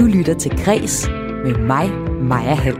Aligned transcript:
Du 0.00 0.04
lytter 0.06 0.34
til 0.34 0.50
Græs 0.64 1.08
med 1.44 1.54
mig, 1.54 1.90
Maja 2.22 2.54
Hall. 2.54 2.76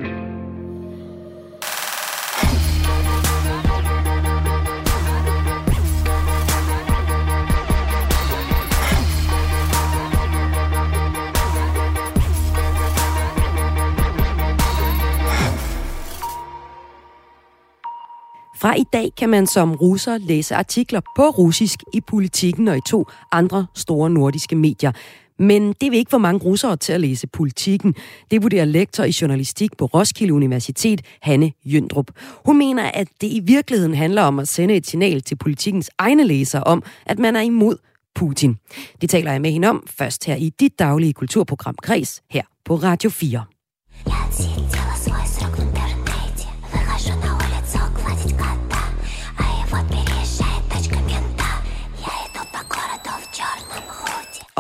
Fra 18.61 18.75
i 18.75 18.85
dag 18.93 19.13
kan 19.17 19.29
man 19.29 19.47
som 19.47 19.75
russer 19.75 20.19
læse 20.19 20.55
artikler 20.55 21.01
på 21.17 21.23
russisk 21.23 21.83
i 21.93 22.01
politikken 22.01 22.69
og 22.69 22.77
i 22.77 22.81
to 22.87 23.07
andre 23.33 23.67
store 23.75 24.11
nordiske 24.11 24.57
medier. 24.57 24.93
Men 25.41 25.73
det 25.81 25.91
vil 25.91 25.99
ikke 25.99 26.11
få 26.11 26.19
mange 26.19 26.45
russere 26.45 26.77
til 26.77 26.93
at 26.93 27.01
læse 27.01 27.27
politikken. 27.27 27.95
Det 28.31 28.43
vurderer 28.43 28.65
lektor 28.65 29.05
i 29.05 29.15
journalistik 29.21 29.77
på 29.77 29.87
Roskilde 29.87 30.35
Universitet, 30.35 31.03
Hanne 31.23 31.53
Jøndrup. 31.65 32.07
Hun 32.47 32.59
mener, 32.59 32.91
at 32.95 33.09
det 33.21 33.27
i 33.27 33.41
virkeligheden 33.45 33.95
handler 33.95 34.23
om 34.23 34.39
at 34.39 34.49
sende 34.49 34.75
et 34.75 34.87
signal 34.87 35.21
til 35.21 35.37
politikens 35.37 35.91
egne 35.99 36.25
læsere 36.25 36.65
om, 36.65 36.83
at 37.07 37.19
man 37.19 37.37
er 37.37 37.41
imod 37.41 37.77
Putin. 38.15 38.57
Det 39.01 39.11
taler 39.11 39.33
jeg 39.33 39.41
med 39.41 39.51
hende 39.51 39.69
om 39.69 39.87
først 39.87 40.25
her 40.25 40.37
i 40.37 40.51
dit 40.61 40.79
daglige 40.79 41.13
kulturprogram 41.13 41.75
Kres 41.83 42.23
her 42.31 42.43
på 42.65 42.75
Radio 42.75 43.11
4. 43.11 43.45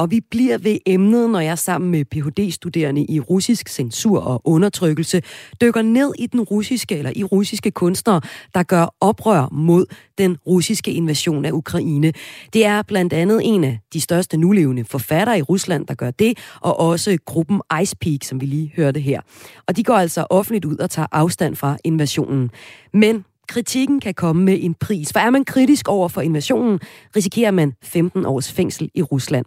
Og 0.00 0.10
vi 0.10 0.20
bliver 0.30 0.58
ved 0.58 0.78
emnet, 0.86 1.30
når 1.30 1.40
jeg 1.40 1.58
sammen 1.58 1.90
med 1.90 2.04
Ph.D.-studerende 2.04 3.04
i 3.08 3.20
russisk 3.20 3.68
censur 3.68 4.20
og 4.20 4.40
undertrykkelse 4.44 5.22
dykker 5.60 5.82
ned 5.82 6.12
i 6.18 6.26
den 6.26 6.40
russiske 6.40 6.96
eller 6.96 7.12
i 7.16 7.24
russiske 7.24 7.70
kunstnere, 7.70 8.20
der 8.54 8.62
gør 8.62 8.94
oprør 9.00 9.48
mod 9.52 9.86
den 10.18 10.36
russiske 10.46 10.92
invasion 10.92 11.44
af 11.44 11.52
Ukraine. 11.52 12.12
Det 12.52 12.64
er 12.64 12.82
blandt 12.82 13.12
andet 13.12 13.40
en 13.44 13.64
af 13.64 13.78
de 13.92 14.00
største 14.00 14.36
nulevende 14.36 14.84
forfattere 14.84 15.38
i 15.38 15.42
Rusland, 15.42 15.86
der 15.86 15.94
gør 15.94 16.10
det, 16.10 16.38
og 16.60 16.80
også 16.80 17.18
gruppen 17.24 17.60
Ice 17.82 17.96
Peak, 17.96 18.24
som 18.24 18.40
vi 18.40 18.46
lige 18.46 18.72
hørte 18.76 19.00
her. 19.00 19.20
Og 19.68 19.76
de 19.76 19.84
går 19.84 19.94
altså 19.94 20.26
offentligt 20.30 20.64
ud 20.64 20.76
og 20.76 20.90
tager 20.90 21.08
afstand 21.12 21.56
fra 21.56 21.76
invasionen. 21.84 22.50
Men 22.92 23.24
kritikken 23.48 24.00
kan 24.00 24.14
komme 24.14 24.44
med 24.44 24.58
en 24.60 24.74
pris. 24.74 25.12
For 25.12 25.20
er 25.20 25.30
man 25.30 25.44
kritisk 25.44 25.88
over 25.88 26.08
for 26.08 26.20
invasionen, 26.20 26.80
risikerer 27.16 27.50
man 27.50 27.72
15 27.82 28.26
års 28.26 28.52
fængsel 28.52 28.90
i 28.94 29.02
Rusland. 29.02 29.46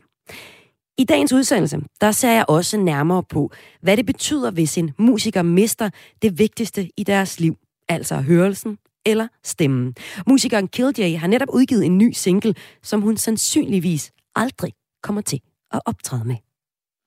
I 0.98 1.04
dagens 1.04 1.34
udsendelse, 1.34 1.78
der 2.02 2.12
ser 2.12 2.32
jeg 2.32 2.46
også 2.48 2.78
nærmere 2.78 3.24
på, 3.24 3.52
hvad 3.82 3.98
det 3.98 4.06
betyder, 4.06 4.52
hvis 4.52 4.78
en 4.78 4.92
musiker 4.98 5.42
mister 5.42 5.90
det 6.22 6.40
vigtigste 6.40 6.90
i 6.98 7.04
deres 7.04 7.40
liv, 7.40 7.56
altså 7.90 8.16
hørelsen 8.16 8.78
eller 9.06 9.28
stemmen. 9.44 9.96
Musikeren 10.28 10.68
Killj 10.68 11.18
har 11.18 11.28
netop 11.28 11.50
udgivet 11.54 11.86
en 11.86 11.98
ny 11.98 12.12
single, 12.12 12.56
som 12.82 13.02
hun 13.02 13.18
sandsynligvis 13.18 14.12
aldrig 14.36 14.74
kommer 15.04 15.22
til 15.22 15.42
at 15.72 15.82
optræde 15.86 16.24
med. 16.26 16.36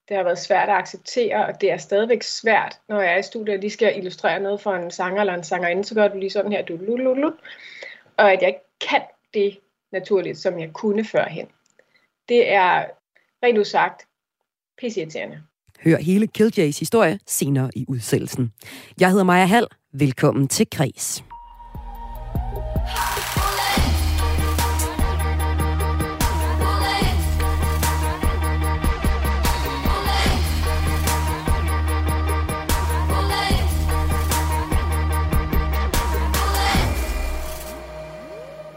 Det 0.09 0.17
har 0.17 0.25
været 0.25 0.39
svært 0.39 0.69
at 0.69 0.75
acceptere, 0.75 1.47
og 1.47 1.61
det 1.61 1.71
er 1.71 1.77
stadigvæk 1.77 2.23
svært, 2.23 2.81
når 2.89 3.01
jeg 3.01 3.13
er 3.13 3.19
i 3.19 3.23
studiet 3.23 3.55
og 3.55 3.61
lige 3.61 3.71
skal 3.71 3.99
illustrere 3.99 4.41
noget 4.41 4.61
for 4.61 4.73
en 4.75 4.91
sanger 4.91 5.21
eller 5.21 5.35
en 5.35 5.45
sangerinde, 5.45 5.85
så 5.85 5.95
gør 5.95 6.09
du 6.09 6.19
lige 6.19 6.31
sådan 6.31 6.53
her, 6.53 6.63
du 6.63 6.77
lululul, 6.77 7.35
og 8.17 8.33
at 8.33 8.41
jeg 8.41 8.49
ikke 8.49 8.61
kan 8.89 9.03
det 9.35 9.59
naturligt, 9.93 10.39
som 10.39 10.59
jeg 10.61 10.73
kunne 10.73 11.05
førhen. 11.05 11.47
Det 12.29 12.53
er 12.53 12.85
rent 13.43 13.59
udsagt 13.59 14.03
pisseirriterende. 14.79 15.43
Hør 15.85 15.97
hele 15.97 16.27
Killjays 16.27 16.79
historie 16.79 17.19
senere 17.27 17.71
i 17.75 17.85
udsendelsen. 17.89 18.53
Jeg 19.01 19.11
hedder 19.11 19.25
Maja 19.25 19.45
Hall. 19.45 19.67
Velkommen 19.93 20.49
til 20.49 20.71
Kres. 20.71 21.25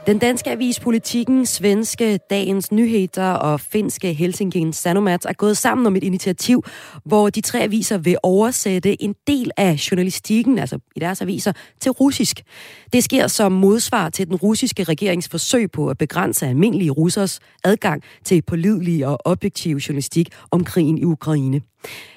Den 0.09 0.19
danske 0.19 0.51
avis 0.51 0.79
Politiken, 0.79 1.45
svenske 1.45 2.19
Dagens 2.29 2.71
Nyheter 2.71 3.31
og 3.31 3.59
finske 3.59 4.13
Helsingin 4.13 4.73
Sanomat 4.73 5.25
er 5.25 5.33
gået 5.33 5.57
sammen 5.57 5.87
om 5.87 5.95
et 5.95 6.03
initiativ, 6.03 6.63
hvor 7.05 7.29
de 7.29 7.41
tre 7.41 7.59
aviser 7.59 7.97
vil 7.97 8.17
oversætte 8.23 9.03
en 9.03 9.15
del 9.27 9.51
af 9.57 9.91
journalistikken, 9.91 10.59
altså 10.59 10.79
i 10.95 10.99
deres 10.99 11.21
aviser, 11.21 11.53
til 11.79 11.91
russisk. 11.91 12.41
Det 12.93 13.03
sker 13.03 13.27
som 13.27 13.51
modsvar 13.51 14.09
til 14.09 14.27
den 14.27 14.35
russiske 14.35 14.83
regerings 14.83 15.29
forsøg 15.29 15.71
på 15.71 15.87
at 15.87 15.97
begrænse 15.97 16.47
almindelige 16.47 16.91
russers 16.91 17.39
adgang 17.63 18.03
til 18.23 18.41
pålidelig 18.41 19.07
og 19.07 19.17
objektiv 19.25 19.77
journalistik 19.77 20.29
om 20.51 20.63
krigen 20.63 20.97
i 20.97 21.03
Ukraine. 21.03 21.61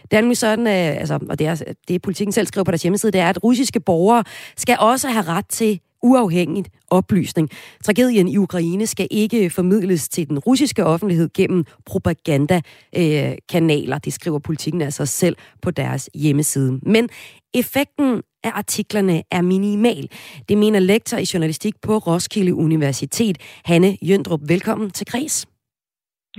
Det 0.02 0.16
er 0.16 0.20
nemlig 0.20 0.38
sådan, 0.38 0.66
øh, 0.66 1.00
altså, 1.00 1.18
og 1.30 1.38
det 1.38 1.46
er, 1.46 1.74
det 1.88 2.02
politikken 2.02 2.32
selv 2.32 2.46
skriver 2.46 2.64
på 2.64 2.70
deres 2.70 2.82
hjemmeside, 2.82 3.12
det 3.12 3.20
er, 3.20 3.28
at 3.28 3.44
russiske 3.44 3.80
borgere 3.80 4.24
skal 4.56 4.76
også 4.80 5.08
have 5.08 5.24
ret 5.24 5.46
til 5.46 5.80
uafhængigt 6.02 6.68
oplysning. 6.90 7.48
Tragedien 7.84 8.28
i 8.28 8.36
Ukraine 8.36 8.86
skal 8.86 9.08
ikke 9.10 9.50
formidles 9.50 10.08
til 10.08 10.28
den 10.28 10.38
russiske 10.38 10.84
offentlighed 10.84 11.30
gennem 11.34 11.64
propagandakanaler. 11.86 13.98
Det 13.98 14.12
skriver 14.12 14.38
politikken 14.38 14.82
altså 14.82 15.06
selv 15.06 15.36
på 15.62 15.70
deres 15.70 16.10
hjemmeside. 16.14 16.80
Men 16.82 17.08
effekten 17.54 18.22
af 18.44 18.50
artiklerne 18.54 19.22
er 19.30 19.42
minimal. 19.42 20.08
Det 20.48 20.58
mener 20.58 20.78
lektor 20.78 21.16
i 21.16 21.26
journalistik 21.34 21.74
på 21.82 21.98
Roskilde 21.98 22.54
Universitet, 22.54 23.38
Hanne 23.64 23.96
Jøndrup. 24.02 24.40
Velkommen 24.48 24.90
til 24.90 25.06
Kreds. 25.06 25.51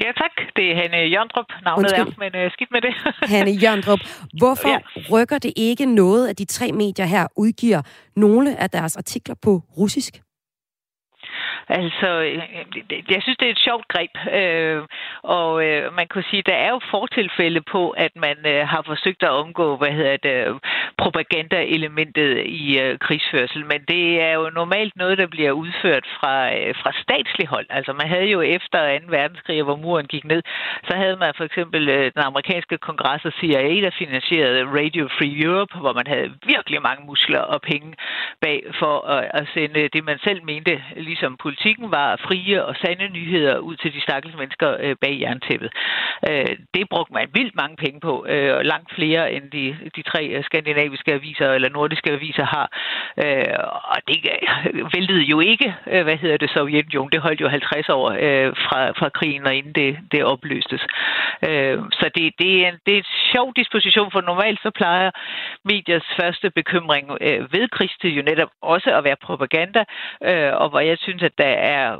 Ja, 0.02 0.12
tak. 0.22 0.32
Det 0.56 0.72
er 0.72 0.76
Hanne 0.76 0.98
Jørndrup. 0.98 1.46
Navnet 1.64 1.84
Undskyld. 1.84 2.08
er, 2.08 2.32
men 2.32 2.46
uh, 2.46 2.52
skidt 2.52 2.72
med 2.72 2.82
det. 2.82 2.94
Hanne 3.34 3.52
Jørndrup, 3.52 4.00
hvorfor 4.40 4.70
ja. 4.70 4.80
rykker 5.12 5.38
det 5.38 5.54
ikke 5.56 5.86
noget, 5.86 6.30
at 6.30 6.40
de 6.40 6.46
tre 6.46 6.72
medier 6.72 7.06
her 7.06 7.28
udgiver 7.36 7.82
nogle 8.16 8.60
af 8.60 8.70
deres 8.70 8.98
artikler 8.98 9.36
på 9.44 9.62
russisk? 9.78 10.14
Altså, 11.70 12.10
øh, 12.22 12.38
jeg 13.10 13.22
synes, 13.22 13.38
det 13.38 13.48
er 13.48 13.52
et 13.52 13.66
sjovt 13.68 13.88
greb, 13.88 14.14
øh, 14.40 14.84
og 15.24 15.66
øh, 15.66 15.94
man 15.94 16.08
kunne 16.08 16.24
sige, 16.30 16.44
der 16.46 16.56
er 16.56 16.70
jo 16.70 16.80
fortilfælde 16.92 17.62
på, 17.72 17.90
at 17.90 18.12
man 18.16 18.38
øh, 18.46 18.68
har 18.68 18.84
forsøgt 18.86 19.24
at 19.24 19.30
omgå, 19.30 19.78
hvad 19.78 19.92
hedder 19.92 20.18
det, 20.18 20.60
propagandaelementet 21.04 22.32
i 22.64 22.80
øh, 22.84 23.00
krigsførsel, 23.06 23.66
men 23.72 23.80
det 23.88 24.22
er 24.22 24.34
jo 24.40 24.50
normalt 24.62 24.96
noget, 24.96 25.18
der 25.18 25.28
bliver 25.28 25.52
udført 25.52 26.06
fra, 26.18 26.34
øh, 26.58 26.76
fra 26.82 26.92
statslig 27.04 27.48
hold. 27.48 27.68
Altså, 27.70 27.94
man 27.94 28.08
havde 28.14 28.30
jo 28.36 28.42
efter 28.42 29.00
2. 29.00 29.06
verdenskrig, 29.18 29.64
hvor 29.64 29.76
muren 29.76 30.08
gik 30.08 30.26
ned, 30.26 30.42
så 30.88 30.94
havde 31.02 31.18
man 31.24 31.34
for 31.38 31.44
eksempel 31.44 31.90
øh, 31.90 32.12
den 32.16 32.24
amerikanske 32.30 32.78
kongres 32.78 33.26
og 33.26 33.34
CIA, 33.40 33.76
der 33.86 33.92
finansierede 34.02 34.62
Radio 34.80 35.04
Free 35.18 35.36
Europe, 35.46 35.74
hvor 35.84 35.94
man 35.94 36.08
havde 36.08 36.30
virkelig 36.54 36.82
mange 36.82 37.06
muskler 37.06 37.44
og 37.54 37.62
penge 37.62 37.90
bag 38.42 38.60
for 38.80 38.96
at, 39.16 39.24
at 39.40 39.48
sende 39.54 39.90
det, 39.94 40.04
man 40.04 40.20
selv 40.28 40.44
mente, 40.44 40.84
ligesom 40.96 41.38
politikken 41.46 41.92
var 41.92 42.10
frie 42.28 42.66
og 42.66 42.76
sande 42.76 43.08
nyheder 43.10 43.58
ud 43.58 43.76
til 43.76 43.94
de 43.94 44.02
stakkels 44.02 44.36
mennesker 44.42 44.70
øh, 44.80 44.96
bag 45.02 45.16
jerntæppet. 45.22 45.70
Øh, 46.30 46.56
det 46.74 46.90
brugte 46.90 47.14
man 47.14 47.28
vildt 47.34 47.56
mange 47.56 47.76
penge 47.76 48.00
på, 48.00 48.26
øh, 48.30 48.60
langt 48.72 48.90
flere 48.96 49.34
end 49.34 49.46
de, 49.52 49.66
de 49.96 50.02
tre 50.02 50.24
øh, 50.28 50.44
skandinaviske 50.44 50.93
aviser 51.08 51.52
eller 51.52 51.70
nordiske 51.70 52.12
aviser 52.12 52.46
har. 52.46 52.68
Øh, 53.24 53.56
og 53.92 53.98
det 54.08 54.18
væltede 54.96 55.24
jo 55.24 55.40
ikke, 55.40 55.76
øh, 55.88 56.04
hvad 56.04 56.18
hedder 56.18 56.38
det, 56.38 56.50
Sovjetunionen. 56.50 57.12
Det 57.12 57.22
holdt 57.22 57.42
jo 57.42 57.50
50 57.50 57.90
år 57.90 58.10
øh, 58.10 58.54
fra, 58.66 58.92
fra 58.92 59.10
krigen, 59.10 59.48
og 59.48 59.56
inden 59.56 59.74
det, 59.74 59.98
det 60.12 60.24
opløstes. 60.24 60.82
Øh, 61.48 61.78
så 61.92 62.10
det, 62.16 62.34
det, 62.40 62.50
er 62.64 62.68
en, 62.70 62.78
det 62.86 62.94
er 62.94 62.98
en 62.98 63.14
sjov 63.34 63.54
disposition, 63.56 64.12
for 64.12 64.22
normalt 64.22 64.60
så 64.64 64.72
plejer 64.72 65.12
mediers 65.66 66.08
første 66.20 66.50
bekymring 66.50 67.06
øh, 67.22 67.54
ved 67.54 67.68
krigstid 67.70 68.10
jo 68.10 68.22
netop 68.22 68.50
også 68.62 68.90
at 68.98 69.04
være 69.04 69.16
propaganda, 69.24 69.84
øh, 70.24 70.54
og 70.54 70.70
hvor 70.70 70.80
jeg 70.80 70.98
synes, 70.98 71.24
at 71.24 71.38
der 71.38 71.54
er 71.76 71.98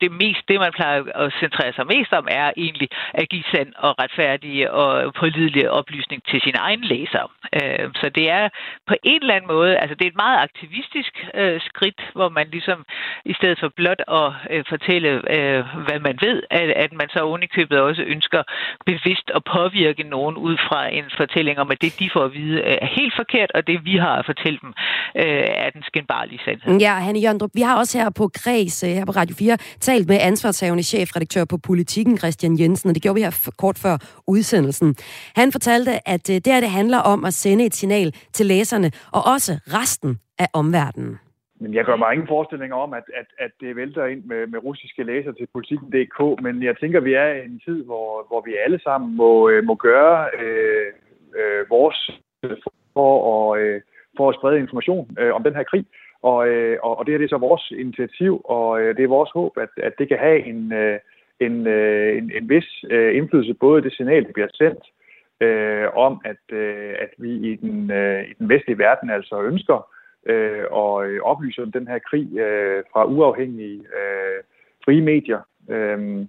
det 0.00 0.10
mest, 0.12 0.42
det 0.48 0.60
man 0.60 0.72
plejer 0.78 1.00
at 1.22 1.32
centrere 1.40 1.72
sig 1.72 1.86
mest 1.86 2.12
om, 2.12 2.26
er 2.30 2.48
egentlig 2.56 2.88
at 3.14 3.28
give 3.28 3.44
sand 3.52 3.70
og 3.76 3.92
retfærdige 4.02 4.72
og 4.72 5.14
pålidelige 5.14 5.70
oplysning 5.70 6.22
til 6.30 6.40
sine 6.44 6.58
egne 6.58 6.84
læsere. 6.92 7.28
Øh, 7.58 7.86
så 8.00 8.06
det 8.18 8.30
er 8.30 8.48
på 8.86 8.94
en 9.02 9.20
eller 9.22 9.34
anden 9.34 9.50
måde, 9.56 9.72
altså 9.82 9.94
det 9.94 10.04
er 10.04 10.10
et 10.10 10.24
meget 10.26 10.38
aktivistisk 10.48 11.12
øh, 11.34 11.60
skridt, 11.68 12.00
hvor 12.12 12.28
man 12.28 12.46
ligesom 12.50 12.78
i 13.24 13.34
stedet 13.38 13.58
for 13.60 13.68
blot 13.76 14.02
at 14.20 14.30
øh, 14.50 14.64
fortælle, 14.68 15.08
øh, 15.36 15.60
hvad 15.86 16.00
man 16.08 16.18
ved, 16.26 16.42
at, 16.84 16.92
man 16.92 17.08
så 17.08 17.18
ovenikøbet 17.18 17.80
også 17.80 18.02
ønsker 18.02 18.42
bevidst 18.86 19.30
at 19.34 19.42
påvirke 19.44 20.02
nogen 20.02 20.36
ud 20.36 20.56
fra 20.68 20.80
en 20.98 21.04
fortælling 21.16 21.58
om, 21.58 21.70
at 21.70 21.82
det 21.82 21.98
de 21.98 22.10
får 22.12 22.24
at 22.24 22.34
vide 22.34 22.56
øh, 22.60 22.76
er 22.86 22.90
helt 22.98 23.14
forkert, 23.16 23.50
og 23.54 23.66
det 23.66 23.84
vi 23.84 23.96
har 23.96 24.14
at 24.20 24.26
fortælle 24.26 24.58
dem 24.62 24.72
øh, 25.16 25.44
er 25.64 25.70
den 25.70 25.82
skinbarlige 25.82 26.40
sandhed. 26.44 26.78
Ja, 26.86 26.94
Hanne 27.06 27.20
Jørndrup, 27.20 27.50
vi 27.54 27.60
har 27.60 27.76
også 27.78 27.98
her 27.98 28.10
på 28.10 28.30
Græs, 28.38 28.80
her 28.80 29.04
på 29.04 29.12
Radio 29.12 29.34
4, 29.38 29.56
talt 29.90 30.08
med 30.08 30.18
ansvarshavende 30.30 30.84
chefredaktør 30.92 31.44
på 31.52 31.58
Politiken, 31.70 32.14
Christian 32.22 32.54
Jensen, 32.60 32.88
og 32.88 32.94
det 32.94 33.02
gjorde 33.02 33.18
vi 33.18 33.26
her 33.26 33.50
kort 33.62 33.78
før 33.84 33.96
udsendelsen. 34.34 34.88
Han 35.40 35.48
fortalte, 35.56 35.92
at 36.14 36.24
øh, 36.32 36.36
det 36.44 36.50
her 36.52 36.60
det 36.66 36.72
handler 36.80 37.00
om 37.12 37.20
at 37.28 37.34
sende 37.34 37.62
et 37.68 37.74
signal 37.74 38.08
til 38.36 38.46
læserne, 38.46 38.88
og 39.16 39.22
også 39.34 39.52
resten 39.78 40.10
af 40.38 40.48
omverdenen. 40.60 41.12
Men 41.60 41.74
jeg 41.74 41.84
gør 41.84 41.96
mig 41.96 42.10
ingen 42.12 42.28
forestillinger 42.28 42.76
om, 42.76 42.90
at, 42.92 43.06
at, 43.20 43.28
at 43.44 43.52
det 43.60 43.76
vælter 43.76 44.04
ind 44.12 44.22
med, 44.24 44.46
med 44.46 44.58
russiske 44.64 45.02
læser 45.02 45.32
til 45.32 45.46
politikken.dk, 45.52 46.18
men 46.42 46.62
jeg 46.62 46.74
tænker, 46.80 46.98
at 46.98 47.04
vi 47.04 47.14
er 47.14 47.28
i 47.32 47.44
en 47.44 47.60
tid, 47.66 47.84
hvor, 47.84 48.26
hvor 48.28 48.40
vi 48.48 48.52
alle 48.64 48.80
sammen 48.86 49.16
må, 49.16 49.48
øh, 49.50 49.64
må 49.64 49.74
gøre 49.74 50.28
øh, 50.40 50.88
øh, 51.38 51.70
vores 51.70 52.10
for 52.96 53.12
at, 53.32 53.60
øh, 53.60 53.80
for 54.16 54.28
at 54.28 54.36
sprede 54.38 54.58
information 54.58 55.06
øh, 55.20 55.34
om 55.34 55.42
den 55.42 55.54
her 55.54 55.62
krig. 55.62 55.84
Og, 56.22 56.48
øh, 56.48 56.78
og 56.82 57.06
det 57.06 57.12
her 57.12 57.18
det 57.18 57.24
er 57.24 57.28
så 57.28 57.38
vores 57.38 57.70
initiativ, 57.70 58.40
og 58.44 58.80
øh, 58.80 58.96
det 58.96 59.04
er 59.04 59.08
vores 59.08 59.30
håb, 59.30 59.58
at, 59.58 59.68
at 59.76 59.92
det 59.98 60.08
kan 60.08 60.18
have 60.18 60.44
en, 60.44 60.72
øh, 60.72 60.98
en, 61.40 61.66
øh, 61.66 62.18
en, 62.18 62.32
en 62.34 62.48
vis 62.48 62.84
øh, 62.90 63.16
indflydelse 63.16 63.54
både 63.54 63.82
det 63.82 63.92
signal, 63.92 64.24
der 64.24 64.32
bliver 64.32 64.48
sendt, 64.54 64.84
øh, 65.40 65.86
om 65.96 66.20
at, 66.24 66.56
øh, 66.56 66.94
at 66.98 67.10
vi 67.18 67.30
i 67.52 67.56
den, 67.56 67.90
øh, 67.90 68.30
i 68.30 68.32
den 68.38 68.48
vestlige 68.48 68.78
verden 68.78 69.10
altså 69.10 69.42
ønsker 69.42 69.88
øh, 70.26 70.64
og 70.70 71.06
øh, 71.06 71.22
oplyse 71.22 71.62
om 71.62 71.72
den 71.72 71.88
her 71.88 71.98
krig 71.98 72.38
øh, 72.38 72.82
fra 72.92 73.04
uafhængige 73.04 73.78
øh, 73.78 74.42
frie 74.84 75.02
medier. 75.02 75.40
Øh, 75.70 76.26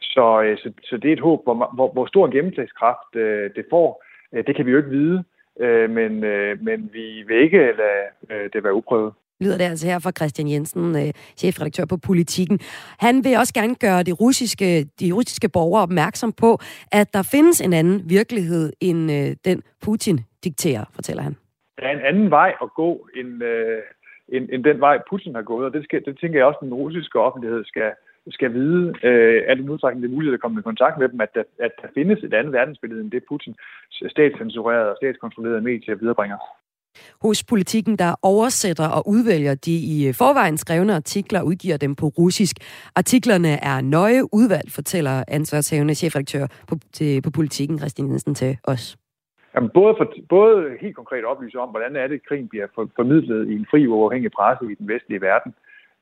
så, 0.00 0.42
øh, 0.42 0.58
så, 0.58 0.72
så 0.84 0.96
det 0.96 1.08
er 1.08 1.12
et 1.12 1.20
håb, 1.20 1.44
hvor, 1.44 1.74
hvor, 1.74 1.92
hvor 1.92 2.06
stor 2.06 2.30
gennemslagskraft 2.30 3.16
øh, 3.16 3.50
det 3.56 3.66
får, 3.70 4.04
øh, 4.32 4.46
det 4.46 4.56
kan 4.56 4.66
vi 4.66 4.70
jo 4.70 4.76
ikke 4.76 4.90
vide, 4.90 5.24
øh, 5.60 5.90
men, 5.90 6.24
øh, 6.24 6.62
men 6.62 6.90
vi 6.92 7.24
vil 7.26 7.36
ikke 7.36 7.58
lade 7.58 8.06
øh, 8.30 8.50
det 8.52 8.64
være 8.64 8.74
uprøvet 8.74 9.12
lyder 9.40 9.58
det 9.58 9.64
altså 9.64 9.86
her 9.86 9.98
fra 9.98 10.12
Christian 10.18 10.48
Jensen, 10.48 10.96
øh, 10.96 11.12
chefredaktør 11.36 11.84
på 11.84 11.96
Politiken. 11.96 12.58
Han 12.98 13.24
vil 13.24 13.36
også 13.36 13.54
gerne 13.54 13.74
gøre 13.74 14.02
de 14.02 14.12
russiske, 14.12 14.84
de 15.00 15.12
russiske 15.12 15.48
borgere 15.48 15.82
opmærksom 15.82 16.32
på, 16.32 16.58
at 16.92 17.14
der 17.14 17.22
findes 17.22 17.60
en 17.60 17.72
anden 17.72 18.02
virkelighed 18.10 18.72
end 18.80 19.12
øh, 19.12 19.36
den 19.44 19.62
Putin 19.82 20.20
dikterer, 20.44 20.84
fortæller 20.94 21.22
han 21.22 21.36
der 21.80 21.86
er 21.86 21.92
en 21.92 22.06
anden 22.10 22.30
vej 22.30 22.54
at 22.62 22.68
gå, 22.74 23.08
end, 23.16 23.42
øh, 23.42 23.82
end, 24.28 24.48
end 24.52 24.64
den 24.64 24.80
vej, 24.80 24.98
Putin 25.10 25.34
har 25.34 25.42
gået, 25.42 25.66
og 25.66 25.72
det, 25.72 25.84
skal, 25.84 26.04
det 26.04 26.18
tænker 26.18 26.38
jeg 26.38 26.46
også, 26.46 26.58
at 26.62 26.64
den 26.64 26.74
russiske 26.74 27.20
offentlighed 27.20 27.64
skal, 27.64 27.90
skal 28.30 28.52
vide, 28.52 28.94
øh, 29.02 29.42
at 29.48 29.56
det 29.58 29.68
udstrækning 29.68 30.02
det 30.02 30.10
er 30.10 30.14
muligt 30.14 30.34
at 30.34 30.40
komme 30.40 30.60
i 30.60 30.62
kontakt 30.70 30.98
med 30.98 31.08
dem, 31.08 31.20
at 31.20 31.34
der, 31.34 31.42
at 31.58 31.72
der 31.82 31.88
findes 31.94 32.24
et 32.24 32.34
andet 32.34 32.52
verdensbillede 32.52 33.00
end 33.00 33.10
det, 33.10 33.22
Putin 33.28 33.54
statscensurerede 34.08 34.90
og 34.90 34.96
statskontrollerede 34.96 35.60
medier 35.60 35.94
viderebringer. 35.94 36.38
Hos 37.22 37.44
politikken, 37.44 37.96
der 37.96 38.14
oversætter 38.22 38.88
og 38.88 39.02
udvælger 39.08 39.54
de 39.54 39.74
i 39.94 40.08
øh, 40.08 40.14
forvejen 40.14 40.56
skrevne 40.56 40.94
artikler 40.94 41.40
og 41.40 41.46
udgiver 41.46 41.76
dem 41.76 41.94
på 41.94 42.06
russisk. 42.06 42.56
Artiklerne 42.96 43.52
er 43.64 43.80
nøje 43.80 44.22
udvalgt, 44.34 44.72
fortæller 44.72 45.24
ansvarshævende 45.28 45.94
chefredaktør 45.94 46.46
på, 46.68 46.74
til, 46.92 47.22
på 47.22 47.30
politikken, 47.30 47.78
Christian 47.78 48.08
Jensen, 48.10 48.34
til 48.34 48.58
os. 48.64 48.96
Jamen, 49.54 49.70
både, 49.74 49.94
for, 49.98 50.06
både 50.28 50.76
helt 50.80 50.96
konkret 50.96 51.24
oplyse 51.24 51.58
om, 51.58 51.68
hvordan 51.68 51.96
er 51.96 52.06
det, 52.06 52.14
at 52.14 52.26
krigen 52.28 52.48
bliver 52.48 52.66
for, 52.74 52.88
formidlet 52.96 53.48
i 53.48 53.54
en 53.54 53.66
fri 53.70 53.86
uafhængig 53.86 54.30
presse 54.30 54.64
i 54.72 54.74
den 54.74 54.88
vestlige 54.88 55.20
verden, 55.20 55.54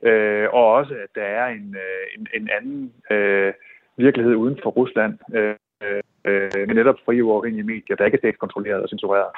øh, 0.03 0.47
og 0.53 0.65
også, 0.73 0.93
at 0.93 1.09
der 1.15 1.27
er 1.39 1.47
en, 1.47 1.75
øh, 1.85 2.03
en, 2.15 2.27
en 2.41 2.49
anden 2.57 2.93
øh, 3.11 3.53
virkelighed 3.97 4.35
uden 4.35 4.59
for 4.63 4.69
Rusland, 4.69 5.13
øh, 5.37 5.55
øh, 5.85 6.67
med 6.67 6.75
netop 6.75 6.95
frie 7.05 7.23
uafhængige 7.23 7.63
medier, 7.63 7.95
der 7.95 8.05
ikke 8.05 8.15
er 8.15 8.19
statskontrolleret 8.19 8.83
og 8.83 8.89
censureret. 8.89 9.31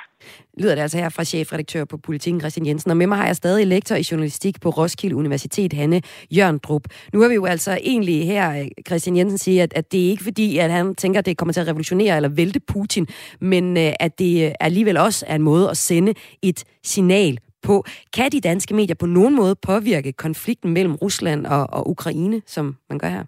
Lyder 0.58 0.76
det 0.76 0.82
altså 0.82 0.98
her 0.98 1.10
fra 1.10 1.24
chefredaktør 1.24 1.86
på 1.86 1.98
Politiken, 1.98 2.40
Christian 2.40 2.66
Jensen. 2.66 2.92
Og 2.92 2.98
med 2.98 3.08
mig 3.08 3.18
har 3.18 3.26
jeg 3.26 3.36
stadig 3.36 3.68
lektor 3.68 3.96
i 3.96 4.08
journalistik 4.12 4.62
på 4.62 4.70
Roskilde 4.70 5.16
Universitet, 5.16 5.74
Hanne 5.74 6.02
Jørndrup. 6.32 6.84
Nu 7.14 7.22
har 7.22 7.28
vi 7.28 7.36
jo 7.36 7.46
altså 7.46 7.80
egentlig 7.84 8.28
her, 8.28 8.70
Christian 8.88 9.18
Jensen 9.18 9.38
siger, 9.38 9.64
at, 9.64 9.74
at 9.74 9.92
det 9.92 10.06
er 10.06 10.10
ikke 10.10 10.24
fordi, 10.24 10.58
at 10.58 10.72
han 10.72 10.96
tænker, 10.96 11.20
at 11.20 11.26
det 11.26 11.38
kommer 11.38 11.54
til 11.54 11.62
at 11.62 11.68
revolutionere 11.68 12.16
eller 12.16 12.30
vælte 12.30 12.60
Putin, 12.60 13.08
men 13.40 13.78
øh, 13.78 13.94
at 14.00 14.20
det 14.20 14.54
alligevel 14.60 14.98
også 14.98 15.26
er 15.28 15.36
en 15.36 15.42
måde 15.42 15.70
at 15.70 15.78
sende 15.78 16.14
et 16.42 16.64
signal 16.84 17.38
på. 17.64 17.84
Kan 18.14 18.32
de 18.32 18.42
danske 18.42 18.76
medier 18.76 18.96
på 18.96 19.06
nogen 19.06 19.36
måde 19.36 19.56
påvirke 19.56 20.12
konflikten 20.12 20.74
mellem 20.74 20.96
Rusland 20.96 21.46
og, 21.46 21.68
og 21.70 21.90
Ukraine, 21.90 22.42
som 22.46 22.76
man 22.90 23.00
gør 23.00 23.08
her? 23.08 23.24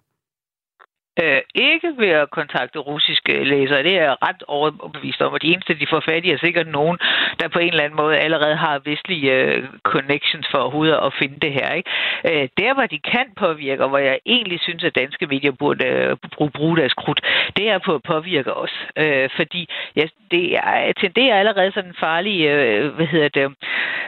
Øh, 1.22 1.40
ikke 1.54 1.88
ved 1.98 2.08
at 2.08 2.30
kontakte 2.30 2.78
russiske 2.78 3.44
læsere. 3.44 3.82
Det 3.82 3.98
er 3.98 4.02
jeg 4.02 4.16
ret 4.22 4.42
overbevist 4.48 5.22
om, 5.22 5.32
og 5.32 5.42
de 5.42 5.52
eneste, 5.52 5.80
de 5.80 5.86
får 5.90 6.00
fat 6.00 6.24
i, 6.24 6.30
er 6.30 6.38
sikkert 6.38 6.66
nogen, 6.66 6.98
der 7.40 7.48
på 7.48 7.58
en 7.58 7.68
eller 7.68 7.84
anden 7.84 7.96
måde 7.96 8.18
allerede 8.18 8.56
har 8.56 8.82
vestlige 8.84 9.32
øh, 9.32 9.64
connections 9.82 10.46
for 10.50 10.58
overhovedet 10.58 10.98
at 11.06 11.14
finde 11.18 11.38
det 11.42 11.52
her. 11.52 11.72
Ikke? 11.72 11.90
Øh, 12.30 12.48
der, 12.58 12.74
hvor 12.74 12.86
de 12.86 12.98
kan 12.98 13.26
påvirke, 13.36 13.82
og 13.82 13.88
hvor 13.88 13.98
jeg 13.98 14.18
egentlig 14.26 14.60
synes, 14.60 14.84
at 14.84 14.94
danske 14.94 15.26
medier 15.26 15.52
burde 15.52 15.84
øh, 15.86 16.16
bruge, 16.32 16.50
bruge 16.50 16.76
deres 16.76 16.94
krudt, 16.94 17.20
det 17.56 17.68
er 17.68 17.78
på 17.78 17.94
at 17.94 18.02
påvirke 18.02 18.54
os. 18.54 18.74
Øh, 18.96 19.28
fordi 19.36 19.68
ja, 19.96 20.06
det 20.30 20.56
er, 20.56 20.92
tenderer 21.00 21.38
allerede 21.38 21.72
sådan 21.72 21.90
en 21.90 21.96
farlig, 22.00 22.46
øh, 22.46 22.94
hvad 22.94 23.06
hedder 23.06 23.28
det, 23.28 23.54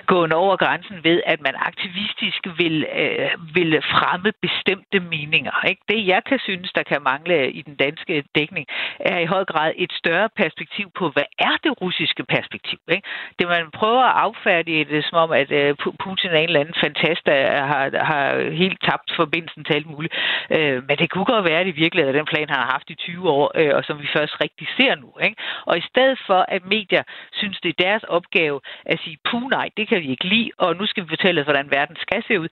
gående 0.06 0.36
over 0.36 0.56
grænsen 0.56 0.98
ved, 1.04 1.22
at 1.26 1.40
man 1.40 1.54
aktivistisk 1.56 2.46
vil, 2.58 2.86
øh, 3.02 3.30
vil 3.54 3.82
fremme 3.82 4.32
bestemte 4.42 5.00
meninger. 5.00 5.66
Ikke? 5.68 5.82
Det, 5.88 6.06
jeg 6.06 6.22
kan 6.28 6.38
synes, 6.38 6.72
der 6.72 6.82
kan 6.82 6.95
kan 6.96 7.02
mangle 7.12 7.36
i 7.58 7.62
den 7.68 7.76
danske 7.84 8.14
dækning, 8.38 8.66
er 9.00 9.18
i 9.18 9.32
høj 9.34 9.44
grad 9.52 9.70
et 9.76 9.92
større 10.00 10.28
perspektiv 10.42 10.86
på, 10.98 11.04
hvad 11.14 11.28
er 11.38 11.54
det 11.64 11.72
russiske 11.82 12.24
perspektiv? 12.34 12.78
Ikke? 12.96 13.06
Det 13.38 13.46
man 13.48 13.70
prøver 13.80 14.04
at 14.10 14.16
affærdige 14.26 14.84
det, 14.84 15.04
som 15.08 15.16
om, 15.24 15.30
at 15.42 15.50
øh, 15.60 15.74
Putin 16.04 16.30
er 16.30 16.40
en 16.40 16.50
eller 16.50 16.60
anden 16.60 16.80
fantast, 16.84 17.22
der 17.26 17.40
har, 17.70 17.84
har 18.10 18.50
helt 18.62 18.78
tabt 18.88 19.08
forbindelsen 19.20 19.64
til 19.64 19.74
alt 19.78 19.90
muligt. 19.94 20.14
Øh, 20.56 20.78
men 20.88 20.96
det 21.00 21.10
kunne 21.10 21.30
godt 21.34 21.48
være, 21.48 21.60
at 21.60 21.66
det 21.66 21.76
virkelig 21.84 22.02
er 22.04 22.18
den 22.18 22.30
plan, 22.32 22.48
han 22.48 22.62
har 22.64 22.70
haft 22.76 22.90
i 22.90 22.94
20 22.94 23.30
år, 23.38 23.46
øh, 23.60 23.72
og 23.76 23.82
som 23.84 23.96
vi 24.02 24.08
først 24.16 24.34
rigtig 24.44 24.66
ser 24.76 24.94
nu. 24.94 25.10
Ikke? 25.26 25.36
Og 25.68 25.74
i 25.78 25.84
stedet 25.90 26.18
for, 26.26 26.40
at 26.54 26.62
medier 26.76 27.02
synes, 27.32 27.56
det 27.62 27.68
er 27.68 27.84
deres 27.86 28.04
opgave 28.16 28.60
at 28.92 28.98
sige, 29.04 29.18
puh 29.30 29.46
nej, 29.56 29.68
det 29.76 29.88
kan 29.88 30.00
vi 30.02 30.08
ikke 30.10 30.28
lide, 30.34 30.50
og 30.58 30.76
nu 30.76 30.86
skal 30.86 31.02
vi 31.04 31.08
fortælle 31.08 31.42
hvordan 31.42 31.70
verden 31.70 31.96
skal 32.06 32.22
se 32.28 32.40
ud, 32.40 32.48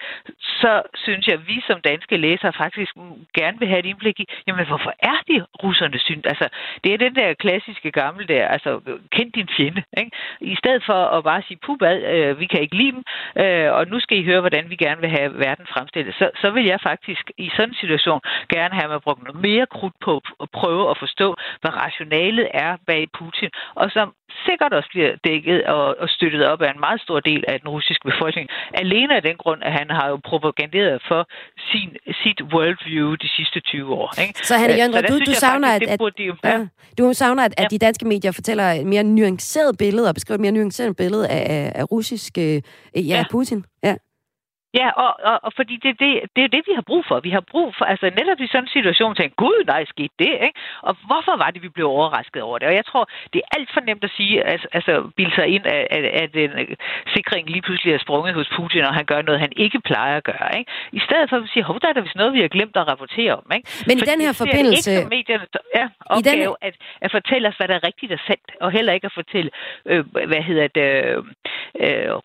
så 0.63 0.83
synes 1.05 1.27
jeg, 1.27 1.35
at 1.35 1.47
vi 1.47 1.57
som 1.69 1.81
danske 1.81 2.17
læsere 2.17 2.53
faktisk 2.53 2.93
gerne 3.39 3.59
vil 3.59 3.69
have 3.69 3.79
et 3.79 3.87
indblik 3.87 4.21
i, 4.21 4.27
jamen 4.47 4.67
hvorfor 4.67 4.93
er 4.99 5.19
de 5.29 5.47
russerne 5.63 5.99
synd? 5.99 6.23
Altså, 6.27 6.49
det 6.85 6.95
er 6.95 6.99
den 6.99 7.15
der 7.15 7.35
klassiske 7.35 7.91
gamle 7.91 8.27
der, 8.27 8.49
altså, 8.49 8.81
kend 9.11 9.33
din 9.33 9.49
fjende, 9.57 9.83
ikke? 9.99 10.11
I 10.41 10.57
stedet 10.57 10.83
for 10.87 11.01
at 11.17 11.25
bare 11.25 11.43
sige, 11.43 11.59
pubad, 11.67 12.03
øh, 12.03 12.41
vi 12.41 12.47
kan 12.47 12.61
ikke 12.61 12.77
lide 12.77 12.93
dem, 12.93 13.05
øh, 13.43 13.73
og 13.73 13.87
nu 13.87 14.01
skal 14.01 14.19
I 14.19 14.25
høre, 14.25 14.41
hvordan 14.41 14.71
vi 14.71 14.77
gerne 14.77 15.01
vil 15.01 15.11
have 15.11 15.39
verden 15.39 15.67
fremstillet, 15.75 16.15
så, 16.15 16.31
så 16.43 16.51
vil 16.51 16.65
jeg 16.65 16.81
faktisk 16.83 17.31
i 17.39 17.51
sådan 17.57 17.69
en 17.69 17.75
situation 17.75 18.21
gerne 18.55 18.75
have 18.75 18.89
mig 18.89 19.03
brugt 19.03 19.23
noget 19.23 19.41
mere 19.41 19.67
krudt 19.67 19.95
på 20.01 20.23
at 20.43 20.49
prøve 20.51 20.91
at 20.91 20.99
forstå, 20.99 21.37
hvad 21.61 21.73
rationalet 21.85 22.49
er 22.55 22.77
bag 22.87 23.07
Putin, 23.19 23.51
og 23.75 23.91
som 23.91 24.15
sikkert 24.47 24.73
også 24.73 24.89
bliver 24.89 25.13
dækket 25.25 25.65
og, 25.65 25.97
og 25.99 26.09
støttet 26.09 26.47
op 26.47 26.63
af 26.63 26.71
en 26.71 26.81
meget 26.81 27.01
stor 27.01 27.21
del 27.21 27.45
af 27.49 27.61
den 27.61 27.69
russiske 27.69 28.05
befolkning. 28.11 28.49
Alene 28.75 29.17
af 29.17 29.23
den 29.23 29.37
grund, 29.37 29.63
at 29.63 29.73
han 29.73 29.91
har 29.91 30.09
jo 30.09 30.17
propaganderet 30.25 31.03
for 31.09 31.29
sin, 31.71 31.97
sit 32.23 32.41
worldview 32.53 33.15
de 33.15 33.29
sidste 33.29 33.61
20 33.61 33.95
år. 33.95 34.09
Ikke? 34.23 34.24
Så 34.45 34.57
Hanne 34.57 34.77
Jørgen, 34.77 35.05
du, 35.05 35.19
du 35.27 35.35
savner, 35.35 35.69
faktisk, 35.69 35.91
at, 35.93 36.01
at, 36.07 36.13
de, 36.19 36.49
ja. 36.49 36.67
du 36.99 37.13
savner, 37.13 37.45
at, 37.45 37.55
at 37.57 37.71
de 37.71 37.79
danske 37.79 38.05
medier 38.05 38.33
fortæller 38.33 38.65
et 38.65 38.87
mere 38.87 39.03
nuanceret 39.03 39.79
billede 39.79 40.09
og 40.09 40.15
beskriver 40.15 40.37
et 40.37 40.41
mere 40.41 40.53
nuanceret 40.53 40.97
billede 40.97 41.29
af, 41.29 41.47
af, 41.55 41.73
af 41.75 41.93
russisk 41.93 42.39
øh, 42.39 42.63
ja, 42.95 43.01
ja. 43.01 43.25
Putin. 43.31 43.65
Ja. 43.85 43.95
Ja, 44.81 44.89
og, 45.05 45.11
og, 45.31 45.37
og 45.47 45.53
fordi 45.59 45.75
det, 45.85 45.93
det, 46.03 46.11
det 46.37 46.43
er 46.45 46.53
det, 46.57 46.63
vi 46.69 46.75
har 46.79 46.85
brug 46.91 47.05
for. 47.09 47.21
Vi 47.21 47.31
har 47.31 47.45
brug 47.53 47.75
for, 47.79 47.85
altså 47.85 48.07
netop 48.21 48.41
i 48.41 48.47
sådan 48.47 48.65
en 48.65 48.77
situation, 48.79 49.15
tænke, 49.15 49.35
gud, 49.45 49.59
nej, 49.67 49.85
skete 49.85 50.15
det, 50.19 50.33
ikke? 50.47 50.59
Og 50.89 50.93
hvorfor 51.09 51.35
var 51.43 51.51
det, 51.51 51.63
vi 51.63 51.69
blev 51.69 51.87
overrasket 51.97 52.43
over 52.43 52.59
det? 52.59 52.69
Og 52.69 52.75
jeg 52.75 52.87
tror, 52.91 53.05
det 53.33 53.39
er 53.45 53.49
alt 53.57 53.71
for 53.75 53.81
nemt 53.81 54.05
at 54.05 54.13
sige, 54.17 54.45
altså, 54.53 54.69
altså 54.73 54.93
bilde 55.17 55.35
sig 55.35 55.47
ind, 55.49 55.67
at, 55.67 55.87
at, 55.97 56.05
at 56.23 56.35
den 56.35 56.51
øh, 56.51 56.77
sikring 57.15 57.51
lige 57.51 57.63
pludselig 57.63 57.95
er 57.95 57.99
sprunget 57.99 58.35
hos 58.35 58.49
Putin, 58.57 58.85
og 58.89 58.95
han 58.95 59.05
gør 59.05 59.23
noget, 59.23 59.41
han 59.41 59.53
ikke 59.57 59.81
plejer 59.81 60.17
at 60.17 60.25
gøre, 60.25 60.49
ikke? 60.59 60.71
I 60.93 61.01
stedet 61.07 61.31
for 61.31 61.37
at 61.37 61.49
sige, 61.53 61.63
hov, 61.63 61.81
der 61.81 61.89
er 61.89 61.93
der 61.93 62.01
vist 62.01 62.17
noget, 62.17 62.33
vi 62.33 62.41
har 62.41 62.49
glemt 62.49 62.77
at 62.77 62.89
rapportere 62.89 63.33
om, 63.37 63.47
ikke? 63.57 63.69
Men 63.87 63.99
i 63.99 64.01
den 64.01 64.21
her 64.21 64.33
forbindelse... 64.43 64.91
Det 64.91 64.97
er 64.97 65.01
ikke 65.01 65.17
medierne, 65.17 65.47
ja, 65.79 65.87
opgave 66.07 66.55
den... 66.61 66.69
at, 66.69 66.75
at 67.01 67.11
fortælle 67.11 67.49
os, 67.49 67.57
hvad 67.57 67.69
der 67.69 67.75
er 67.75 67.85
rigtigt 67.87 68.13
og 68.13 68.19
sandt, 68.27 68.49
og 68.61 68.71
heller 68.71 68.93
ikke 68.93 69.07
at 69.07 69.15
fortælle, 69.21 69.51
øh, 69.87 70.05
hvad 70.31 70.43
hedder 70.49 70.69
det, 70.79 70.89
øh, 71.05 71.25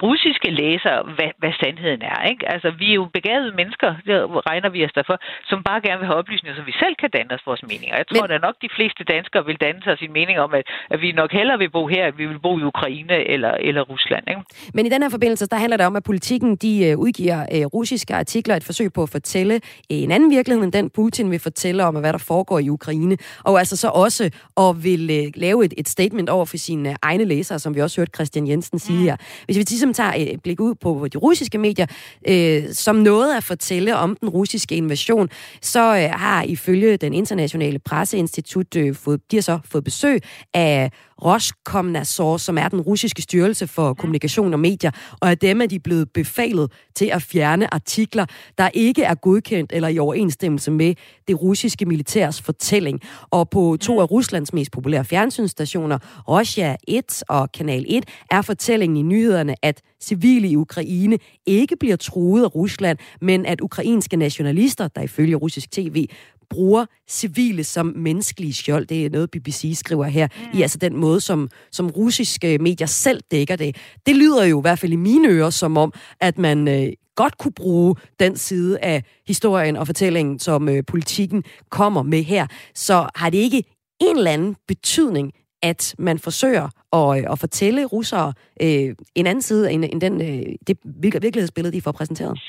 russiske 0.07 0.49
læsere, 0.61 1.03
hvad, 1.15 1.31
hvad 1.41 1.53
sandheden 1.61 2.01
er, 2.01 2.19
ikke? 2.31 2.51
Altså, 2.53 2.69
vi 2.79 2.87
er 2.89 2.97
jo 3.01 3.05
begavede 3.13 3.51
mennesker, 3.55 3.89
det 4.05 4.15
regner 4.49 4.69
vi 4.69 4.85
os 4.85 4.93
derfor, 4.99 5.17
som 5.49 5.63
bare 5.63 5.81
gerne 5.81 5.99
vil 5.99 6.07
have 6.07 6.19
oplysninger, 6.21 6.55
så 6.55 6.63
vi 6.71 6.75
selv 6.83 6.95
kan 7.01 7.09
danne 7.17 7.31
os 7.35 7.45
vores 7.45 7.63
meninger. 7.71 7.95
Jeg 8.01 8.07
tror, 8.07 8.27
Men... 8.27 8.35
at 8.35 8.41
nok 8.41 8.55
de 8.61 8.69
fleste 8.75 9.03
danskere 9.03 9.45
vil 9.45 9.57
danne 9.65 9.81
sig 9.83 9.97
sin 9.97 10.13
mening 10.13 10.39
om, 10.39 10.53
at, 10.53 10.63
at 10.89 11.01
vi 11.01 11.11
nok 11.11 11.31
hellere 11.31 11.57
vil 11.57 11.69
bo 11.69 11.87
her, 11.87 12.05
at 12.05 12.17
vi 12.17 12.25
vil 12.25 12.39
bo 12.39 12.59
i 12.59 12.63
Ukraine 12.63 13.17
eller, 13.33 13.51
eller 13.51 13.81
Rusland. 13.81 14.23
Ikke? 14.27 14.41
Men 14.73 14.85
i 14.85 14.89
den 14.89 15.01
her 15.03 15.09
forbindelse, 15.09 15.47
der 15.47 15.57
handler 15.57 15.77
det 15.77 15.85
om, 15.85 15.95
at 15.95 16.03
politikken 16.03 16.55
de 16.55 16.73
øh, 16.87 16.97
udgiver 16.97 17.39
uh, 17.55 17.65
russiske 17.77 18.15
artikler, 18.15 18.55
et 18.55 18.63
forsøg 18.63 18.93
på 18.93 19.03
at 19.03 19.09
fortælle 19.09 19.55
uh, 19.55 19.59
en 20.05 20.11
anden 20.11 20.29
virkelighed, 20.31 20.63
end 20.63 20.73
den 20.73 20.89
Putin 20.89 21.31
vil 21.31 21.39
fortælle 21.39 21.85
om, 21.85 21.95
hvad 21.95 22.13
der 22.13 22.23
foregår 22.27 22.59
i 22.59 22.69
Ukraine. 22.69 23.17
Og 23.43 23.59
altså 23.59 23.75
så 23.77 23.87
også 23.87 24.23
at 24.57 24.83
vil 24.83 25.03
uh, 25.19 25.41
lave 25.41 25.65
et, 25.65 25.73
et 25.77 25.87
statement 25.87 26.29
over 26.29 26.45
for 26.45 26.57
sine 26.57 26.89
uh, 26.89 26.95
egne 27.01 27.25
læsere, 27.25 27.59
som 27.59 27.75
vi 27.75 27.81
også 27.81 28.01
hørte 28.01 28.11
Christian 28.15 28.47
Jensen 28.47 28.79
sige 28.79 28.99
mm. 28.99 29.03
her. 29.03 29.15
Hvis 29.45 29.57
vi 29.57 29.61
ligesom 29.61 29.93
tager 29.93 30.13
et 30.13 30.41
blik 30.43 30.59
ud 30.59 30.75
på 30.75 31.07
de 31.13 31.17
russiske 31.17 31.57
medier, 31.57 31.85
øh, 32.27 32.63
som 32.73 32.95
noget 32.95 33.37
at 33.37 33.43
fortælle 33.43 33.95
om 33.95 34.15
den 34.21 34.29
russiske 34.29 34.75
invasion, 34.75 35.29
så 35.61 35.95
øh, 35.95 36.09
har 36.19 36.43
ifølge 36.43 36.97
den 36.97 37.13
internationale 37.13 37.79
presseinstitut 37.79 38.75
øh, 38.75 38.95
fået, 38.95 39.21
de 39.31 39.37
har 39.37 39.41
så 39.41 39.59
fået 39.65 39.83
besøg 39.83 40.21
af 40.53 40.91
Roskomnadzor, 41.23 42.37
som 42.37 42.57
er 42.57 42.67
den 42.67 42.81
russiske 42.81 43.21
styrelse 43.21 43.67
for 43.67 43.93
kommunikation 43.93 44.53
og 44.53 44.59
medier, 44.59 44.91
og 45.19 45.29
af 45.29 45.37
dem 45.37 45.61
er 45.61 45.65
de 45.65 45.79
blevet 45.79 46.11
befalet 46.13 46.71
til 46.95 47.05
at 47.05 47.21
fjerne 47.21 47.73
artikler, 47.73 48.25
der 48.57 48.69
ikke 48.73 49.03
er 49.03 49.15
godkendt 49.15 49.71
eller 49.73 49.87
i 49.87 49.99
overensstemmelse 49.99 50.71
med 50.71 50.95
det 51.27 51.41
russiske 51.41 51.85
militærs 51.85 52.41
fortælling. 52.41 52.99
Og 53.29 53.49
på 53.49 53.77
to 53.81 54.01
af 54.01 54.11
Ruslands 54.11 54.53
mest 54.53 54.71
populære 54.71 55.05
fjernsynsstationer, 55.05 55.97
Russia 56.27 56.75
1 56.87 57.23
og 57.29 57.51
Kanal 57.51 57.85
1, 57.87 58.05
er 58.31 58.41
fortællingen 58.41 58.97
i 58.97 59.03
nyhederne, 59.29 59.55
at 59.61 59.81
civile 60.01 60.47
i 60.47 60.55
Ukraine 60.55 61.17
ikke 61.45 61.75
bliver 61.75 61.95
truet 61.95 62.43
af 62.43 62.55
Rusland, 62.55 62.97
men 63.21 63.45
at 63.45 63.61
ukrainske 63.61 64.17
nationalister, 64.17 64.87
der 64.87 65.01
ifølge 65.01 65.35
russisk 65.35 65.71
tv 65.71 66.07
bruger 66.49 66.85
civile 67.09 67.63
som 67.63 67.93
menneskelige 67.95 68.53
skjold. 68.53 68.85
Det 68.85 69.05
er 69.05 69.09
noget, 69.09 69.31
BBC 69.31 69.73
skriver 69.75 70.05
her, 70.05 70.27
mm. 70.27 70.59
i 70.59 70.61
altså 70.61 70.77
den 70.77 70.95
måde, 70.95 71.21
som, 71.21 71.49
som 71.71 71.89
russiske 71.89 72.57
medier 72.57 72.87
selv 72.87 73.21
dækker 73.31 73.55
det. 73.55 73.75
Det 74.05 74.15
lyder 74.15 74.43
jo 74.43 74.59
i 74.59 74.61
hvert 74.61 74.79
fald 74.79 74.91
i 74.91 74.95
mine 74.95 75.27
ører 75.27 75.49
som 75.49 75.77
om, 75.77 75.93
at 76.19 76.37
man 76.37 76.67
øh, 76.67 76.91
godt 77.15 77.37
kunne 77.37 77.51
bruge 77.51 77.95
den 78.19 78.37
side 78.37 78.79
af 78.79 79.03
historien 79.27 79.75
og 79.77 79.85
fortællingen, 79.85 80.39
som 80.39 80.69
øh, 80.69 80.83
politikken 80.87 81.43
kommer 81.69 82.03
med 82.03 82.23
her. 82.23 82.47
Så 82.75 83.09
har 83.15 83.29
det 83.29 83.37
ikke 83.37 83.63
en 84.01 84.17
eller 84.17 84.31
anden 84.31 84.55
betydning, 84.67 85.31
at 85.61 85.95
man 85.97 86.19
forsøger 86.19 86.67
at, 86.93 87.17
øh, 87.17 87.31
at 87.31 87.39
fortælle 87.39 87.85
russere 87.85 88.33
øh, 88.61 88.95
en 89.15 89.27
anden 89.27 89.41
side 89.41 89.71
end, 89.71 89.85
end 89.85 90.01
den, 90.01 90.21
øh, 90.21 90.55
det 90.67 90.77
virkelighedsbillede, 90.83 91.75
de 91.77 91.81
får 91.81 91.91
præsenteret? 91.91 92.39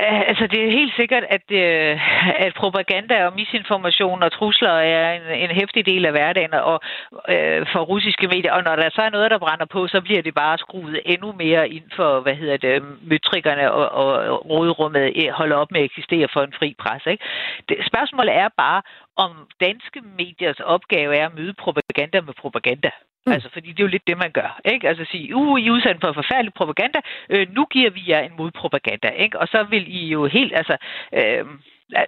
Altså, 0.00 0.46
det 0.46 0.60
er 0.64 0.78
helt 0.80 0.94
sikkert, 0.96 1.24
at, 1.36 1.46
øh, 1.50 2.00
at 2.46 2.54
propaganda 2.54 3.26
og 3.26 3.32
misinformation 3.34 4.22
og 4.22 4.32
trusler 4.32 4.70
er 4.70 5.12
en, 5.12 5.50
en 5.50 5.56
hæftig 5.56 5.86
del 5.86 6.06
af 6.06 6.12
hverdagen 6.12 6.54
og, 6.54 6.80
øh, 7.28 7.66
for 7.72 7.80
russiske 7.80 8.26
medier. 8.28 8.52
Og 8.52 8.62
når 8.64 8.76
der 8.76 8.90
så 8.92 9.02
er 9.02 9.10
noget, 9.10 9.30
der 9.30 9.38
brænder 9.38 9.64
på, 9.64 9.88
så 9.88 10.00
bliver 10.00 10.22
det 10.22 10.34
bare 10.34 10.58
skruet 10.58 11.00
endnu 11.04 11.32
mere 11.32 11.68
ind 11.68 11.84
for, 11.96 12.20
hvad 12.20 12.34
hedder 12.34 12.56
det, 12.56 12.82
metrikkerne 13.02 13.72
og, 13.72 13.88
og 13.88 14.50
rådrummet 14.50 15.30
holder 15.32 15.56
op 15.56 15.70
med 15.70 15.80
at 15.80 15.84
eksistere 15.84 16.28
for 16.32 16.42
en 16.42 16.54
fri 16.58 16.74
pres. 16.78 17.06
Ikke? 17.06 17.24
Det, 17.68 17.76
spørgsmålet 17.86 18.34
er 18.34 18.48
bare, 18.56 18.82
om 19.16 19.32
danske 19.60 20.00
mediers 20.18 20.60
opgave 20.60 21.16
er 21.16 21.26
at 21.26 21.34
møde 21.34 21.54
propaganda 21.54 22.20
med 22.20 22.34
propaganda. 22.34 22.90
Mm. 23.26 23.32
Altså, 23.32 23.48
fordi 23.52 23.68
det 23.68 23.80
er 23.80 23.84
jo 23.84 23.94
lidt 23.94 24.06
det, 24.06 24.18
man 24.18 24.30
gør. 24.30 24.60
Ikke? 24.64 24.88
Altså 24.88 25.04
sige, 25.10 25.36
uh, 25.36 25.60
I 25.60 25.66
er 25.66 25.70
udsendt 25.70 26.00
for 26.00 26.12
forfærdelig 26.12 26.54
propaganda, 26.54 27.00
øh, 27.30 27.46
nu 27.50 27.64
giver 27.64 27.90
vi 27.90 28.02
jer 28.08 28.20
en 28.20 28.36
modpropaganda. 28.38 29.08
Ikke? 29.08 29.38
Og 29.38 29.48
så 29.48 29.62
vil 29.62 29.84
I 29.96 30.06
jo 30.08 30.26
helt, 30.26 30.56
altså... 30.56 30.76
Øh, 31.12 31.44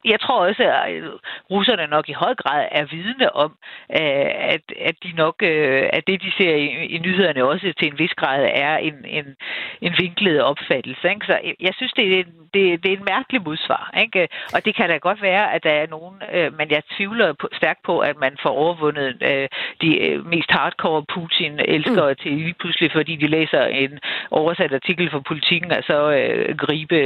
jeg 0.05 0.21
tror 0.21 0.47
også, 0.47 0.63
at 0.63 0.93
øh, 0.93 1.11
russerne 1.51 1.87
nok 1.87 2.09
i 2.09 2.13
høj 2.13 2.35
grad 2.35 2.69
er 2.71 2.85
vidne 2.85 3.37
om, 3.37 3.57
øh, 3.93 4.31
at, 4.55 4.61
at 4.81 4.97
de 5.03 5.13
nok, 5.13 5.35
øh, 5.43 5.89
at 5.93 6.07
det, 6.07 6.23
de 6.23 6.33
ser 6.39 6.55
i, 6.55 6.67
i 6.67 6.99
nyhederne 6.99 7.45
også 7.45 7.73
til 7.79 7.89
en 7.89 7.99
vis 7.99 8.15
grad 8.15 8.51
er 8.55 8.77
en, 8.77 8.95
en, 9.05 9.37
en 9.81 9.95
vinklet 9.99 10.43
opfattelse. 10.43 11.09
Ikke? 11.09 11.27
Så 11.27 11.39
jeg 11.61 11.75
synes, 11.77 11.93
det 11.93 12.15
er, 12.15 12.19
en, 12.19 12.33
det, 12.55 12.83
det 12.83 12.93
er 12.93 12.97
en 12.97 13.09
mærkelig 13.15 13.43
modsvar. 13.43 13.91
Ikke? 14.01 14.29
Og 14.55 14.65
det 14.65 14.75
kan 14.77 14.89
da 14.89 14.97
godt 14.97 15.23
være, 15.23 15.55
at 15.55 15.65
der 15.65 15.71
er 15.71 15.87
nogen, 15.87 16.23
men 16.59 16.71
jeg 16.71 16.83
tvivler 16.97 17.33
på, 17.33 17.49
stærkt 17.53 17.83
på, 17.83 17.99
at 17.99 18.17
man 18.17 18.37
får 18.43 18.51
overvundet 18.51 19.23
de 19.83 20.23
mest 20.25 20.51
hardcore 20.51 21.05
Putin-elskere 21.15 22.11
mm. 22.11 22.17
til 22.23 22.33
lige 22.33 22.55
pludselig, 22.61 22.93
fordi 22.93 23.17
de 23.17 23.27
læser 23.27 23.65
en 23.65 23.99
oversat 24.31 24.73
artikel 24.75 25.11
fra 25.11 25.21
politikken, 25.21 25.73
og 25.73 25.83
så 25.85 25.99
gribe 26.59 26.99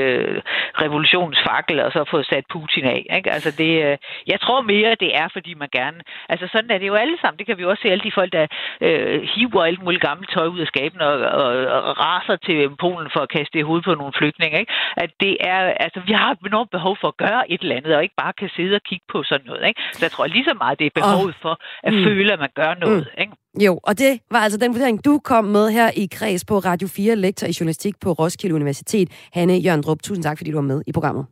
revolutionens 0.82 1.40
fakkel, 1.48 1.80
og 1.80 1.92
så 1.92 2.04
få 2.10 2.22
sat 2.22 2.44
Putin 2.50 2.61
Putin 2.62 2.84
af. 2.84 3.00
Ikke? 3.16 3.30
Altså 3.36 3.50
det, 3.62 3.72
øh, 3.86 3.96
jeg 4.32 4.38
tror 4.44 4.60
mere, 4.72 5.02
det 5.04 5.10
er, 5.22 5.28
fordi 5.36 5.52
man 5.62 5.68
gerne... 5.78 5.98
Altså 6.32 6.46
sådan 6.52 6.70
er 6.70 6.78
det 6.78 6.88
jo 6.92 6.94
alle 7.02 7.16
sammen. 7.20 7.38
Det 7.38 7.46
kan 7.46 7.58
vi 7.58 7.64
også 7.64 7.82
se 7.82 7.92
alle 7.92 8.04
de 8.08 8.18
folk, 8.18 8.32
der 8.32 8.46
øh, 8.86 9.22
hiver 9.32 9.62
alt 9.70 9.82
muligt 9.84 10.02
gammelt 10.08 10.30
tøj 10.34 10.46
ud 10.54 10.60
af 10.64 10.66
skaben 10.66 11.00
og, 11.00 11.14
og, 11.42 11.48
og 11.88 11.92
raser 12.04 12.36
til 12.46 12.58
Polen 12.84 13.10
for 13.14 13.20
at 13.20 13.32
kaste 13.36 13.52
det 13.52 13.60
i 13.60 13.68
hovedet 13.68 13.84
på 13.84 13.94
nogle 13.94 14.18
flygtninge. 14.18 14.58
Ikke? 14.60 14.72
At 14.96 15.10
det 15.20 15.34
er... 15.40 15.60
Altså 15.86 16.00
vi 16.08 16.12
har 16.12 16.36
enormt 16.46 16.70
behov 16.70 16.94
for 17.00 17.08
at 17.08 17.16
gøre 17.16 17.42
et 17.52 17.60
eller 17.62 17.76
andet, 17.76 17.96
og 17.96 18.02
ikke 18.02 18.18
bare 18.24 18.32
kan 18.40 18.50
sidde 18.56 18.74
og 18.74 18.82
kigge 18.90 19.06
på 19.12 19.18
sådan 19.22 19.46
noget. 19.46 19.62
Ikke? 19.68 19.80
Så 19.92 20.04
jeg 20.06 20.10
tror 20.10 20.26
lige 20.26 20.44
så 20.50 20.54
meget, 20.62 20.78
det 20.78 20.86
er 20.86 21.00
behovet 21.00 21.34
for 21.42 21.54
at 21.82 21.92
mm. 21.94 22.04
føle, 22.04 22.32
at 22.32 22.38
man 22.38 22.52
gør 22.60 22.74
noget. 22.84 23.06
Mm. 23.14 23.22
Ikke? 23.22 23.32
Jo, 23.60 23.80
og 23.82 23.98
det 23.98 24.20
var 24.30 24.38
altså 24.38 24.58
den 24.58 24.74
vurdering, 24.74 25.04
du 25.04 25.18
kom 25.18 25.44
med 25.44 25.70
her 25.70 25.90
i 25.96 26.08
kreds 26.12 26.44
på 26.44 26.58
Radio 26.58 26.88
4, 26.88 27.16
lektor 27.16 27.46
i 27.46 27.54
journalistik 27.60 27.94
på 28.00 28.12
Roskilde 28.12 28.54
Universitet. 28.54 29.08
Hanne 29.32 29.54
Jørgendrup, 29.54 30.02
tusind 30.02 30.22
tak, 30.24 30.38
fordi 30.38 30.50
du 30.50 30.56
var 30.56 30.62
med 30.62 30.82
i 30.86 30.92
programmet. 30.92 31.26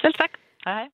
Selv 0.00 0.14
tak. 0.14 0.39
Hej. 0.64 0.84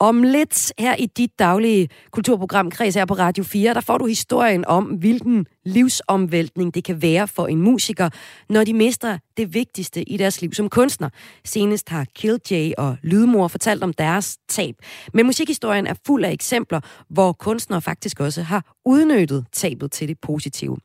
Om 0.00 0.22
lidt 0.22 0.72
her 0.78 0.94
i 0.94 1.06
dit 1.06 1.38
daglige 1.38 1.88
kulturprogram 2.10 2.70
Kreds 2.70 2.94
her 2.94 3.04
på 3.04 3.14
Radio 3.14 3.44
4, 3.44 3.74
der 3.74 3.80
får 3.80 3.98
du 3.98 4.06
historien 4.06 4.64
om, 4.64 4.84
hvilken 4.84 5.46
livsomvæltning 5.64 6.74
det 6.74 6.84
kan 6.84 7.02
være 7.02 7.28
for 7.28 7.46
en 7.46 7.62
musiker, 7.62 8.10
når 8.48 8.64
de 8.64 8.74
mister 8.74 9.18
det 9.36 9.54
vigtigste 9.54 10.02
i 10.02 10.16
deres 10.16 10.40
liv 10.40 10.52
som 10.52 10.68
kunstner. 10.68 11.08
Senest 11.44 11.88
har 11.88 12.06
Killjay 12.14 12.72
og 12.78 12.96
Lydmor 13.02 13.48
fortalt 13.48 13.82
om 13.82 13.92
deres 13.92 14.38
tab. 14.48 14.74
Men 15.12 15.26
musikhistorien 15.26 15.86
er 15.86 15.94
fuld 16.06 16.24
af 16.24 16.32
eksempler, 16.32 16.80
hvor 17.08 17.32
kunstnere 17.32 17.82
faktisk 17.82 18.20
også 18.20 18.42
har 18.42 18.74
udnyttet 18.84 19.46
tabet 19.52 19.92
til 19.92 20.08
det 20.08 20.18
positive. 20.20 20.76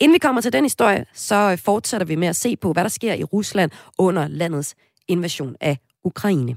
Inden 0.00 0.14
vi 0.14 0.18
kommer 0.18 0.40
til 0.40 0.52
den 0.52 0.64
historie, 0.64 1.04
så 1.14 1.60
fortsætter 1.64 2.06
vi 2.06 2.14
med 2.14 2.28
at 2.28 2.36
se 2.36 2.56
på, 2.56 2.72
hvad 2.72 2.82
der 2.82 2.90
sker 2.90 3.14
i 3.14 3.24
Rusland 3.24 3.70
under 3.98 4.28
landets 4.28 4.74
invasion 5.08 5.56
af 5.60 5.78
Ukraine. 6.04 6.56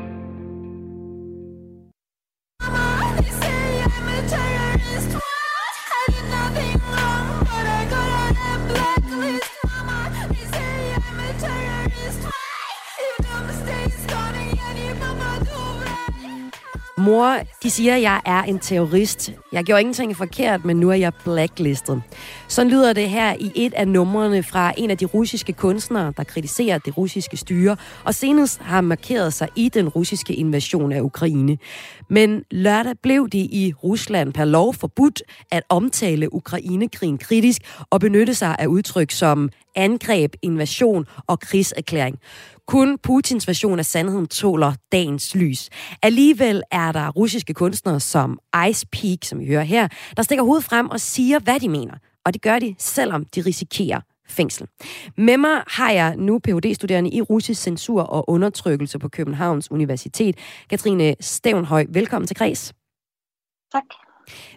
Mor, 17.05 17.37
de 17.63 17.69
siger, 17.69 17.95
at 17.95 18.01
jeg 18.01 18.21
er 18.25 18.43
en 18.43 18.59
terrorist. 18.59 19.33
Jeg 19.51 19.63
gjorde 19.63 19.81
ingenting 19.81 20.17
forkert, 20.17 20.65
men 20.65 20.77
nu 20.77 20.89
er 20.89 20.95
jeg 20.95 21.13
blacklistet. 21.23 22.01
Sådan 22.47 22.71
lyder 22.71 22.93
det 22.93 23.09
her 23.09 23.35
i 23.39 23.51
et 23.55 23.73
af 23.73 23.87
numrene 23.87 24.43
fra 24.43 24.73
en 24.77 24.91
af 24.91 24.97
de 24.97 25.05
russiske 25.05 25.53
kunstnere, 25.53 26.13
der 26.17 26.23
kritiserer 26.23 26.77
det 26.77 26.97
russiske 26.97 27.37
styre, 27.37 27.77
og 28.03 28.15
senest 28.15 28.61
har 28.61 28.81
markeret 28.81 29.33
sig 29.33 29.49
i 29.55 29.69
den 29.69 29.89
russiske 29.89 30.33
invasion 30.33 30.91
af 30.91 31.01
Ukraine. 31.01 31.57
Men 32.11 32.43
lørdag 32.51 32.95
blev 33.03 33.29
det 33.29 33.47
i 33.51 33.73
Rusland 33.83 34.33
per 34.33 34.45
lov 34.45 34.73
forbudt 34.73 35.21
at 35.51 35.63
omtale 35.69 36.33
Ukrainekrigen 36.33 37.17
kritisk 37.17 37.61
og 37.89 37.99
benytte 37.99 38.33
sig 38.33 38.55
af 38.59 38.67
udtryk 38.67 39.11
som 39.11 39.49
angreb, 39.75 40.33
invasion 40.41 41.05
og 41.27 41.39
krigserklæring. 41.39 42.19
Kun 42.67 42.97
Putins 42.97 43.47
version 43.47 43.79
af 43.79 43.85
sandheden 43.85 44.27
tåler 44.27 44.73
dagens 44.91 45.35
lys. 45.35 45.69
Alligevel 46.01 46.63
er 46.71 46.91
der 46.91 47.09
russiske 47.09 47.53
kunstnere 47.53 47.99
som 47.99 48.39
Ice 48.69 48.87
Peak, 48.87 49.17
som 49.23 49.39
vi 49.39 49.47
hører 49.47 49.63
her, 49.63 49.87
der 50.17 50.23
stikker 50.23 50.43
hovedet 50.43 50.63
frem 50.63 50.89
og 50.89 50.99
siger, 50.99 51.39
hvad 51.39 51.59
de 51.59 51.69
mener. 51.69 51.93
Og 52.25 52.33
det 52.33 52.41
gør 52.41 52.59
de, 52.59 52.75
selvom 52.79 53.25
de 53.25 53.41
risikerer 53.41 54.01
fængsel. 54.31 54.67
Med 55.17 55.37
mig 55.37 55.63
har 55.67 55.91
jeg 55.91 56.15
nu 56.17 56.39
Ph.D.-studerende 56.39 57.09
i 57.09 57.21
russisk 57.21 57.61
censur 57.61 58.01
og 58.01 58.29
undertrykkelse 58.29 58.99
på 58.99 59.09
Københavns 59.09 59.71
Universitet. 59.71 60.35
Katrine 60.69 61.15
Stævnhøj, 61.19 61.85
velkommen 61.89 62.27
til 62.27 62.37
Græs. 62.37 62.73
Tak. 63.71 63.83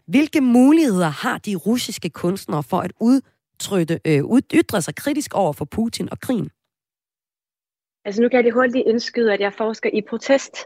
Hvilke 0.06 0.40
muligheder 0.40 1.08
har 1.08 1.38
de 1.38 1.54
russiske 1.54 2.10
kunstnere 2.10 2.62
for 2.62 2.80
at 2.80 2.92
udtrykke, 3.00 4.00
øh, 4.04 4.22
ytre 4.54 4.82
sig 4.82 4.94
kritisk 4.94 5.34
over 5.34 5.52
for 5.52 5.64
Putin 5.64 6.08
og 6.12 6.20
krigen? 6.20 6.50
Altså 8.06 8.22
nu 8.22 8.28
kan 8.28 8.36
jeg 8.36 8.44
lige 8.44 8.54
hurtigt 8.54 8.88
indskyde, 8.88 9.32
at 9.32 9.40
jeg 9.40 9.52
forsker 9.52 9.90
i 9.92 10.00
protest, 10.08 10.56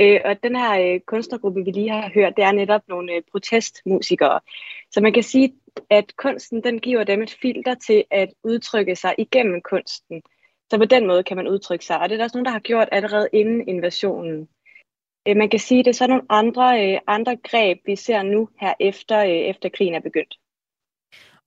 øh, 0.00 0.20
og 0.24 0.36
den 0.42 0.56
her 0.56 0.72
øh, 0.94 1.00
kunstnergruppe, 1.00 1.64
vi 1.64 1.70
lige 1.70 1.90
har 1.90 2.10
hørt, 2.14 2.36
det 2.36 2.44
er 2.44 2.52
netop 2.52 2.80
nogle 2.88 3.12
øh, 3.12 3.22
protestmusikere. 3.30 4.40
Så 4.90 5.00
man 5.00 5.12
kan 5.12 5.22
sige, 5.22 5.54
at 5.90 6.16
kunsten 6.16 6.64
den 6.64 6.78
giver 6.78 7.04
dem 7.04 7.22
et 7.22 7.36
filter 7.42 7.74
til 7.74 8.04
at 8.10 8.28
udtrykke 8.44 8.96
sig 8.96 9.14
igennem 9.18 9.62
kunsten. 9.62 10.22
Så 10.70 10.78
på 10.78 10.84
den 10.84 11.06
måde 11.06 11.22
kan 11.22 11.36
man 11.36 11.48
udtrykke 11.48 11.84
sig, 11.84 11.98
og 11.98 12.08
det 12.08 12.14
er 12.14 12.16
der 12.16 12.24
også 12.24 12.36
nogen, 12.36 12.44
der 12.44 12.50
har 12.50 12.58
gjort 12.58 12.88
allerede 12.92 13.28
inden 13.32 13.68
invasionen. 13.68 14.48
Øh, 15.28 15.36
man 15.36 15.50
kan 15.50 15.60
sige, 15.60 15.78
at 15.78 15.84
det 15.84 15.90
er 15.90 15.94
så 15.94 16.06
nogle 16.06 16.26
andre, 16.28 16.92
øh, 16.92 17.00
andre 17.06 17.36
greb, 17.36 17.78
vi 17.86 17.96
ser 17.96 18.22
nu 18.22 18.48
her 18.60 18.74
efter, 18.80 19.18
øh, 19.18 19.30
efter 19.30 19.68
krigen 19.68 19.94
er 19.94 20.00
begyndt. 20.00 20.34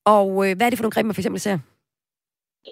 Og 0.05 0.33
hvad 0.55 0.65
er 0.65 0.69
det 0.69 0.79
for 0.79 0.83
nogle 0.83 0.91
greb, 0.91 1.05
man 1.05 1.15
for 1.15 1.21
eksempel 1.21 1.39
ser? 1.39 1.57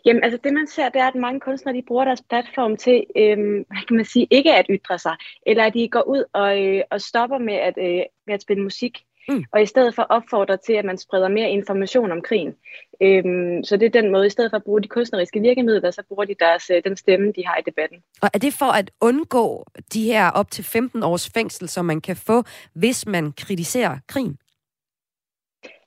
Jamen, 0.05 0.23
altså 0.23 0.39
det 0.43 0.53
man 0.53 0.67
ser, 0.67 0.89
det 0.89 1.01
er, 1.01 1.07
at 1.07 1.15
mange 1.15 1.39
kunstnere, 1.39 1.75
de 1.75 1.83
bruger 1.87 2.05
deres 2.05 2.23
platform 2.29 2.77
til, 2.77 3.05
øhm, 3.15 3.65
hvad 3.67 3.87
kan 3.87 3.95
man 3.95 4.05
sige, 4.05 4.27
ikke 4.31 4.53
at 4.53 4.65
ytre 4.69 4.99
sig, 4.99 5.15
eller 5.45 5.63
at 5.63 5.73
de 5.73 5.89
går 5.89 6.01
ud 6.01 6.23
og, 6.33 6.63
øh, 6.63 6.83
og 6.91 7.01
stopper 7.01 7.37
med 7.37 7.53
at, 7.53 7.73
øh, 7.77 8.03
med 8.27 8.33
at 8.33 8.41
spille 8.41 8.63
musik, 8.63 8.97
mm. 9.29 9.43
og 9.53 9.61
i 9.61 9.65
stedet 9.65 9.95
for 9.95 10.03
opfordrer 10.03 10.55
til, 10.55 10.73
at 10.73 10.85
man 10.85 10.97
spreder 10.97 11.27
mere 11.27 11.49
information 11.49 12.11
om 12.11 12.21
krigen. 12.21 12.55
Øhm, 13.01 13.63
så 13.63 13.77
det 13.77 13.85
er 13.85 14.01
den 14.01 14.11
måde, 14.11 14.27
i 14.27 14.29
stedet 14.29 14.51
for 14.51 14.57
at 14.57 14.63
bruge 14.63 14.81
de 14.81 14.87
kunstneriske 14.87 15.39
virkemidler, 15.39 15.91
så 15.91 16.03
bruger 16.07 16.25
de 16.25 16.35
deres, 16.39 16.69
øh, 16.69 16.83
den 16.83 16.97
stemme, 16.97 17.31
de 17.31 17.45
har 17.45 17.57
i 17.57 17.61
debatten. 17.65 17.97
Og 18.21 18.29
er 18.33 18.39
det 18.39 18.53
for 18.53 18.71
at 18.79 18.91
undgå 19.01 19.65
de 19.93 20.03
her 20.03 20.31
op 20.31 20.51
til 20.51 20.63
15 20.63 21.03
års 21.03 21.29
fængsel, 21.29 21.69
som 21.69 21.85
man 21.85 22.01
kan 22.01 22.15
få, 22.15 22.43
hvis 22.73 23.05
man 23.07 23.31
kritiserer 23.31 23.97
krigen? 24.07 24.37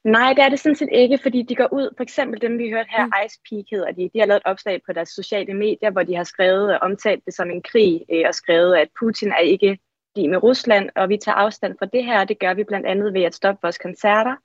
Nej, 0.04 0.32
det 0.32 0.44
er 0.44 0.48
det 0.48 0.60
sådan 0.60 0.76
set 0.76 0.88
ikke, 0.92 1.18
fordi 1.22 1.42
de 1.42 1.54
går 1.54 1.68
ud, 1.72 1.94
for 1.96 2.02
eksempel 2.02 2.40
dem, 2.40 2.58
vi 2.58 2.70
hørte 2.70 2.88
her, 2.90 3.06
mm. 3.06 3.12
Ice 3.26 3.38
Peak 3.50 3.64
hedder 3.70 3.92
de, 3.92 4.10
de 4.12 4.18
har 4.18 4.26
lavet 4.26 4.40
et 4.40 4.50
opslag 4.50 4.80
på 4.86 4.92
deres 4.92 5.08
sociale 5.08 5.54
medier, 5.54 5.90
hvor 5.90 6.02
de 6.02 6.14
har 6.14 6.24
skrevet 6.24 6.74
og 6.74 6.78
omtalt 6.82 7.24
det 7.24 7.34
som 7.34 7.50
en 7.50 7.62
krig, 7.62 8.00
øh, 8.12 8.24
og 8.28 8.34
skrevet, 8.34 8.76
at 8.76 8.88
Putin 9.00 9.28
er 9.28 9.38
ikke 9.38 9.78
med 10.16 10.42
Rusland, 10.42 10.90
og 10.96 11.08
vi 11.08 11.16
tager 11.16 11.36
afstand 11.36 11.76
fra 11.78 11.86
det 11.86 12.04
her, 12.04 12.20
og 12.20 12.28
det 12.28 12.38
gør 12.38 12.54
vi 12.54 12.64
blandt 12.64 12.86
andet 12.86 13.14
ved 13.14 13.22
at 13.22 13.34
stoppe 13.34 13.58
vores 13.62 13.78
koncerter. 13.78 14.36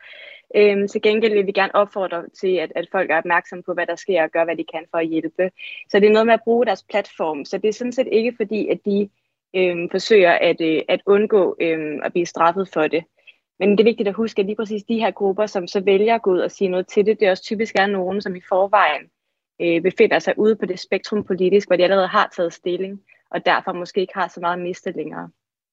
Øhm, 0.56 0.88
til 0.88 1.02
gengæld 1.02 1.34
vil 1.34 1.48
vi 1.48 1.52
gerne 1.52 1.76
opfordre 1.76 2.24
til, 2.30 2.56
at, 2.56 2.72
at 2.76 2.88
folk 2.92 3.12
er 3.12 3.18
opmærksomme 3.18 3.64
på, 3.64 3.74
hvad 3.74 3.88
der 3.88 3.96
sker, 3.96 4.24
og 4.24 4.30
gør, 4.30 4.44
hvad 4.44 4.56
de 4.56 4.66
kan 4.74 4.86
for 4.92 4.98
at 4.98 5.08
hjælpe. 5.08 5.52
Så 5.90 6.00
det 6.00 6.08
er 6.08 6.14
noget 6.14 6.26
med 6.26 6.34
at 6.34 6.44
bruge 6.44 6.66
deres 6.66 6.86
platform. 6.90 7.46
Så 7.46 7.58
det 7.58 7.68
er 7.68 7.74
sådan 7.74 7.94
set 7.94 8.08
ikke 8.12 8.34
fordi, 8.38 8.68
at 8.68 8.80
de 8.86 9.10
øhm, 9.56 9.90
forsøger 9.90 10.32
at, 10.32 10.62
øh, 10.62 10.82
at 10.88 11.02
undgå 11.06 11.56
øhm, 11.62 12.02
at 12.04 12.12
blive 12.12 12.26
straffet 12.26 12.70
for 12.74 12.88
det. 12.88 13.04
Men 13.60 13.72
det 13.72 13.80
er 13.80 13.84
vigtigt 13.84 14.10
at 14.10 14.16
huske, 14.16 14.40
at 14.40 14.46
lige 14.46 14.56
præcis 14.56 14.84
de 14.84 15.00
her 15.00 15.12
grupper, 15.12 15.46
som 15.46 15.68
så 15.68 15.80
vælger 15.80 16.16
at 16.16 16.22
gå 16.22 16.32
ud 16.32 16.40
og 16.40 16.52
sige 16.52 16.70
noget 16.70 16.88
til 16.88 17.06
det, 17.06 17.20
det 17.20 17.26
er 17.26 17.32
også 17.32 17.44
typisk 17.44 17.76
er 17.76 17.88
nogen, 17.88 18.22
som 18.22 18.36
i 18.36 18.42
forvejen 18.50 19.10
øh, 19.62 19.82
befinder 19.82 20.20
sig 20.20 20.34
ude 20.38 20.56
på 20.56 20.66
det 20.66 20.80
spektrum 20.80 21.24
politisk, 21.24 21.70
hvor 21.70 21.76
de 21.76 21.84
allerede 21.84 22.08
har 22.08 22.34
taget 22.36 22.54
stilling, 22.54 23.02
og 23.32 23.46
derfor 23.46 23.74
måske 23.74 24.02
ikke 24.02 24.14
har 24.14 24.28
så 24.28 24.40
meget 24.40 24.54
at 24.54 24.64
miste 24.64 24.92
længere. 24.92 25.30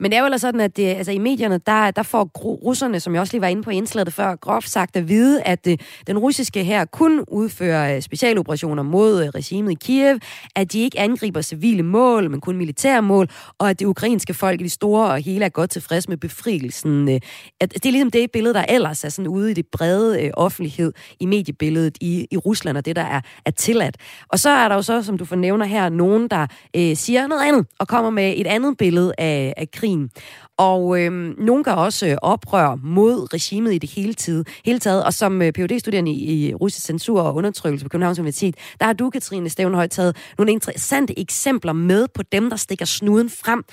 Men 0.00 0.10
det 0.10 0.16
er 0.16 0.20
jo 0.20 0.24
ellers 0.24 0.40
sådan, 0.40 0.60
at 0.60 0.76
det, 0.76 0.86
altså 0.86 1.12
i 1.12 1.18
medierne, 1.18 1.60
der, 1.66 1.90
der 1.90 2.02
får 2.02 2.30
russerne, 2.36 3.00
som 3.00 3.14
jeg 3.14 3.20
også 3.20 3.34
lige 3.34 3.40
var 3.40 3.48
inde 3.48 3.62
på 3.62 3.70
indslaget 3.70 4.12
før, 4.12 4.36
groft 4.36 4.68
sagt 4.68 4.96
at 4.96 5.08
vide, 5.08 5.42
at 5.42 5.66
øh, 5.66 5.78
den 6.06 6.18
russiske 6.18 6.64
her 6.64 6.84
kun 6.84 7.24
udfører 7.28 7.96
øh, 7.96 8.02
specialoperationer 8.02 8.82
mod 8.82 9.22
øh, 9.24 9.28
regimet 9.28 9.72
i 9.72 9.74
Kiev, 9.74 10.18
at 10.56 10.72
de 10.72 10.80
ikke 10.80 10.98
angriber 10.98 11.40
civile 11.40 11.82
mål, 11.82 12.30
men 12.30 12.40
kun 12.40 12.56
militære 12.56 13.02
mål, 13.02 13.28
og 13.58 13.70
at 13.70 13.80
det 13.80 13.86
ukrainske 13.86 14.34
folk 14.34 14.60
i 14.60 14.62
det 14.62 14.72
store 14.72 15.10
og 15.10 15.20
hele 15.20 15.44
er 15.44 15.48
godt 15.48 15.70
tilfreds 15.70 16.08
med 16.08 16.16
befrielsen. 16.16 17.08
Øh. 17.08 17.20
At 17.60 17.74
det 17.74 17.86
er 17.86 17.90
ligesom 17.90 18.10
det 18.10 18.30
billede, 18.32 18.54
der 18.54 18.64
ellers 18.68 19.04
er 19.04 19.08
sådan 19.08 19.28
ude 19.28 19.50
i 19.50 19.54
det 19.54 19.66
brede 19.72 20.22
øh, 20.22 20.30
offentlighed 20.34 20.92
i 21.20 21.26
mediebilledet 21.26 21.98
i, 22.00 22.26
i 22.30 22.36
Rusland, 22.36 22.76
og 22.76 22.84
det, 22.84 22.96
der 22.96 23.02
er, 23.02 23.20
er 23.46 23.50
tilladt. 23.50 23.96
Og 24.28 24.38
så 24.38 24.50
er 24.50 24.68
der 24.68 24.74
jo 24.74 24.82
så, 24.82 25.02
som 25.02 25.18
du 25.18 25.24
fornævner 25.24 25.66
her, 25.66 25.88
nogen, 25.88 26.28
der 26.28 26.46
øh, 26.76 26.96
siger 26.96 27.26
noget 27.26 27.42
andet, 27.42 27.66
og 27.78 27.88
kommer 27.88 28.10
med 28.10 28.34
et 28.36 28.46
andet 28.46 28.76
billede 28.78 29.14
af, 29.18 29.54
af 29.56 29.70
krigen 29.70 29.89
krigen. 29.90 30.10
Og 30.58 31.00
øh, 31.00 31.12
nogen 31.38 31.64
gør 31.64 31.72
også 31.72 32.06
øh, 32.06 32.16
oprør 32.22 32.74
mod 32.82 33.34
regimet 33.34 33.74
i 33.74 33.78
det 33.78 33.90
hele, 33.90 34.14
tid, 34.14 34.44
hele 34.64 34.78
taget. 34.78 35.04
Og 35.04 35.14
som 35.14 35.42
øh, 35.42 35.52
phd 35.52 35.78
studerende 35.78 36.10
i, 36.10 36.48
i 36.48 36.54
russisk 36.54 36.86
censur 36.86 37.20
og 37.20 37.34
undertrykkelse 37.34 37.84
på 37.84 37.88
Københavns 37.88 38.18
Universitet, 38.18 38.54
der 38.80 38.86
har 38.86 38.92
du, 38.92 39.10
Katrine 39.10 39.48
Stævnhøj, 39.48 39.86
taget 39.86 40.16
nogle 40.38 40.52
interessante 40.52 41.18
eksempler 41.18 41.72
med 41.72 42.06
på 42.14 42.22
dem, 42.22 42.50
der 42.50 42.56
stikker 42.56 42.84
snuden 42.84 43.30
frem. 43.30 43.64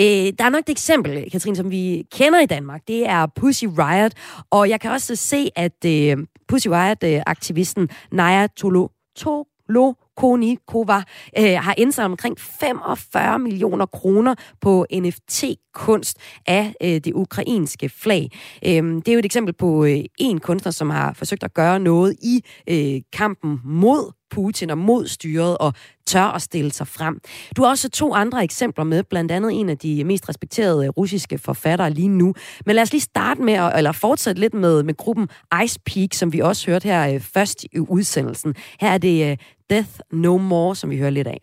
Øh, 0.00 0.32
der 0.38 0.44
er 0.44 0.48
nok 0.48 0.60
et 0.60 0.70
eksempel, 0.70 1.30
Katrine, 1.30 1.56
som 1.56 1.70
vi 1.70 2.06
kender 2.12 2.40
i 2.40 2.46
Danmark. 2.46 2.80
Det 2.88 3.08
er 3.08 3.26
Pussy 3.36 3.64
Riot. 3.64 4.12
Og 4.50 4.68
jeg 4.68 4.80
kan 4.80 4.90
også 4.90 5.16
se, 5.16 5.48
at 5.56 5.84
øh, 5.86 6.16
Pussy 6.48 6.68
Riot-aktivisten 6.68 7.88
Naya 8.12 8.46
Tolo, 8.46 8.88
Tolo 9.16 9.92
Konikova 10.16 11.02
øh, 11.38 11.54
har 11.54 11.74
indsamlet 11.78 12.12
omkring 12.12 12.40
45 12.40 13.38
millioner 13.38 13.86
kroner 13.86 14.34
på 14.60 14.86
NFT-kunst 14.94 16.18
af 16.46 16.74
øh, 16.82 16.88
det 16.88 17.12
ukrainske 17.12 17.88
flag. 17.88 18.30
Øh, 18.66 18.84
det 18.84 19.08
er 19.08 19.12
jo 19.12 19.18
et 19.18 19.24
eksempel 19.24 19.54
på 19.54 19.84
øh, 19.84 20.04
en 20.18 20.40
kunstner, 20.40 20.72
som 20.72 20.90
har 20.90 21.12
forsøgt 21.12 21.42
at 21.42 21.54
gøre 21.54 21.78
noget 21.80 22.16
i 22.22 22.44
øh, 22.68 23.00
kampen 23.12 23.60
mod 23.64 24.12
Putin 24.32 24.70
og 24.70 24.78
mod 24.78 25.06
styret 25.06 25.58
og 25.58 25.74
tør 26.06 26.22
at 26.22 26.42
stille 26.42 26.72
sig 26.72 26.86
frem. 26.86 27.20
Du 27.56 27.62
har 27.62 27.70
også 27.70 27.90
to 27.90 28.14
andre 28.14 28.44
eksempler 28.44 28.84
med, 28.84 29.02
blandt 29.02 29.32
andet 29.32 29.60
en 29.60 29.68
af 29.68 29.78
de 29.78 30.04
mest 30.04 30.28
respekterede 30.28 30.84
øh, 30.84 30.90
russiske 30.90 31.38
forfattere 31.38 31.90
lige 31.90 32.08
nu. 32.08 32.34
Men 32.66 32.74
lad 32.76 32.82
os 32.82 32.92
lige 32.92 33.00
starte 33.00 33.42
med, 33.42 33.52
at, 33.52 33.76
eller 33.76 33.92
fortsætte 33.92 34.40
lidt 34.40 34.54
med, 34.54 34.82
med 34.82 34.96
gruppen 34.96 35.28
Ice 35.64 35.80
Peak, 35.86 36.14
som 36.14 36.32
vi 36.32 36.40
også 36.40 36.70
hørte 36.70 36.84
her 36.88 37.14
øh, 37.14 37.20
først 37.20 37.64
i 37.64 37.78
udsendelsen. 37.78 38.54
Her 38.80 38.90
er 38.90 38.98
det 38.98 39.30
øh, 39.30 39.36
Death 39.71 39.99
No 40.11 40.37
More, 40.37 40.75
som 40.75 40.89
vi 40.89 40.97
hører 40.97 41.09
lidt 41.09 41.27
af. 41.27 41.39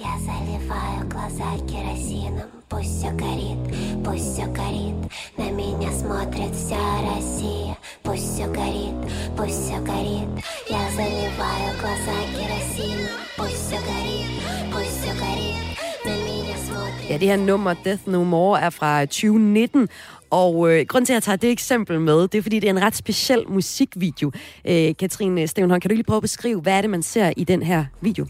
Я 0.00 0.18
заливаю 0.18 1.08
глаза 1.08 1.50
керосином 1.68 2.48
Пусть 2.68 2.98
все 2.98 3.10
горит, 3.12 3.58
пусть 4.04 4.32
все 4.32 4.46
горит 4.46 4.96
На 5.38 5.50
меня 5.50 5.90
смотрит 5.92 6.54
вся 6.54 6.76
Россия 7.14 7.78
Пусть 8.02 8.34
все 8.34 8.46
горит, 8.46 8.94
пусть 9.36 9.62
все 9.62 9.78
горит 9.80 10.28
Я 10.68 10.90
заливаю 10.90 11.70
глаза 11.80 12.16
керосином 12.34 13.16
Пусть 13.36 13.66
все 13.66 13.76
горит, 13.76 14.42
пусть 14.72 15.00
все 15.00 15.12
горит 15.14 15.78
На 16.04 16.14
меня 16.26 16.56
смотрит 16.66 17.10
Ja, 17.10 17.18
det 17.18 17.28
her 17.28 17.38
nummer 17.38 17.74
Death 17.84 18.06
No 18.06 18.24
More 18.24 18.60
er 18.60 18.70
fra 18.70 19.06
2019, 19.06 19.88
og 20.31 20.71
øh, 20.71 20.85
grund 20.85 21.05
til, 21.05 21.13
at 21.13 21.15
jeg 21.15 21.23
tager 21.23 21.35
det 21.35 21.51
eksempel 21.51 21.99
med, 21.99 22.21
det 22.27 22.35
er, 22.35 22.41
fordi 22.41 22.59
det 22.59 22.67
er 22.67 22.73
en 22.73 22.83
ret 22.83 22.95
speciel 22.95 23.43
musikvideo. 23.47 24.31
Øh, 24.65 24.95
Katrine 24.99 25.47
Stevenholm, 25.47 25.81
kan 25.81 25.89
du 25.89 25.95
lige 25.95 26.03
prøve 26.03 26.17
at 26.17 26.21
beskrive, 26.21 26.61
hvad 26.61 26.73
er 26.73 26.81
det, 26.81 26.89
man 26.89 27.03
ser 27.03 27.33
i 27.37 27.43
den 27.43 27.63
her 27.63 27.85
video? 28.01 28.25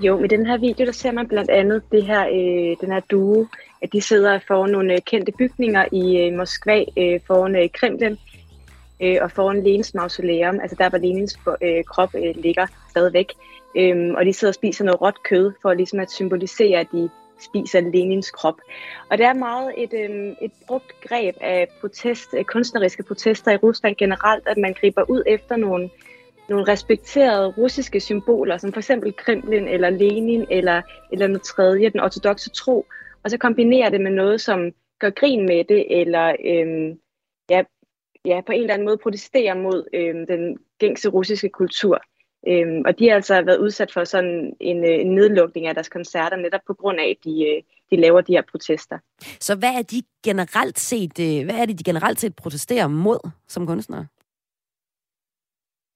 Jo, 0.00 0.20
med 0.20 0.28
den 0.28 0.46
her 0.46 0.58
video, 0.58 0.86
der 0.86 0.92
ser 0.92 1.12
man 1.12 1.28
blandt 1.28 1.50
andet 1.50 1.82
det 1.92 2.04
her, 2.04 2.26
øh, 2.26 2.76
den 2.80 2.92
her 2.92 3.00
duo, 3.10 3.46
at 3.82 3.92
de 3.92 4.00
sidder 4.00 4.38
foran 4.48 4.70
nogle 4.70 4.92
øh, 4.92 4.98
kendte 5.00 5.32
bygninger 5.38 5.84
i 5.92 6.18
øh, 6.18 6.36
Moskva, 6.36 6.84
øh, 6.98 7.20
foran 7.26 7.56
øh, 7.56 7.68
Kremlen, 7.72 8.18
øh, 9.02 9.16
og 9.22 9.30
foran 9.30 9.62
Lenins 9.62 9.94
mausoleum, 9.94 10.60
altså 10.60 10.76
der, 10.78 10.88
hvor 10.88 10.98
Lenins 10.98 11.38
øh, 11.62 11.84
krop 11.84 12.14
øh, 12.14 12.34
ligger 12.36 12.66
stadigvæk. 12.90 13.32
Øh, 13.76 14.14
og 14.16 14.24
de 14.24 14.32
sidder 14.32 14.50
og 14.50 14.54
spiser 14.54 14.84
noget 14.84 15.00
råt 15.00 15.22
kød, 15.22 15.52
for 15.62 15.74
ligesom 15.74 16.00
at 16.00 16.10
symbolisere, 16.10 16.80
at 16.80 16.86
de 16.92 17.10
spiser 17.40 17.80
Lenins 17.80 18.30
krop. 18.30 18.60
Og 19.10 19.18
det 19.18 19.26
er 19.26 19.32
meget 19.32 19.72
et, 19.76 19.92
øh, 19.92 20.32
et 20.42 20.52
brugt 20.66 21.00
greb 21.00 21.34
af 21.40 21.68
protest, 21.80 22.34
kunstneriske 22.46 23.02
protester 23.02 23.50
i 23.50 23.56
Rusland 23.56 23.96
generelt, 23.96 24.48
at 24.48 24.58
man 24.58 24.74
griber 24.80 25.10
ud 25.10 25.22
efter 25.26 25.56
nogle, 25.56 25.90
nogle 26.48 26.64
respekterede 26.68 27.46
russiske 27.46 28.00
symboler, 28.00 28.58
som 28.58 28.72
for 28.72 28.80
eksempel 28.80 29.12
Kremlin 29.12 29.68
eller 29.68 29.90
Lenin 29.90 30.46
eller, 30.50 30.82
eller 31.12 31.26
noget 31.26 31.42
tredje, 31.42 31.90
den 31.90 32.00
ortodoxe 32.00 32.50
tro, 32.50 32.86
og 33.22 33.30
så 33.30 33.38
kombinerer 33.38 33.90
det 33.90 34.00
med 34.00 34.10
noget, 34.10 34.40
som 34.40 34.70
gør 34.98 35.10
grin 35.10 35.46
med 35.46 35.64
det, 35.64 36.00
eller 36.00 36.36
øh, 36.44 36.96
ja, 37.50 37.62
ja, 38.24 38.40
på 38.46 38.52
en 38.52 38.60
eller 38.60 38.74
anden 38.74 38.86
måde 38.86 38.98
protesterer 38.98 39.54
mod 39.54 39.84
øh, 39.94 40.14
den 40.28 40.58
gængse 40.78 41.08
russiske 41.08 41.48
kultur. 41.48 42.00
Øhm, 42.48 42.82
og 42.86 42.98
de 42.98 43.08
har 43.08 43.14
altså 43.14 43.42
været 43.42 43.58
udsat 43.58 43.92
for 43.92 44.04
sådan 44.04 44.56
en, 44.60 44.84
øh, 44.84 45.00
en 45.00 45.14
nedlukning 45.14 45.66
af 45.66 45.74
deres 45.74 45.88
koncerter, 45.88 46.36
netop 46.36 46.60
på 46.66 46.74
grund 46.74 47.00
af, 47.00 47.08
at 47.08 47.24
de, 47.24 47.46
øh, 47.48 47.62
de 47.90 47.96
laver 47.96 48.20
de 48.20 48.32
her 48.32 48.42
protester. 48.50 48.98
Så 49.40 49.54
hvad 49.54 49.74
er 49.74 49.82
de 49.82 50.02
generelt 50.24 50.78
set, 50.78 51.18
øh, 51.20 51.44
hvad 51.44 51.54
er 51.54 51.66
det, 51.66 51.78
de 51.78 51.84
generelt 51.84 52.20
set 52.20 52.36
protesterer 52.36 52.88
mod 52.88 53.30
som 53.48 53.66
kunstnere? 53.66 54.06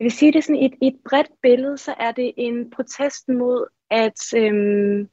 Jeg 0.00 0.04
vil 0.04 0.12
sige 0.12 0.32
det 0.32 0.44
sådan, 0.44 0.62
i 0.62 0.64
et, 0.64 0.74
et 0.82 0.96
bredt 1.08 1.30
billede, 1.42 1.78
så 1.78 1.94
er 1.98 2.12
det 2.12 2.32
en 2.36 2.70
protest 2.70 3.28
mod, 3.28 3.66
at, 3.90 4.34
øhm, 4.36 5.08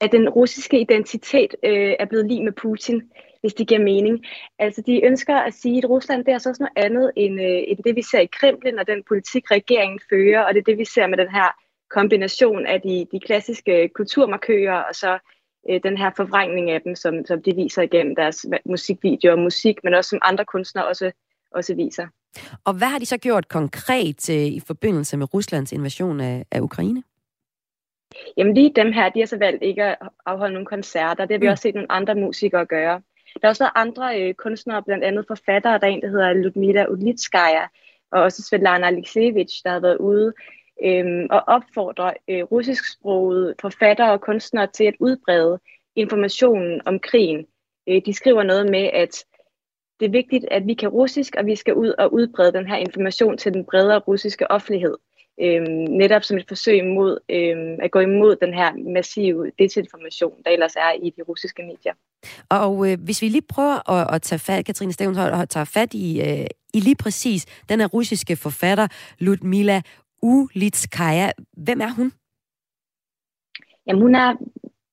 at 0.00 0.12
den 0.12 0.28
russiske 0.28 0.80
identitet 0.80 1.54
øh, 1.64 1.94
er 1.98 2.04
blevet 2.04 2.26
lige 2.26 2.44
med 2.44 2.52
Putin 2.52 3.02
hvis 3.40 3.54
det 3.54 3.68
giver 3.68 3.80
mening. 3.80 4.24
Altså, 4.58 4.82
de 4.86 5.04
ønsker 5.04 5.36
at 5.36 5.54
sige, 5.54 5.78
at 5.78 5.90
Rusland 5.90 6.24
det 6.24 6.34
er 6.34 6.38
så 6.38 6.48
også 6.48 6.62
noget 6.62 6.86
andet 6.86 7.12
end, 7.16 7.40
øh, 7.40 7.62
end 7.68 7.78
det, 7.84 7.96
vi 7.96 8.02
ser 8.02 8.20
i 8.20 8.28
Kremlin 8.32 8.78
og 8.78 8.86
den 8.86 9.02
politik, 9.08 9.50
regeringen 9.50 10.00
fører, 10.10 10.42
og 10.42 10.54
det 10.54 10.60
er 10.60 10.64
det, 10.64 10.78
vi 10.78 10.84
ser 10.84 11.06
med 11.06 11.18
den 11.18 11.28
her 11.28 11.48
kombination 11.90 12.66
af 12.66 12.80
de, 12.80 13.06
de 13.12 13.20
klassiske 13.20 13.90
kulturmarkører 13.94 14.78
og 14.82 14.94
så 14.94 15.18
øh, 15.70 15.80
den 15.82 15.96
her 15.98 16.10
forvrængning 16.16 16.70
af 16.70 16.80
dem, 16.80 16.94
som, 16.94 17.14
som 17.26 17.42
de 17.42 17.54
viser 17.54 17.82
igennem 17.82 18.16
deres 18.16 18.46
musikvideoer 18.64 19.32
og 19.32 19.38
musik, 19.38 19.76
men 19.84 19.94
også 19.94 20.08
som 20.08 20.18
andre 20.22 20.44
kunstnere 20.44 20.86
også, 20.86 21.12
også 21.50 21.74
viser. 21.74 22.06
Og 22.64 22.74
hvad 22.74 22.88
har 22.88 22.98
de 22.98 23.06
så 23.06 23.18
gjort 23.18 23.48
konkret 23.48 24.30
øh, 24.30 24.36
i 24.36 24.60
forbindelse 24.66 25.16
med 25.16 25.34
Ruslands 25.34 25.72
invasion 25.72 26.20
af, 26.20 26.44
af 26.50 26.60
Ukraine? 26.60 27.02
Jamen 28.36 28.54
lige 28.54 28.72
dem 28.76 28.92
her, 28.92 29.08
de 29.08 29.18
har 29.18 29.26
så 29.26 29.38
valgt 29.38 29.62
ikke 29.62 29.84
at 29.84 29.98
afholde 30.26 30.54
nogle 30.54 30.66
koncerter. 30.66 31.24
Det 31.24 31.34
har 31.34 31.38
vi 31.38 31.46
mm. 31.46 31.50
også 31.50 31.62
set 31.62 31.74
nogle 31.74 31.92
andre 31.92 32.14
musikere 32.14 32.66
gøre. 32.66 33.02
Der 33.34 33.40
er 33.42 33.48
også 33.48 33.64
været 33.64 33.72
andre 33.74 34.20
øh, 34.22 34.34
kunstnere, 34.34 34.82
blandt 34.82 35.04
andet 35.04 35.24
forfattere, 35.26 35.78
der 35.78 35.86
er 35.86 35.90
en, 35.90 36.02
der 36.02 36.08
hedder 36.08 36.32
Ludmila 36.32 36.86
Ulitskaya, 36.86 37.66
og 38.12 38.22
også 38.22 38.42
Svetlana 38.42 38.86
Alexievich, 38.86 39.64
der 39.64 39.70
har 39.70 39.80
været 39.80 39.96
ude 39.96 40.32
øh, 40.84 41.26
og 41.30 41.42
opfordre 41.46 42.14
øh, 42.28 42.42
russisksprogede 42.42 43.54
forfattere 43.60 44.12
og 44.12 44.20
kunstnere 44.20 44.66
til 44.66 44.84
at 44.84 44.94
udbrede 45.00 45.58
informationen 45.96 46.80
om 46.86 46.98
krigen. 46.98 47.46
Øh, 47.88 48.02
de 48.06 48.12
skriver 48.12 48.42
noget 48.42 48.70
med, 48.70 48.90
at 48.92 49.24
det 50.00 50.06
er 50.06 50.10
vigtigt, 50.10 50.44
at 50.50 50.66
vi 50.66 50.74
kan 50.74 50.88
russisk, 50.88 51.34
og 51.38 51.46
vi 51.46 51.56
skal 51.56 51.74
ud 51.74 51.88
og 51.98 52.12
udbrede 52.12 52.52
den 52.52 52.66
her 52.66 52.76
information 52.76 53.38
til 53.38 53.54
den 53.54 53.64
bredere 53.64 53.98
russiske 53.98 54.50
offentlighed. 54.50 54.96
Øhm, 55.40 55.84
netop 56.02 56.22
som 56.22 56.38
et 56.38 56.48
forsøg 56.48 56.84
mod 56.84 57.18
øhm, 57.28 57.78
at 57.82 57.90
gå 57.90 57.98
imod 57.98 58.36
den 58.36 58.54
her 58.54 58.92
massive 58.92 59.50
desinformation, 59.58 60.34
der 60.44 60.50
ellers 60.50 60.76
er 60.76 60.92
i 61.02 61.10
de 61.10 61.22
russiske 61.22 61.62
medier. 61.62 61.92
Og 62.48 62.90
øh, 62.90 62.98
hvis 63.04 63.22
vi 63.22 63.28
lige 63.28 63.42
prøver 63.48 63.90
at, 63.90 64.14
at 64.14 64.22
tage 64.22 64.38
fat, 64.38 64.64
Katrine 64.64 64.92
Stævnshøj, 64.92 65.30
og 65.30 65.48
tage 65.48 65.66
fat 65.66 65.94
i, 65.94 66.20
øh, 66.20 66.46
i 66.74 66.80
lige 66.80 66.96
præcis 66.96 67.46
den 67.68 67.80
her 67.80 67.86
russiske 67.86 68.36
forfatter, 68.36 68.86
Ludmila 69.18 69.82
Ulitskaya. 70.22 71.30
Hvem 71.56 71.80
er 71.80 71.94
hun? 71.96 72.12
Jamen, 73.86 74.02
hun 74.02 74.14
er, 74.14 74.36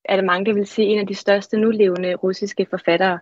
er 0.06 0.16
det 0.16 0.26
mange, 0.26 0.46
der 0.46 0.54
vil 0.54 0.68
sige, 0.68 0.88
en 0.88 1.00
af 1.00 1.08
de 1.08 1.16
største 1.16 1.58
nulevende 1.58 2.16
russiske 2.16 2.68
forfattere. 2.70 3.20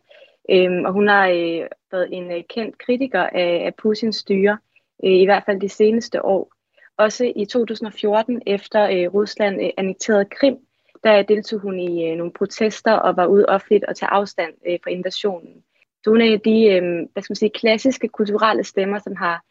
Øhm, 0.50 0.86
og 0.86 0.94
hun 0.94 1.08
har 1.08 1.28
øh, 1.28 1.68
været 1.92 2.08
en 2.12 2.32
øh, 2.32 2.44
kendt 2.50 2.78
kritiker 2.78 3.24
af, 3.24 3.66
af 3.66 3.76
Putins 3.76 4.16
styre, 4.16 4.58
øh, 5.04 5.12
i 5.12 5.26
hvert 5.26 5.44
fald 5.46 5.60
de 5.60 5.70
seneste 5.70 6.26
år. 6.26 6.55
Også 6.98 7.32
i 7.36 7.46
2014, 7.46 8.42
efter 8.46 8.84
øh, 8.84 9.14
Rusland 9.14 9.62
øh, 9.62 9.70
annekterede 9.78 10.26
Krim, 10.26 10.58
der 11.04 11.22
deltog 11.22 11.60
hun 11.60 11.80
i 11.80 12.10
øh, 12.10 12.18
nogle 12.18 12.34
protester 12.34 12.92
og 12.94 13.18
var 13.18 13.26
ude 13.26 13.46
offentligt 13.46 13.86
og 13.86 13.96
tage 13.96 14.10
afstand 14.10 14.54
øh, 14.68 14.80
fra 14.84 14.92
invasionen. 14.92 15.64
Så 16.04 16.10
hun 16.10 16.22
er 16.22 16.38
de 16.38 16.66
øh, 16.66 17.08
hvad 17.14 17.24
skal 17.24 17.32
man 17.32 17.36
sige, 17.36 17.50
klassiske 17.50 18.08
kulturelle 18.08 18.64
stemmer, 18.64 19.00
som 19.00 19.16
har, 19.16 19.44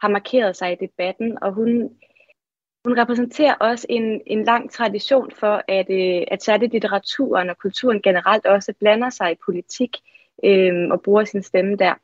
har 0.00 0.08
markeret 0.08 0.56
sig 0.56 0.72
i 0.72 0.86
debatten, 0.86 1.38
og 1.42 1.52
hun, 1.52 1.68
hun 2.84 2.98
repræsenterer 2.98 3.54
også 3.54 3.86
en, 3.88 4.20
en 4.26 4.44
lang 4.44 4.70
tradition 4.70 5.30
for, 5.30 5.62
at, 5.68 5.90
øh, 5.90 6.26
at 6.30 6.42
særligt 6.42 6.72
litteraturen 6.72 7.50
og 7.50 7.58
kulturen 7.58 8.02
generelt 8.02 8.46
også 8.46 8.72
blander 8.80 9.10
sig 9.10 9.32
i 9.32 9.42
politik 9.44 9.96
øh, 10.44 10.90
og 10.90 11.02
bruger 11.02 11.24
sin 11.24 11.42
stemme 11.42 11.76
der. 11.76 11.94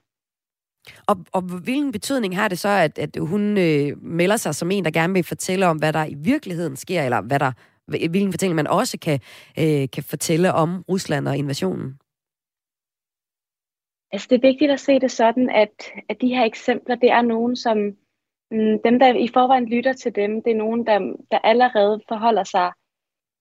Og, 1.06 1.16
og 1.32 1.42
hvilken 1.42 1.92
betydning 1.92 2.36
har 2.36 2.48
det 2.48 2.58
så, 2.58 2.68
at, 2.68 2.98
at 2.98 3.16
hun 3.20 3.58
øh, 3.58 4.02
melder 4.02 4.36
sig 4.36 4.54
som 4.54 4.70
en, 4.70 4.84
der 4.84 4.90
gerne 4.90 5.12
vil 5.12 5.24
fortælle 5.24 5.66
om, 5.66 5.76
hvad 5.76 5.92
der 5.92 6.04
i 6.04 6.14
virkeligheden 6.14 6.76
sker, 6.76 7.02
eller 7.02 7.20
hvad 7.20 7.38
der, 7.38 7.52
hvilken 7.86 8.32
fortælling 8.32 8.56
man 8.56 8.66
også 8.66 8.98
kan, 8.98 9.20
øh, 9.58 9.88
kan 9.92 10.02
fortælle 10.02 10.52
om 10.52 10.84
Rusland 10.88 11.28
og 11.28 11.36
invasionen? 11.36 11.98
Altså 14.12 14.26
det 14.30 14.36
er 14.36 14.48
vigtigt 14.48 14.70
at 14.70 14.80
se 14.80 15.00
det 15.00 15.10
sådan, 15.10 15.50
at, 15.50 15.92
at 16.08 16.20
de 16.20 16.28
her 16.28 16.44
eksempler, 16.44 16.94
det 16.94 17.10
er 17.10 17.22
nogen, 17.22 17.56
som 17.56 17.78
mm, 18.50 18.78
dem, 18.84 18.98
der 18.98 19.14
i 19.14 19.28
forvejen 19.34 19.68
lytter 19.68 19.92
til 19.92 20.14
dem, 20.14 20.42
det 20.42 20.52
er 20.52 20.56
nogen, 20.56 20.86
der, 20.86 20.98
der 21.30 21.38
allerede 21.38 22.00
forholder 22.08 22.44
sig, 22.44 22.72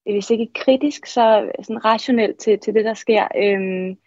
hvis 0.05 0.29
ikke 0.29 0.51
kritisk, 0.55 1.05
så 1.05 1.51
sådan 1.63 1.85
rationelt 1.85 2.39
til, 2.39 2.59
til 2.59 2.73
det, 2.73 2.85
der 2.85 2.93
sker. 2.93 3.27
Øhm, 3.43 3.97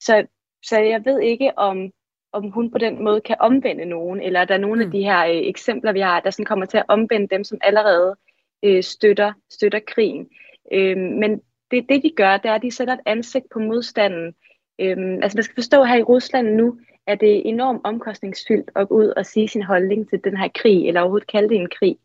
så, 0.00 0.26
så 0.62 0.80
jeg 0.80 1.04
ved 1.04 1.20
ikke, 1.20 1.58
om, 1.58 1.90
om 2.32 2.50
hun 2.50 2.70
på 2.70 2.78
den 2.78 3.04
måde 3.04 3.20
kan 3.20 3.36
omvende 3.40 3.84
nogen, 3.84 4.20
eller 4.20 4.44
der 4.44 4.54
er 4.54 4.58
nogle 4.58 4.84
mm. 4.84 4.88
af 4.88 4.92
de 4.92 5.02
her 5.02 5.26
øh, 5.26 5.48
eksempler, 5.48 5.92
vi 5.92 6.00
har, 6.00 6.20
der 6.20 6.30
sådan 6.30 6.44
kommer 6.44 6.66
til 6.66 6.78
at 6.78 6.84
omvende 6.88 7.28
dem, 7.28 7.44
som 7.44 7.58
allerede 7.62 8.16
øh, 8.62 8.82
støtter, 8.82 9.32
støtter 9.50 9.80
krigen. 9.86 10.28
Øh, 10.72 10.96
men 10.96 11.40
det, 11.70 11.88
det, 11.88 12.02
de 12.02 12.12
gør, 12.16 12.36
det 12.36 12.48
er, 12.48 12.54
at 12.54 12.62
de 12.62 12.70
sætter 12.70 12.94
et 12.94 13.00
ansigt 13.06 13.46
på 13.52 13.58
modstanden. 13.58 14.34
Øh, 14.78 15.18
altså 15.22 15.36
man 15.36 15.42
skal 15.42 15.54
forstå, 15.54 15.84
her 15.84 15.96
i 15.96 16.02
Rusland 16.02 16.54
nu, 16.54 16.78
at 17.06 17.20
det 17.20 17.36
er 17.36 17.42
enormt 17.44 17.80
omkostningsfyldt 17.84 18.70
at 18.76 18.88
gå 18.88 18.94
ud 18.94 19.12
og 19.16 19.26
sige 19.26 19.48
sin 19.48 19.62
holdning 19.62 20.08
til 20.08 20.24
den 20.24 20.36
her 20.36 20.48
krig, 20.54 20.88
eller 20.88 21.00
overhovedet 21.00 21.28
kalde 21.28 21.48
det 21.48 21.56
en 21.56 21.70
krig. 21.78 21.96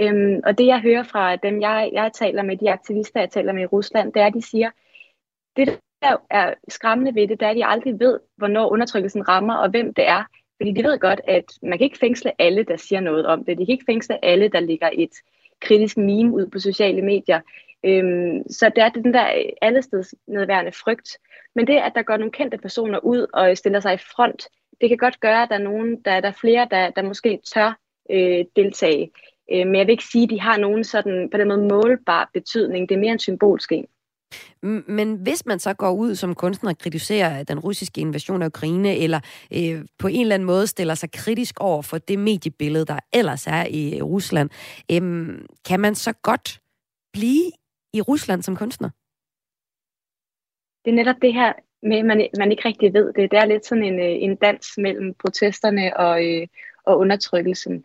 Øhm, 0.00 0.40
og 0.44 0.58
det 0.58 0.66
jeg 0.66 0.80
hører 0.80 1.02
fra 1.02 1.36
dem, 1.36 1.60
jeg, 1.60 1.90
jeg 1.92 2.10
taler 2.14 2.42
med, 2.42 2.56
de 2.56 2.70
aktivister, 2.70 3.20
jeg 3.20 3.30
taler 3.30 3.52
med 3.52 3.62
i 3.62 3.66
Rusland, 3.66 4.12
det 4.12 4.22
er, 4.22 4.26
at 4.26 4.34
de 4.34 4.42
siger, 4.42 4.70
det 5.56 5.80
der 6.02 6.16
er 6.30 6.54
skræmmende 6.68 7.14
ved 7.14 7.28
det, 7.28 7.40
det 7.40 7.46
er, 7.46 7.50
at 7.50 7.56
de 7.56 7.66
aldrig 7.66 8.00
ved, 8.00 8.20
hvornår 8.36 8.68
undertrykkelsen 8.72 9.28
rammer, 9.28 9.54
og 9.54 9.70
hvem 9.70 9.94
det 9.94 10.08
er. 10.08 10.24
Fordi 10.56 10.72
de 10.72 10.84
ved 10.84 10.98
godt, 10.98 11.20
at 11.28 11.44
man 11.62 11.78
kan 11.78 11.84
ikke 11.84 11.98
fængsle 11.98 12.32
alle, 12.42 12.62
der 12.62 12.76
siger 12.76 13.00
noget 13.00 13.26
om 13.26 13.44
det. 13.44 13.58
De 13.58 13.66
kan 13.66 13.72
ikke 13.72 13.84
fængsle 13.88 14.24
alle, 14.24 14.48
der 14.48 14.60
ligger 14.60 14.90
et 14.92 15.12
kritisk 15.60 15.96
meme 15.96 16.34
ud 16.34 16.46
på 16.46 16.58
sociale 16.58 17.02
medier. 17.02 17.40
Øhm, 17.84 18.48
så 18.50 18.68
det 18.76 18.84
er 18.84 18.88
den 18.88 19.14
der 19.14 19.32
allesteds 19.62 20.14
nedværende 20.26 20.72
frygt. 20.72 21.18
Men 21.54 21.66
det, 21.66 21.76
at 21.76 21.92
der 21.94 22.02
går 22.02 22.16
nogle 22.16 22.32
kendte 22.32 22.58
personer 22.58 22.98
ud 22.98 23.26
og 23.32 23.56
stiller 23.56 23.80
sig 23.80 23.94
i 23.94 24.04
front, 24.16 24.48
det 24.80 24.88
kan 24.88 24.98
godt 24.98 25.20
gøre, 25.20 25.42
at 25.42 25.48
der 25.48 25.54
er, 25.54 25.62
nogen, 25.62 26.00
der, 26.02 26.20
der 26.20 26.28
er 26.28 26.38
flere, 26.40 26.68
der, 26.70 26.90
der 26.90 27.02
måske 27.02 27.40
tør 27.54 27.78
øh, 28.10 28.44
deltage. 28.56 29.10
Øh, 29.52 29.66
men 29.66 29.76
jeg 29.76 29.86
vil 29.86 29.92
ikke 29.92 30.04
sige, 30.12 30.24
at 30.24 30.30
de 30.30 30.40
har 30.40 30.58
nogen 30.58 30.84
sådan, 30.84 31.30
på 31.30 31.36
den 31.36 31.48
måde 31.48 31.68
målbar 31.68 32.30
betydning. 32.34 32.88
Det 32.88 32.94
er 32.94 32.98
mere 32.98 33.12
en 33.12 33.18
symbolsk 33.18 33.72
en. 33.72 33.86
Men 34.86 35.14
hvis 35.14 35.46
man 35.46 35.58
så 35.58 35.74
går 35.74 35.90
ud 35.90 36.14
som 36.14 36.34
kunstner 36.34 36.70
og 36.70 36.78
kritiserer 36.78 37.42
den 37.42 37.58
russiske 37.58 38.00
invasion 38.00 38.42
af 38.42 38.46
Ukraine, 38.46 38.96
eller 38.96 39.20
øh, 39.52 39.84
på 39.98 40.08
en 40.08 40.20
eller 40.20 40.34
anden 40.34 40.46
måde 40.46 40.66
stiller 40.66 40.94
sig 40.94 41.10
kritisk 41.12 41.60
over 41.60 41.82
for 41.82 41.98
det 41.98 42.18
mediebillede, 42.18 42.84
der 42.86 42.98
ellers 43.12 43.46
er 43.46 43.66
i 43.70 44.02
Rusland, 44.02 44.50
øh, 44.92 45.38
kan 45.68 45.80
man 45.80 45.94
så 45.94 46.12
godt 46.12 46.60
blive 47.12 47.52
i 47.92 48.00
Rusland 48.00 48.42
som 48.42 48.56
kunstner? 48.56 48.90
Det 50.84 50.90
er 50.90 50.94
netop 50.94 51.22
det 51.22 51.34
her 51.34 51.52
med, 51.82 51.98
at 51.98 52.04
man, 52.04 52.28
man 52.38 52.50
ikke 52.50 52.68
rigtig 52.68 52.94
ved 52.94 53.12
det. 53.12 53.30
Det 53.30 53.38
er 53.38 53.44
lidt 53.44 53.66
sådan 53.66 53.84
en, 53.84 53.98
øh, 54.00 54.22
en 54.24 54.36
dans 54.36 54.78
mellem 54.78 55.14
protesterne 55.14 55.96
og, 55.96 56.26
øh, 56.26 56.46
og 56.84 56.98
undertrykkelsen. 56.98 57.84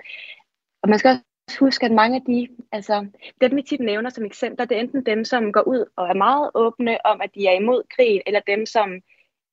Og 0.81 0.89
man 0.89 0.99
skal 0.99 1.09
også 1.09 1.23
huske, 1.59 1.85
at 1.85 1.91
mange 1.91 2.15
af 2.15 2.21
de, 2.27 2.47
altså 2.71 3.07
dem 3.41 3.55
vi 3.55 3.61
tit 3.61 3.79
nævner 3.79 4.09
som 4.09 4.25
eksempler, 4.25 4.65
det 4.65 4.77
er 4.77 4.81
enten 4.81 5.05
dem, 5.05 5.25
som 5.25 5.51
går 5.51 5.61
ud 5.61 5.85
og 5.95 6.09
er 6.09 6.13
meget 6.13 6.51
åbne 6.53 7.05
om, 7.05 7.21
at 7.21 7.29
de 7.35 7.47
er 7.47 7.51
imod 7.51 7.83
krigen, 7.95 8.21
eller 8.25 8.39
dem, 8.47 8.65
som 8.65 9.01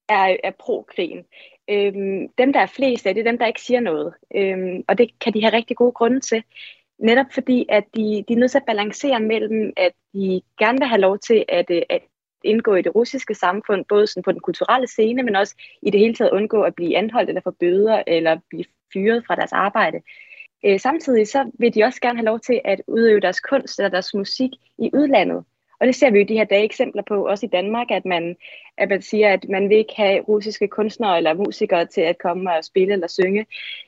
er, 0.09 0.37
er 0.44 0.50
pro-krigen. 0.59 1.24
Øhm, 1.70 2.29
dem, 2.38 2.53
der 2.53 2.61
er 2.61 2.66
flest 2.66 3.07
af, 3.07 3.14
det 3.14 3.20
er 3.20 3.31
dem, 3.31 3.38
der 3.38 3.46
ikke 3.46 3.62
siger 3.62 3.81
noget. 3.81 4.14
Øhm, 4.35 4.85
og 4.88 4.98
det 4.98 5.11
kan 5.20 5.35
de 5.35 5.42
have 5.42 5.53
rigtig 5.53 5.76
gode 5.76 5.92
grunde 5.92 6.20
til. 6.20 6.42
Netop 6.98 7.26
fordi, 7.35 7.66
at 7.68 7.85
de, 7.96 8.24
de 8.29 8.33
er 8.33 8.37
nødt 8.37 8.50
til 8.50 8.59
at 8.59 8.66
balancere 8.66 9.20
mellem, 9.20 9.72
at 9.76 9.92
de 10.14 10.42
gerne 10.59 10.79
vil 10.79 10.88
have 10.88 11.00
lov 11.00 11.18
til 11.18 11.44
at, 11.48 11.70
øh, 11.70 11.83
at 11.88 12.03
indgå 12.44 12.74
i 12.74 12.83
det 12.83 12.94
russiske 12.94 13.35
samfund, 13.35 13.85
både 13.85 14.07
sådan 14.07 14.22
på 14.22 14.33
den 14.33 14.40
kulturelle 14.40 14.87
scene, 14.87 15.22
men 15.22 15.37
også 15.37 15.55
i 15.83 15.90
det 15.90 16.00
hele 16.00 16.14
taget 16.14 16.31
undgå 16.31 16.62
at 16.62 16.74
blive 16.74 16.96
anholdt 16.96 17.29
eller 17.29 17.40
få 17.40 17.50
bøder, 17.50 18.03
eller 18.07 18.38
blive 18.50 18.64
fyret 18.92 19.24
fra 19.26 19.37
deres 19.37 19.53
arbejde. 19.53 20.00
Øh, 20.64 20.80
samtidig 20.80 21.28
så 21.28 21.50
vil 21.58 21.74
de 21.74 21.84
også 21.84 22.00
gerne 22.00 22.18
have 22.18 22.26
lov 22.26 22.40
til 22.40 22.60
at 22.64 22.82
udøve 22.86 23.20
deres 23.20 23.40
kunst 23.40 23.78
eller 23.78 23.90
deres 23.90 24.14
musik 24.14 24.50
i 24.78 24.90
udlandet. 24.94 25.44
Og 25.80 25.86
det 25.86 25.94
ser 25.94 26.10
vi 26.10 26.18
jo 26.18 26.24
de 26.28 26.34
her 26.34 26.44
dage 26.44 26.64
eksempler 26.64 27.02
på, 27.08 27.26
også 27.26 27.46
i 27.46 27.48
Danmark, 27.48 27.90
at 27.90 28.04
man, 28.04 28.36
at 28.76 28.88
man 28.88 29.02
siger, 29.02 29.32
at 29.32 29.46
man 29.48 29.68
vil 29.68 29.78
ikke 29.78 29.94
have 29.96 30.20
russiske 30.20 30.68
kunstnere 30.68 31.16
eller 31.16 31.34
musikere 31.34 31.86
til 31.86 32.00
at 32.00 32.18
komme 32.18 32.52
og 32.52 32.64
spille 32.64 32.92
eller 32.92 33.06
synge 33.06 33.46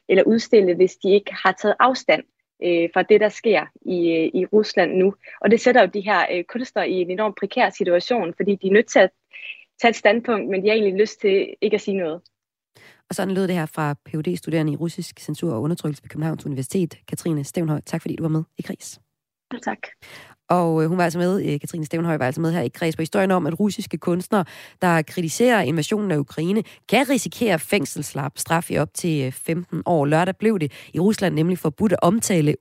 eller 0.09 0.25
udstille, 0.25 0.75
hvis 0.75 0.97
de 0.97 1.15
ikke 1.15 1.35
har 1.45 1.53
taget 1.53 1.75
afstand 1.79 2.23
øh, 2.63 2.89
fra 2.95 3.03
det, 3.03 3.21
der 3.21 3.29
sker 3.29 3.67
i, 3.83 4.11
øh, 4.11 4.41
i 4.41 4.47
Rusland 4.47 4.93
nu. 4.93 5.15
Og 5.41 5.51
det 5.51 5.61
sætter 5.61 5.81
jo 5.81 5.91
de 5.95 6.01
her 6.01 6.27
øh, 6.33 6.45
kunstnere 6.45 6.91
i 6.91 6.95
en 6.95 7.11
enormt 7.11 7.37
prekær 7.37 7.71
situation, 7.71 8.35
fordi 8.37 8.55
de 8.55 8.67
er 8.67 8.73
nødt 8.73 8.89
til 8.89 8.99
at 8.99 9.11
tage 9.81 9.91
et 9.91 9.97
standpunkt, 9.97 10.49
men 10.49 10.63
de 10.63 10.69
har 10.69 10.75
egentlig 10.75 11.01
lyst 11.01 11.21
til 11.21 11.55
ikke 11.61 11.75
at 11.75 11.81
sige 11.81 11.97
noget. 11.97 12.21
Og 13.13 13.17
sådan 13.17 13.35
lød 13.35 13.49
det 13.49 13.55
her 13.55 13.67
fra 13.67 13.95
phd 14.07 14.37
studerende 14.37 14.73
i 14.73 14.77
russisk 14.77 15.21
censur 15.21 15.53
og 15.53 15.63
undertrykkelse 15.63 16.03
ved 16.03 16.09
Københavns 16.09 16.47
Universitet, 16.47 16.99
Katrine 17.09 17.45
Stevnhøj. 17.45 17.81
Tak 17.87 18.01
fordi 18.03 18.17
du 18.17 18.23
var 18.23 18.29
med 18.29 18.43
i 18.59 18.63
Kris. 18.63 19.01
Tak. 19.63 19.79
Og 20.53 20.83
øh, 20.83 20.89
hun 20.89 20.99
var 20.99 21.05
altså 21.05 21.19
med, 21.19 21.45
øh, 21.45 21.61
Katrine 21.61 21.85
Stevenhøj 21.85 22.17
var 22.17 22.27
altså 22.27 22.41
med 22.41 22.53
her 22.53 22.61
i 22.61 22.69
kreds 22.69 22.97
på 22.97 23.03
historien 23.03 23.31
om, 23.31 23.47
at 23.47 23.61
russiske 23.61 23.99
kunstnere, 23.99 24.45
der 24.83 25.03
kritiserer 25.03 25.61
invasionen 25.61 26.11
af 26.11 26.17
Ukraine, 26.17 26.63
kan 26.89 27.09
risikere 27.11 27.59
fængselsstraf 27.59 28.71
i 28.71 28.79
op 28.79 28.95
til 28.95 29.27
øh, 29.27 29.33
15 29.33 29.83
år. 29.87 30.07
Lørdag 30.07 30.37
blev 30.37 30.59
det 30.59 30.73
i 30.95 31.01
Rusland 31.01 31.35
nemlig 31.35 31.59
forbudt 31.59 31.93
at 31.93 31.99
omtale 32.03 32.55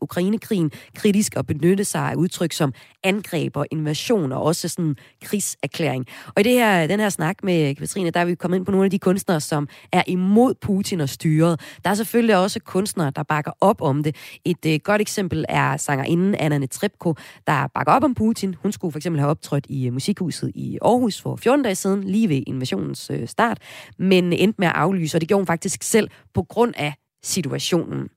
Ukrainekrigen 0.00 0.70
kritisk 0.94 1.34
og 1.36 1.46
benytte 1.46 1.84
sig 1.84 2.00
af 2.00 2.14
udtryk 2.14 2.52
som 2.52 2.72
angreb 3.04 3.56
og 3.56 3.66
invasion 3.70 4.32
og 4.32 4.42
også 4.42 4.68
sådan 4.68 4.96
krigserklæring. 5.22 6.06
Og 6.26 6.40
i 6.40 6.42
det 6.42 6.52
her, 6.52 6.86
den 6.86 7.00
her 7.00 7.08
snak 7.08 7.36
med 7.42 7.74
Katrine, 7.74 8.10
der 8.10 8.20
er 8.20 8.24
vi 8.24 8.34
kommet 8.34 8.58
ind 8.58 8.66
på 8.66 8.72
nogle 8.72 8.84
af 8.84 8.90
de 8.90 8.98
kunstnere, 8.98 9.40
som 9.40 9.68
er 9.92 10.02
imod 10.06 10.54
Putin 10.54 11.00
og 11.00 11.08
styret. 11.08 11.60
Der 11.84 11.90
er 11.90 11.94
selvfølgelig 11.94 12.36
også 12.36 12.60
kunstnere, 12.60 13.12
der 13.16 13.22
bakker 13.22 13.52
op 13.60 13.82
om 13.82 14.02
det. 14.02 14.16
Et 14.44 14.66
øh, 14.66 14.78
godt 14.84 15.00
eksempel 15.00 15.44
er 15.48 15.76
sangerinden 15.76 16.34
Anna 16.34 16.58
Netrebko, 16.58 17.14
der 17.46 17.66
bakker 17.74 17.92
op 17.92 18.04
om 18.04 18.14
Putin. 18.14 18.54
Hun 18.62 18.72
skulle 18.72 18.92
for 18.92 18.98
eksempel 18.98 19.20
have 19.20 19.30
optrådt 19.30 19.66
i 19.68 19.86
øh, 19.86 19.92
Musikhuset 19.92 20.52
i 20.54 20.78
Aarhus 20.82 21.22
for 21.22 21.36
14 21.36 21.62
dage 21.62 21.74
siden, 21.74 22.04
lige 22.04 22.28
ved 22.28 22.42
invasionens 22.46 23.10
øh, 23.10 23.28
start, 23.28 23.58
men 23.98 24.32
endte 24.32 24.54
med 24.58 24.68
at 24.68 24.74
aflyse, 24.76 25.16
og 25.16 25.20
det 25.20 25.28
gjorde 25.28 25.40
hun 25.40 25.46
faktisk 25.46 25.82
selv 25.82 26.08
på 26.34 26.42
grund 26.42 26.74
af 26.76 26.94
situationen. 27.24 28.08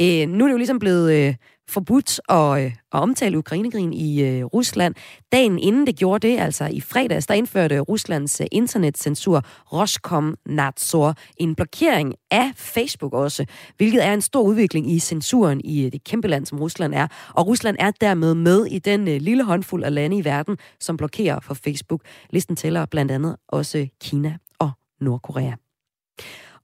Øh, 0.00 0.28
nu 0.28 0.44
er 0.44 0.48
det 0.48 0.52
jo 0.52 0.56
ligesom 0.56 0.78
blevet 0.78 1.12
øh, 1.12 1.34
forbudt 1.68 2.20
at, 2.28 2.64
øh, 2.64 2.66
at 2.66 3.00
omtale 3.00 3.38
Ukrainekrigen 3.38 3.92
i 3.92 4.22
øh, 4.22 4.44
Rusland. 4.44 4.94
Dagen 5.32 5.58
inden 5.58 5.86
det 5.86 5.96
gjorde 5.96 6.28
det, 6.28 6.38
altså 6.38 6.64
i 6.64 6.80
fredags, 6.80 7.26
der 7.26 7.34
indførte 7.34 7.78
Ruslands 7.78 8.40
øh, 8.40 8.46
internetcensur 8.52 9.42
Roskomnadzor 9.72 11.14
en 11.36 11.54
blokering 11.54 12.14
af 12.30 12.52
Facebook 12.56 13.12
også, 13.12 13.44
hvilket 13.76 14.04
er 14.04 14.14
en 14.14 14.20
stor 14.20 14.42
udvikling 14.42 14.90
i 14.92 14.98
censuren 14.98 15.60
i 15.64 15.84
øh, 15.86 15.92
det 15.92 16.04
kæmpe 16.04 16.28
land, 16.28 16.46
som 16.46 16.58
Rusland 16.58 16.94
er. 16.94 17.06
Og 17.34 17.46
Rusland 17.46 17.76
er 17.78 17.90
dermed 17.90 18.34
med 18.34 18.66
i 18.66 18.78
den 18.78 19.08
øh, 19.08 19.20
lille 19.20 19.44
håndfuld 19.44 19.84
af 19.84 19.94
lande 19.94 20.16
i 20.16 20.24
verden, 20.24 20.56
som 20.80 20.96
blokerer 20.96 21.40
for 21.40 21.54
Facebook. 21.54 22.02
Listen 22.30 22.56
tæller 22.56 22.86
blandt 22.86 23.12
andet 23.12 23.36
også 23.48 23.86
Kina 24.00 24.36
og 24.58 24.70
Nordkorea. 25.00 25.52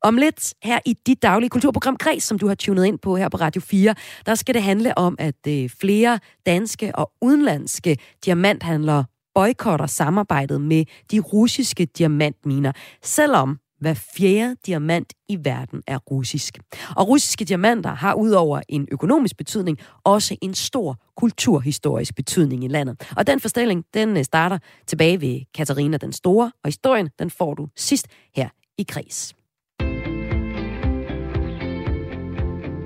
Om 0.04 0.16
lidt 0.16 0.54
her 0.62 0.78
i 0.86 0.94
dit 1.06 1.22
daglige 1.22 1.50
kulturprogram 1.50 1.96
Kreds, 1.96 2.24
som 2.24 2.38
du 2.38 2.48
har 2.48 2.54
tunet 2.54 2.84
ind 2.84 2.98
på 2.98 3.16
her 3.16 3.28
på 3.28 3.36
Radio 3.36 3.60
4, 3.60 3.94
der 4.26 4.34
skal 4.34 4.54
det 4.54 4.62
handle 4.62 4.98
om, 4.98 5.16
at 5.18 5.46
øh, 5.48 5.70
flere 5.80 6.18
danske 6.46 6.94
og 6.94 7.12
udenlandske 7.20 7.96
diamanthandlere 8.24 9.04
boykotter 9.34 9.86
samarbejdet 9.86 10.60
med 10.60 10.84
de 11.10 11.20
russiske 11.20 11.84
diamantminer, 11.84 12.72
selvom 13.02 13.58
hver 13.80 13.94
fjerde 13.94 14.56
diamant 14.66 15.12
i 15.28 15.38
verden 15.44 15.82
er 15.86 15.98
russisk. 15.98 16.58
Og 16.96 17.08
russiske 17.08 17.44
diamanter 17.44 17.94
har 17.94 18.14
udover 18.14 18.60
en 18.68 18.88
økonomisk 18.92 19.36
betydning 19.36 19.78
også 20.04 20.36
en 20.42 20.54
stor 20.54 20.96
kulturhistorisk 21.16 22.14
betydning 22.14 22.64
i 22.64 22.68
landet. 22.68 23.12
Og 23.16 23.26
den 23.26 23.40
forestilling, 23.40 23.84
den 23.94 24.16
øh, 24.16 24.24
starter 24.24 24.58
tilbage 24.86 25.20
ved 25.20 25.40
Katarina 25.54 25.96
den 25.96 26.12
Store, 26.12 26.52
og 26.64 26.68
historien, 26.68 27.10
den 27.18 27.30
får 27.30 27.54
du 27.54 27.68
sidst 27.76 28.06
her 28.36 28.48
i 28.78 28.82
Kreds. 28.82 29.34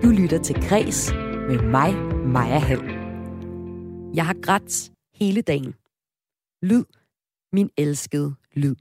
Du 0.02 0.08
lytter 0.08 0.42
til 0.42 0.68
Græs 0.68 1.12
med 1.48 1.62
mig, 1.62 1.94
Maja 2.26 2.58
Hall. 2.58 2.84
Jeg 4.14 4.26
har 4.26 4.36
grædt 4.42 4.90
hele 5.14 5.42
dagen. 5.42 5.74
Lyd, 6.62 6.84
min 7.52 7.70
elskede 7.76 8.34
lyd. 8.54 8.74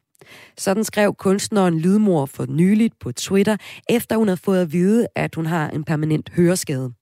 Sådan 0.58 0.84
skrev 0.84 1.16
kunstneren 1.16 1.80
Lydmor 1.80 2.26
for 2.26 2.46
nyligt 2.46 3.00
på 3.00 3.12
Twitter, 3.12 3.58
efter 3.90 4.18
hun 4.18 4.28
havde 4.28 4.42
fået 4.44 4.62
at 4.62 4.72
vide, 4.72 5.08
at 5.16 5.36
hun 5.36 5.46
har 5.46 5.70
en 5.70 5.84
permanent 5.84 6.30
høreskade. 6.30 6.94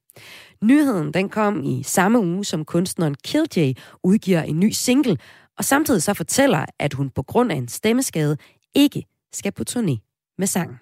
Nyheden 0.64 1.14
den 1.14 1.30
kom 1.30 1.64
i 1.64 1.84
samme 1.84 2.20
uge, 2.20 2.46
som 2.46 2.66
kunstneren 2.66 3.16
Killjay 3.24 3.74
udgiver 4.04 4.42
en 4.42 4.60
ny 4.60 4.70
single, 4.70 5.18
og 5.58 5.66
samtidig 5.66 6.04
så 6.04 6.14
fortæller, 6.14 6.66
at 6.80 6.94
hun 6.94 7.10
på 7.10 7.24
grund 7.24 7.52
af 7.52 7.56
en 7.56 7.68
stemmeskade 7.68 8.38
ikke 8.76 9.06
skal 9.34 9.52
på 9.52 9.64
turné 9.70 9.98
med 10.38 10.48
sangen. 10.48 10.80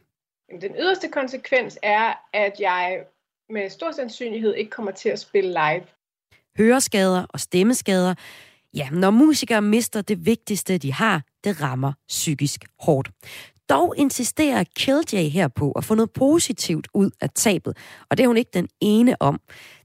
Den 0.61 0.71
yderste 0.79 1.07
konsekvens 1.07 1.79
er, 1.83 2.13
at 2.33 2.53
jeg 2.59 3.05
med 3.53 3.69
stor 3.69 3.91
sandsynlighed 3.91 4.53
ikke 4.55 4.71
kommer 4.71 4.91
til 4.91 5.09
at 5.09 5.19
spille 5.19 5.49
live. 5.49 5.83
Høreskader 6.57 7.25
og 7.29 7.39
stemmeskader. 7.39 8.15
Ja, 8.73 8.89
når 8.89 9.11
musikere 9.11 9.61
mister 9.61 10.01
det 10.01 10.25
vigtigste, 10.25 10.77
de 10.77 10.93
har, 10.93 11.21
det 11.43 11.61
rammer 11.61 11.93
psykisk 12.07 12.65
hårdt. 12.79 13.11
Dog 13.69 13.93
insisterer 13.97 14.63
Killjay 14.75 15.29
her 15.29 15.47
på 15.47 15.71
at 15.71 15.83
få 15.83 15.95
noget 15.95 16.11
positivt 16.11 16.87
ud 16.93 17.11
af 17.21 17.29
tabet, 17.29 17.77
og 18.09 18.17
det 18.17 18.23
er 18.23 18.27
hun 18.27 18.37
ikke 18.37 18.51
den 18.53 18.69
ene 18.81 19.15
om. 19.19 19.41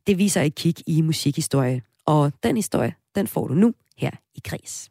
Det 0.06 0.18
viser 0.18 0.42
et 0.42 0.54
kig 0.54 0.74
i 0.86 1.02
musikhistorie, 1.02 1.82
og 2.06 2.32
den 2.42 2.56
historie, 2.56 2.94
den 3.14 3.26
får 3.26 3.46
du 3.46 3.54
nu 3.54 3.74
her 3.98 4.10
i 4.34 4.40
Kris. 4.44 4.90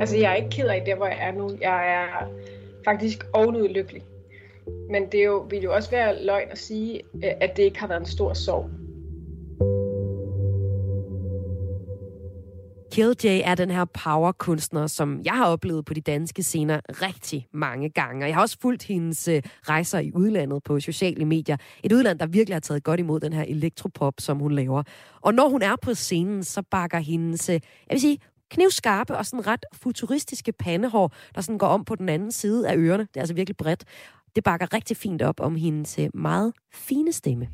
Altså, 0.00 0.16
jeg 0.16 0.30
er 0.32 0.34
ikke 0.34 0.50
ked 0.50 0.68
af 0.68 0.82
det, 0.86 0.96
hvor 0.96 1.06
jeg 1.06 1.18
er 1.20 1.32
nu. 1.32 1.50
Jeg 1.60 1.92
er 1.92 2.28
faktisk 2.84 3.24
ovenud 3.32 3.68
lykkelig. 3.68 4.02
Men 4.90 5.06
det 5.12 5.20
er 5.20 5.24
jo, 5.24 5.46
vil 5.50 5.62
jo 5.62 5.74
også 5.74 5.90
være 5.90 6.24
løgn 6.24 6.48
at 6.50 6.58
sige, 6.58 7.00
øh, 7.14 7.30
at 7.40 7.56
det 7.56 7.62
ikke 7.62 7.80
har 7.80 7.86
været 7.86 8.00
en 8.00 8.06
stor 8.06 8.32
sorg. 8.32 8.70
Killjay 12.94 13.40
er 13.44 13.54
den 13.54 13.70
her 13.70 13.84
powerkunstner, 13.84 14.86
som 14.86 15.20
jeg 15.24 15.32
har 15.32 15.46
oplevet 15.46 15.84
på 15.84 15.94
de 15.94 16.00
danske 16.00 16.42
scener 16.42 16.80
rigtig 16.88 17.46
mange 17.52 17.90
gange. 17.90 18.24
Og 18.24 18.28
jeg 18.28 18.36
har 18.36 18.42
også 18.42 18.58
fulgt 18.62 18.82
hendes 18.82 19.28
øh, 19.28 19.42
rejser 19.68 19.98
i 19.98 20.12
udlandet 20.14 20.62
på 20.62 20.80
sociale 20.80 21.24
medier. 21.24 21.56
Et 21.82 21.92
udland, 21.92 22.18
der 22.18 22.26
virkelig 22.26 22.54
har 22.54 22.60
taget 22.60 22.84
godt 22.84 23.00
imod 23.00 23.20
den 23.20 23.32
her 23.32 23.42
elektropop, 23.42 24.14
som 24.18 24.38
hun 24.38 24.52
laver. 24.52 24.82
Og 25.20 25.34
når 25.34 25.48
hun 25.48 25.62
er 25.62 25.76
på 25.82 25.94
scenen, 25.94 26.44
så 26.44 26.62
bakker 26.70 26.98
hendes, 26.98 27.48
øh, 27.48 27.52
jeg 27.54 27.60
vil 27.90 28.00
sige, 28.00 28.18
knivskarpe 28.50 29.16
og 29.16 29.26
sådan 29.26 29.46
ret 29.46 29.64
futuristiske 29.72 30.52
pandehår, 30.52 31.12
der 31.34 31.40
sådan 31.40 31.58
går 31.58 31.66
om 31.66 31.84
på 31.84 31.94
den 31.94 32.08
anden 32.08 32.32
side 32.32 32.68
af 32.68 32.76
ørerne. 32.76 33.02
Det 33.02 33.16
er 33.16 33.20
altså 33.20 33.34
virkelig 33.34 33.56
bredt. 33.56 33.84
Det 34.36 34.44
bakker 34.44 34.74
rigtig 34.74 34.96
fint 34.96 35.22
op 35.22 35.40
om 35.40 35.56
hendes 35.56 35.98
øh, 35.98 36.08
meget 36.14 36.52
fine 36.72 37.12
stemme. 37.12 37.48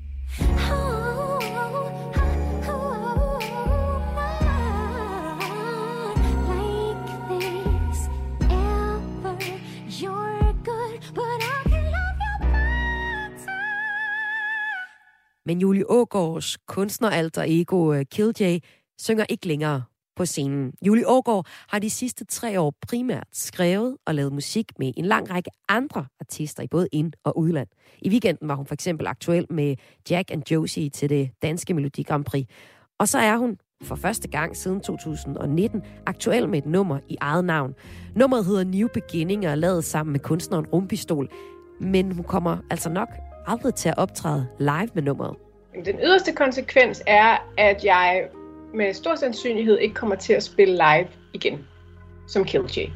Men 15.47 15.61
Julie 15.61 15.91
Ågaards 15.91 16.57
kunstneralter 16.67 17.45
ego 17.47 17.93
øh, 17.93 18.05
Killjay 18.11 18.59
synger 18.99 19.27
ikke 19.29 19.47
længere 19.47 19.83
på 20.21 20.27
scenen. 20.27 20.73
Julie 20.83 21.09
Ågaard 21.09 21.47
har 21.69 21.79
de 21.79 21.91
sidste 21.91 22.25
tre 22.25 22.61
år 22.61 22.75
primært 22.89 23.27
skrevet 23.33 23.97
og 24.07 24.15
lavet 24.15 24.33
musik 24.33 24.73
med 24.79 24.93
en 24.97 25.05
lang 25.05 25.31
række 25.31 25.51
andre 25.69 26.07
artister 26.21 26.63
i 26.63 26.67
både 26.67 26.89
ind- 26.93 27.13
og 27.25 27.39
udland. 27.39 27.69
I 27.99 28.11
weekenden 28.11 28.49
var 28.49 28.55
hun 28.55 28.67
for 28.67 28.75
eksempel 28.75 29.07
aktuel 29.07 29.47
med 29.51 29.77
Jack 30.11 30.31
and 30.31 30.43
Josie 30.51 30.89
til 30.89 31.11
det 31.11 31.31
danske 31.43 31.75
Melodi 31.75 32.03
Grand 32.03 32.25
Prix. 32.25 32.47
Og 32.99 33.09
så 33.09 33.19
er 33.19 33.37
hun 33.37 33.57
for 33.83 33.95
første 33.95 34.29
gang 34.29 34.57
siden 34.57 34.81
2019 34.81 35.83
aktuel 36.07 36.49
med 36.49 36.59
et 36.59 36.67
nummer 36.67 36.99
i 37.09 37.17
eget 37.21 37.45
navn. 37.45 37.75
Nummeret 38.15 38.45
hedder 38.45 38.65
New 38.65 38.89
Beginning 38.89 39.47
og 39.47 39.51
er 39.51 39.55
lavet 39.55 39.85
sammen 39.85 40.13
med 40.13 40.21
kunstneren 40.21 40.67
Rumpistol. 40.67 41.29
Men 41.81 42.13
hun 42.13 42.25
kommer 42.25 42.59
altså 42.71 42.91
nok 42.91 43.09
aldrig 43.47 43.75
til 43.75 43.89
at 43.89 43.99
optræde 43.99 44.47
live 44.59 44.89
med 44.95 45.03
nummeret. 45.03 45.37
Den 45.85 45.99
yderste 46.05 46.33
konsekvens 46.33 47.03
er, 47.07 47.37
at 47.59 47.85
jeg 47.85 48.29
med 48.75 48.95
stor 48.95 49.15
sandsynlighed 49.15 49.79
ikke 49.79 49.95
kommer 49.95 50.17
til 50.17 50.33
at 50.33 50.43
spille 50.43 50.75
live 50.75 51.09
igen 51.33 51.67
som 52.27 52.45
Killjay. 52.45 52.87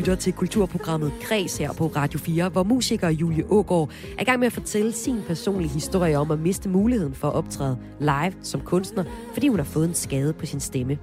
Lytter 0.00 0.14
til 0.14 0.32
kulturprogrammet 0.32 1.12
Kres 1.22 1.58
her 1.58 1.72
på 1.72 1.86
Radio 1.86 2.18
4, 2.18 2.48
hvor 2.48 2.62
musiker 2.62 3.08
Julie 3.08 3.44
Ågaard 3.50 3.90
er 4.18 4.22
i 4.22 4.24
gang 4.24 4.38
med 4.38 4.46
at 4.46 4.52
fortælle 4.52 4.92
sin 4.92 5.22
personlige 5.26 5.70
historie 5.70 6.18
om 6.18 6.30
at 6.30 6.38
miste 6.38 6.68
muligheden 6.68 7.14
for 7.14 7.28
at 7.28 7.34
optræde 7.34 7.78
live 7.98 8.34
som 8.42 8.60
kunstner, 8.60 9.04
fordi 9.32 9.48
hun 9.48 9.58
har 9.58 9.64
fået 9.64 9.88
en 9.88 9.94
skade 9.94 10.32
på 10.32 10.46
sin 10.46 10.60
stemme. 10.60 10.98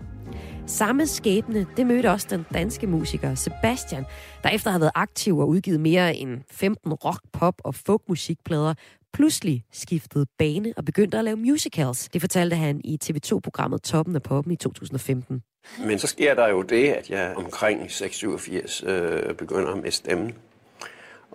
Samme 0.65 1.07
skæbne, 1.07 1.65
det 1.77 1.87
mødte 1.87 2.11
også 2.11 2.27
den 2.29 2.45
danske 2.53 2.87
musiker 2.87 3.35
Sebastian, 3.35 4.03
der 4.43 4.49
efter 4.49 4.67
at 4.67 4.73
have 4.73 4.81
været 4.81 4.91
aktiv 4.95 5.37
og 5.37 5.49
udgivet 5.49 5.79
mere 5.79 6.15
end 6.15 6.41
15 6.51 6.93
rock, 6.93 7.21
pop 7.33 7.55
og 7.63 7.75
folk 7.75 8.01
musikplader, 8.09 8.73
pludselig 9.13 9.63
skiftede 9.71 10.25
bane 10.37 10.73
og 10.77 10.85
begyndte 10.85 11.17
at 11.17 11.23
lave 11.23 11.37
musicals. 11.37 12.09
Det 12.13 12.21
fortalte 12.21 12.55
han 12.55 12.81
i 12.83 12.97
TV2-programmet 13.03 13.81
Toppen 13.81 14.15
af 14.15 14.23
Poppen 14.23 14.53
i 14.53 14.55
2015. 14.55 15.41
Men 15.85 15.99
så 15.99 16.07
sker 16.07 16.33
der 16.33 16.47
jo 16.47 16.61
det, 16.61 16.89
at 16.89 17.09
jeg 17.09 17.33
omkring 17.35 17.91
687 17.91 18.83
øh, 18.87 19.33
begynder 19.33 19.75
med 19.75 19.91
stemmen. 19.91 20.35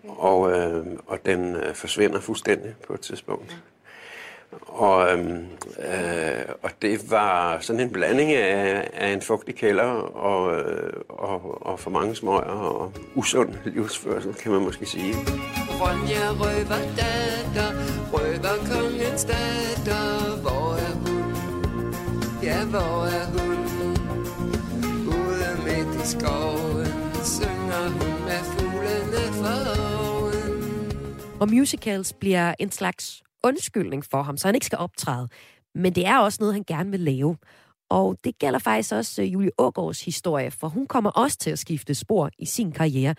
Og, 0.08 0.52
øh, 0.52 0.86
og 1.06 1.26
den 1.26 1.56
øh, 1.56 1.74
forsvinder 1.74 2.20
fuldstændig 2.20 2.74
på 2.86 2.94
et 2.94 3.00
tidspunkt. 3.00 3.62
Og, 4.60 5.12
øhm, 5.12 5.46
øh, 5.78 6.44
og 6.62 6.70
det 6.82 7.10
var 7.10 7.58
sådan 7.60 7.80
en 7.80 7.90
blanding 7.90 8.32
af, 8.32 8.90
af 8.94 9.12
en 9.12 9.22
fugtig 9.22 9.54
kælder 9.54 9.84
og, 9.84 10.60
øh, 10.60 10.92
og, 11.08 11.66
og 11.66 11.80
for 11.80 11.90
mange 11.90 12.14
smøger 12.14 12.40
og 12.40 12.92
usund 13.14 13.54
livsførsel, 13.64 14.34
kan 14.34 14.52
man 14.52 14.60
måske 14.60 14.86
sige. 14.86 15.14
Ronja 15.80 16.30
røver 16.30 16.82
datter, 16.96 17.70
røver 18.12 18.56
kongens 18.72 19.24
datter, 19.24 20.40
hvor 20.40 20.74
er 20.74 20.94
hun? 20.94 21.94
Ja, 22.42 22.64
hvor 22.64 23.04
er 23.06 23.26
hun? 23.26 23.51
Skoven, 26.12 26.86
synger 27.24 27.88
hun 27.98 28.24
med 28.28 28.42
fuglene 28.52 29.24
for 29.40 29.56
Og 31.40 31.48
musicals 31.48 32.12
bliver 32.12 32.54
en 32.58 32.70
slags 32.70 33.22
undskyldning 33.44 34.04
for 34.04 34.22
ham, 34.22 34.36
så 34.36 34.48
han 34.48 34.54
ikke 34.54 34.66
skal 34.66 34.78
optræde. 34.78 35.28
Men 35.74 35.94
det 35.94 36.06
er 36.06 36.18
også 36.18 36.38
noget, 36.40 36.54
han 36.54 36.64
gerne 36.66 36.90
vil 36.90 37.00
lave. 37.00 37.36
Og 37.90 38.16
det 38.24 38.38
gælder 38.38 38.58
faktisk 38.58 38.92
også 38.92 39.22
øh, 39.22 39.32
Julie 39.32 39.50
Ågaards 39.58 40.04
historie, 40.04 40.50
for 40.50 40.68
hun 40.68 40.86
kommer 40.86 41.10
også 41.10 41.38
til 41.38 41.50
at 41.50 41.58
skifte 41.58 41.94
spor 41.94 42.30
i 42.38 42.46
sin 42.46 42.72
karriere. 42.72 43.14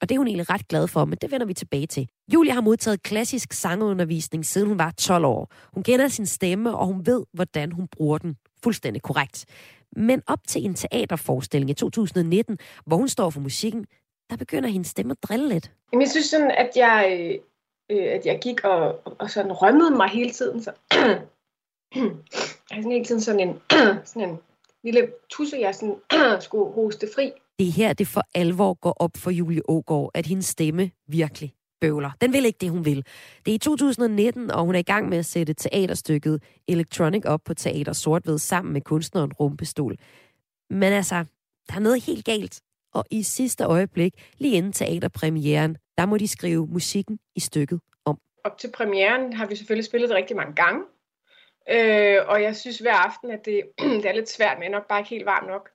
Og 0.00 0.08
det 0.08 0.14
er 0.14 0.18
hun 0.18 0.26
egentlig 0.26 0.50
ret 0.50 0.68
glad 0.68 0.88
for, 0.88 1.04
men 1.04 1.18
det 1.20 1.30
vender 1.30 1.46
vi 1.46 1.54
tilbage 1.54 1.86
til. 1.86 2.08
Julia 2.34 2.52
har 2.52 2.60
modtaget 2.60 3.02
klassisk 3.02 3.52
sangundervisning, 3.52 4.46
siden 4.46 4.68
hun 4.68 4.78
var 4.78 4.90
12 4.90 5.24
år. 5.24 5.52
Hun 5.74 5.82
kender 5.82 6.08
sin 6.08 6.26
stemme, 6.26 6.76
og 6.76 6.86
hun 6.86 7.06
ved, 7.06 7.24
hvordan 7.32 7.72
hun 7.72 7.88
bruger 7.88 8.18
den 8.18 8.36
fuldstændig 8.62 9.02
korrekt. 9.02 9.46
Men 9.96 10.22
op 10.26 10.38
til 10.48 10.64
en 10.64 10.74
teaterforestilling 10.74 11.70
i 11.70 11.74
2019, 11.74 12.58
hvor 12.86 12.96
hun 12.96 13.08
står 13.08 13.30
for 13.30 13.40
musikken, 13.40 13.86
der 14.30 14.36
begynder 14.36 14.68
hendes 14.68 14.88
stemme 14.88 15.10
at 15.10 15.22
drille 15.22 15.48
lidt. 15.48 15.72
Jamen, 15.92 16.02
jeg 16.02 16.10
synes 16.10 16.26
sådan, 16.26 16.50
at 16.50 16.70
jeg, 16.76 17.20
øh, 17.90 18.12
at 18.12 18.26
jeg 18.26 18.38
gik 18.42 18.64
og, 18.64 19.00
og 19.18 19.30
sådan 19.30 19.52
rømmede 19.52 19.90
mig 19.90 20.08
hele 20.08 20.30
tiden. 20.30 20.62
Så. 20.62 20.72
jeg 20.92 21.02
har 22.70 22.82
sådan 22.82 22.92
hele 22.92 23.04
tiden 23.04 23.20
sådan 23.20 23.48
en, 23.48 23.60
sådan 24.10 24.28
en 24.28 24.38
lille 24.84 25.12
tusse, 25.30 25.56
jeg 25.60 25.74
sådan 25.74 25.96
skulle 26.46 26.72
hoste 26.72 27.08
fri. 27.14 27.32
Det 27.58 27.68
er 27.68 27.72
her, 27.72 27.92
det 27.92 28.06
for 28.06 28.22
alvor 28.34 28.74
går 28.74 28.96
op 29.00 29.16
for 29.16 29.30
Julie 29.30 29.70
Ågaard, 29.70 30.10
at 30.14 30.26
hendes 30.26 30.46
stemme 30.46 30.90
virkelig 31.08 31.54
bøvler. 31.80 32.10
Den 32.20 32.32
vil 32.32 32.44
ikke 32.44 32.58
det, 32.60 32.70
hun 32.70 32.84
vil. 32.84 33.06
Det 33.46 33.50
er 33.50 33.54
i 33.54 33.58
2019, 33.58 34.50
og 34.50 34.64
hun 34.64 34.74
er 34.74 34.78
i 34.78 34.82
gang 34.82 35.08
med 35.08 35.18
at 35.18 35.26
sætte 35.26 35.52
teaterstykket 35.54 36.42
Electronic 36.68 37.24
op 37.24 37.40
på 37.44 37.54
Teater 37.54 37.92
Sortved 37.92 38.38
sammen 38.38 38.72
med 38.72 38.80
kunstneren 38.80 39.32
Rumpestol. 39.32 39.96
Men 40.70 40.92
altså, 40.92 41.24
der 41.68 41.74
er 41.74 41.80
noget 41.80 42.04
helt 42.04 42.24
galt. 42.24 42.60
Og 42.94 43.04
i 43.10 43.22
sidste 43.22 43.64
øjeblik, 43.64 44.12
lige 44.38 44.56
inden 44.56 44.72
teaterpremieren, 44.72 45.76
der 45.98 46.06
må 46.06 46.16
de 46.18 46.28
skrive 46.28 46.66
musikken 46.66 47.18
i 47.36 47.40
stykket 47.40 47.80
om. 48.04 48.18
Op 48.44 48.58
til 48.58 48.70
premieren 48.70 49.32
har 49.32 49.46
vi 49.46 49.56
selvfølgelig 49.56 49.84
spillet 49.84 50.08
det 50.08 50.16
rigtig 50.16 50.36
mange 50.36 50.54
gange. 50.54 50.82
Øh, 51.70 52.28
og 52.28 52.42
jeg 52.42 52.56
synes 52.56 52.78
hver 52.78 52.94
aften, 52.94 53.30
at 53.30 53.44
det, 53.44 53.62
det 54.02 54.06
er 54.06 54.12
lidt 54.12 54.30
svært, 54.30 54.58
men 54.58 54.70
nok 54.70 54.88
bare 54.88 55.00
ikke 55.00 55.10
helt 55.10 55.26
varmt 55.26 55.48
nok. 55.48 55.70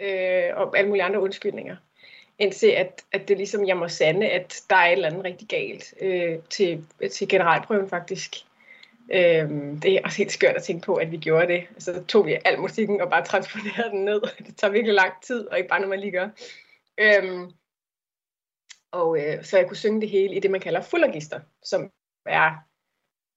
Øh, 0.00 0.56
og 0.56 0.78
alle 0.78 0.88
mulige 0.88 1.02
andre 1.02 1.20
undskyldninger 1.20 1.76
indse, 2.38 2.76
at, 2.76 3.04
at 3.12 3.28
det 3.28 3.36
ligesom, 3.36 3.66
jeg 3.66 3.76
må 3.76 3.88
sande, 3.88 4.28
at 4.28 4.62
der 4.70 4.76
er 4.76 4.86
et 4.86 4.92
eller 4.92 5.08
andet 5.08 5.24
rigtig 5.24 5.48
galt 5.48 5.94
øh, 6.00 6.38
til, 6.50 6.86
til 7.12 7.28
generalprøven 7.28 7.88
faktisk. 7.88 8.36
Øh, 9.12 9.50
det 9.82 9.86
er 9.92 10.00
også 10.04 10.18
helt 10.18 10.32
skørt 10.32 10.56
at 10.56 10.62
tænke 10.62 10.86
på, 10.86 10.94
at 10.94 11.12
vi 11.12 11.16
gjorde 11.16 11.46
det. 11.46 11.66
Så 11.78 12.04
tog 12.04 12.26
vi 12.26 12.38
al 12.44 12.60
musikken 12.60 13.00
og 13.00 13.10
bare 13.10 13.24
transponerede 13.24 13.90
den 13.90 14.04
ned. 14.04 14.20
Det 14.46 14.56
tager 14.56 14.72
virkelig 14.72 14.94
lang 14.94 15.12
tid, 15.22 15.46
og 15.46 15.58
ikke 15.58 15.68
bare 15.68 15.80
noget, 15.80 15.90
man 15.90 16.00
lige 16.00 16.12
gør. 16.12 16.28
Øh, 16.98 17.50
og 18.92 19.20
øh, 19.20 19.44
så 19.44 19.58
jeg 19.58 19.66
kunne 19.66 19.76
synge 19.76 20.00
det 20.00 20.08
hele 20.08 20.34
i 20.34 20.40
det, 20.40 20.50
man 20.50 20.60
kalder 20.60 20.80
fuldregister, 20.80 21.40
som 21.62 21.90
er 22.26 22.54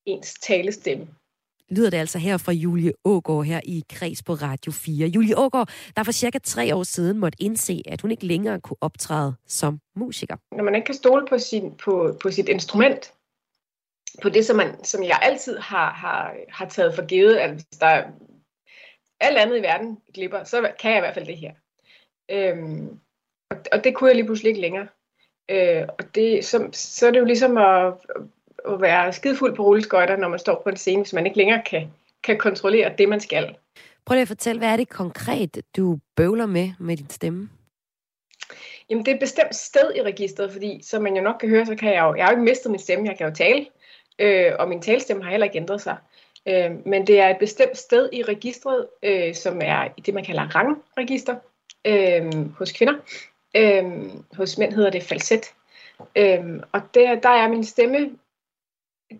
ens 0.05 0.33
talestemme 0.33 1.07
lyder 1.71 1.89
det 1.89 1.97
altså 1.97 2.19
her 2.19 2.37
fra 2.37 2.51
Julie 2.51 2.93
Ågård 3.05 3.45
her 3.45 3.59
i 3.63 3.83
Kreds 3.89 4.23
på 4.23 4.33
Radio 4.33 4.71
4. 4.71 5.07
Julie 5.07 5.37
Ågård, 5.37 5.69
der 5.95 6.03
for 6.03 6.11
cirka 6.11 6.39
tre 6.43 6.75
år 6.75 6.83
siden 6.83 7.17
måtte 7.17 7.41
indse, 7.41 7.81
at 7.85 8.01
hun 8.01 8.11
ikke 8.11 8.25
længere 8.25 8.61
kunne 8.61 8.77
optræde 8.81 9.35
som 9.47 9.79
musiker. 9.95 10.35
Når 10.55 10.63
man 10.63 10.75
ikke 10.75 10.85
kan 10.85 10.95
stole 10.95 11.25
på, 11.29 11.37
sin, 11.37 11.75
på, 11.75 12.17
på 12.21 12.31
sit 12.31 12.49
instrument, 12.49 13.13
på 14.21 14.29
det, 14.29 14.45
som, 14.45 14.55
man, 14.55 14.83
som 14.83 15.03
jeg 15.03 15.19
altid 15.21 15.57
har, 15.57 15.93
har, 15.93 16.35
har 16.49 16.65
taget 16.65 16.95
for 16.95 17.05
givet, 17.05 17.35
at 17.35 17.51
hvis 17.51 17.65
der 17.79 17.85
er 17.85 18.11
alt 19.19 19.37
andet 19.37 19.57
i 19.57 19.61
verden 19.61 19.97
glipper, 20.13 20.43
så 20.43 20.71
kan 20.79 20.91
jeg 20.91 20.97
i 20.97 21.01
hvert 21.01 21.13
fald 21.13 21.25
det 21.25 21.37
her. 21.37 21.53
Øhm, 22.31 22.99
og, 23.51 23.57
og 23.71 23.83
det 23.83 23.95
kunne 23.95 24.07
jeg 24.07 24.15
lige 24.15 24.25
pludselig 24.25 24.49
ikke 24.49 24.61
længere. 24.61 24.87
Øh, 25.49 25.87
og 25.99 26.15
det, 26.15 26.45
så, 26.45 26.69
så 26.71 27.07
er 27.07 27.11
det 27.11 27.19
jo 27.19 27.25
ligesom 27.25 27.57
at, 27.57 27.93
at 28.69 28.81
være 28.81 29.13
skidefuld 29.13 29.55
på 29.55 29.63
rulleskøjter, 29.63 30.17
når 30.17 30.27
man 30.27 30.39
står 30.39 30.61
på 30.63 30.69
en 30.69 30.77
scene, 30.77 31.01
hvis 31.01 31.13
man 31.13 31.25
ikke 31.25 31.37
længere 31.37 31.61
kan, 31.65 31.91
kan 32.23 32.37
kontrollere 32.37 32.93
det, 32.97 33.09
man 33.09 33.19
skal. 33.19 33.55
Prøv 34.05 34.15
lige 34.15 34.21
at 34.21 34.27
fortælle, 34.27 34.59
hvad 34.59 34.69
er 34.69 34.77
det 34.77 34.89
konkret, 34.89 35.61
du 35.77 35.99
bøvler 36.15 36.45
med 36.45 36.71
med 36.79 36.97
din 36.97 37.09
stemme? 37.09 37.49
Jamen, 38.89 39.05
det 39.05 39.11
er 39.11 39.15
et 39.15 39.19
bestemt 39.19 39.55
sted 39.55 39.91
i 39.95 40.01
registret, 40.01 40.51
fordi 40.51 40.79
som 40.83 41.03
man 41.03 41.15
jo 41.15 41.21
nok 41.21 41.35
kan 41.39 41.49
høre, 41.49 41.65
så 41.65 41.75
kan 41.75 41.93
jeg 41.93 42.01
jo, 42.01 42.15
jeg 42.15 42.25
har 42.25 42.31
jo 42.31 42.37
ikke 42.37 42.49
mistet 42.49 42.71
min 42.71 42.79
stemme, 42.79 43.07
jeg 43.07 43.17
kan 43.17 43.27
jo 43.27 43.35
tale, 43.35 43.65
øh, 44.19 44.51
og 44.59 44.69
min 44.69 44.81
talestemme 44.81 45.23
har 45.23 45.31
heller 45.31 45.45
ikke 45.45 45.57
ændret 45.57 45.81
sig. 45.81 45.97
Øh, 46.47 46.71
men 46.85 47.07
det 47.07 47.19
er 47.19 47.29
et 47.29 47.37
bestemt 47.39 47.77
sted 47.77 48.09
i 48.13 48.23
registret, 48.23 48.87
øh, 49.03 49.35
som 49.35 49.59
er 49.63 49.87
i 49.97 50.01
det, 50.01 50.13
man 50.13 50.25
kalder 50.25 50.55
rangregister 50.55 51.35
øh, 51.85 52.51
hos 52.57 52.71
kvinder. 52.71 52.93
Øh, 53.55 53.83
hos 54.33 54.57
mænd 54.57 54.73
hedder 54.73 54.89
det 54.89 55.03
falset. 55.03 55.53
Øh, 56.15 56.39
og 56.71 56.81
der, 56.93 57.15
der 57.15 57.29
er 57.29 57.47
min 57.47 57.63
stemme 57.63 58.09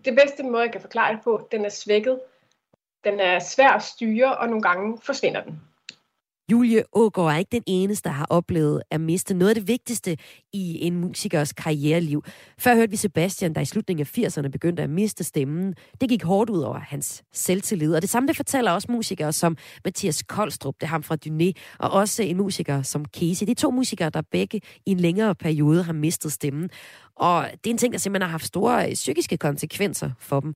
det 0.04 0.14
bedste 0.14 0.42
måde, 0.42 0.62
jeg 0.62 0.72
kan 0.72 0.80
forklare 0.80 1.14
det 1.14 1.22
på, 1.24 1.48
den 1.52 1.64
er 1.64 1.68
svækket. 1.68 2.20
Den 3.04 3.20
er 3.20 3.38
svær 3.38 3.68
at 3.68 3.82
styre, 3.82 4.38
og 4.38 4.48
nogle 4.48 4.62
gange 4.62 4.98
forsvinder 5.02 5.42
den. 5.42 5.60
Julie 6.52 6.82
Ågaard 6.92 7.32
er 7.32 7.38
ikke 7.38 7.52
den 7.52 7.62
eneste, 7.66 8.08
der 8.08 8.14
har 8.14 8.26
oplevet 8.30 8.82
at 8.90 9.00
miste 9.00 9.34
noget 9.34 9.48
af 9.48 9.54
det 9.54 9.68
vigtigste 9.68 10.16
i 10.52 10.86
en 10.86 10.96
musikers 11.00 11.52
karriereliv. 11.52 12.24
Før 12.58 12.74
hørte 12.74 12.90
vi 12.90 12.96
Sebastian, 12.96 13.54
der 13.54 13.60
i 13.60 13.64
slutningen 13.64 14.06
af 14.06 14.18
80'erne 14.18 14.48
begyndte 14.48 14.82
at 14.82 14.90
miste 14.90 15.24
stemmen. 15.24 15.74
Det 16.00 16.08
gik 16.08 16.22
hårdt 16.22 16.50
ud 16.50 16.60
over 16.60 16.78
hans 16.78 17.22
selvtillid. 17.32 17.94
Og 17.94 18.02
det 18.02 18.10
samme 18.10 18.26
det 18.26 18.36
fortæller 18.36 18.70
også 18.70 18.92
musikere 18.92 19.32
som 19.32 19.56
Mathias 19.84 20.22
Koldstrup, 20.22 20.74
det 20.80 20.82
er 20.82 20.90
ham 20.90 21.02
fra 21.02 21.16
Dyné, 21.26 21.52
og 21.78 21.90
også 21.90 22.22
en 22.22 22.36
musiker 22.36 22.82
som 22.82 23.04
Casey. 23.04 23.46
De 23.46 23.54
to 23.54 23.70
musikere, 23.70 24.10
der 24.10 24.22
begge 24.32 24.60
i 24.86 24.90
en 24.90 25.00
længere 25.00 25.34
periode 25.34 25.82
har 25.82 25.92
mistet 25.92 26.32
stemmen. 26.32 26.70
Og 27.16 27.46
det 27.64 27.70
er 27.70 27.74
en 27.74 27.78
ting, 27.78 27.92
der 27.92 27.98
simpelthen 27.98 28.26
har 28.26 28.30
haft 28.30 28.46
store 28.46 28.90
psykiske 28.94 29.36
konsekvenser 29.36 30.10
for 30.18 30.40
dem. 30.40 30.54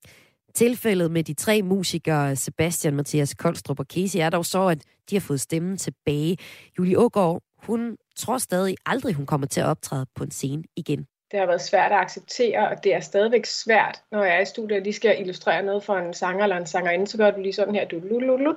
Tilfældet 0.56 1.10
med 1.10 1.24
de 1.24 1.34
tre 1.34 1.62
musikere, 1.62 2.36
Sebastian, 2.36 2.94
Mathias 2.94 3.34
Koldstrup 3.34 3.80
og 3.80 3.86
Casey, 3.86 4.18
er 4.18 4.30
dog 4.30 4.44
så, 4.44 4.66
at 4.66 4.78
de 5.10 5.16
har 5.16 5.20
fået 5.20 5.40
stemmen 5.40 5.76
tilbage. 5.76 6.36
Julie 6.78 6.98
Ågaard, 6.98 7.42
hun 7.56 7.96
tror 8.16 8.38
stadig 8.38 8.76
aldrig, 8.86 9.14
hun 9.14 9.26
kommer 9.26 9.46
til 9.46 9.60
at 9.60 9.66
optræde 9.66 10.06
på 10.14 10.24
en 10.24 10.30
scene 10.30 10.64
igen. 10.76 11.06
Det 11.30 11.38
har 11.38 11.46
været 11.46 11.60
svært 11.60 11.92
at 11.92 11.98
acceptere, 11.98 12.68
og 12.68 12.84
det 12.84 12.94
er 12.94 13.00
stadigvæk 13.00 13.46
svært, 13.46 14.02
når 14.12 14.24
jeg 14.24 14.36
er 14.36 14.40
i 14.40 14.44
studiet 14.44 14.78
og 14.78 14.82
lige 14.82 14.92
skal 14.92 15.20
illustrere 15.20 15.62
noget 15.62 15.84
for 15.84 15.96
en 15.96 16.14
sanger 16.14 16.42
eller 16.42 16.56
en 16.56 16.66
sangerinde, 16.66 17.06
så 17.06 17.16
gør 17.16 17.30
du 17.30 17.40
lige 17.40 17.52
sådan 17.52 17.74
her, 17.74 17.88
du 17.88 17.98
lululut, 17.98 18.56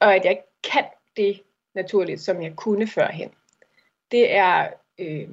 og 0.00 0.14
at 0.14 0.24
jeg 0.24 0.30
ikke 0.30 0.70
kan 0.72 0.84
det 1.16 1.42
naturligt, 1.74 2.20
som 2.20 2.42
jeg 2.42 2.56
kunne 2.56 2.86
førhen. 2.86 3.30
Det 4.10 4.34
er 4.34 4.68
øh, 4.98 5.28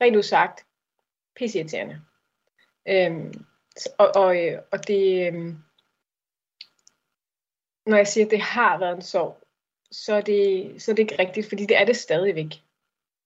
rent 0.00 0.16
udsagt 0.16 0.64
pisseirriterende. 1.36 2.00
Øh, 2.88 3.34
og, 3.98 4.16
og, 4.16 4.46
øh, 4.46 4.58
og 4.72 4.88
det, 4.88 5.26
øhm, 5.26 5.56
når 7.86 7.96
jeg 7.96 8.06
siger, 8.06 8.24
at 8.24 8.30
det 8.30 8.40
har 8.40 8.78
været 8.78 8.96
en 8.96 9.02
sorg, 9.02 9.44
så 9.90 10.14
er, 10.14 10.20
det, 10.20 10.82
så 10.82 10.90
er 10.90 10.94
det 10.94 11.02
ikke 11.02 11.18
rigtigt, 11.18 11.48
fordi 11.48 11.66
det 11.66 11.76
er 11.80 11.84
det 11.84 11.96
stadigvæk. 11.96 12.62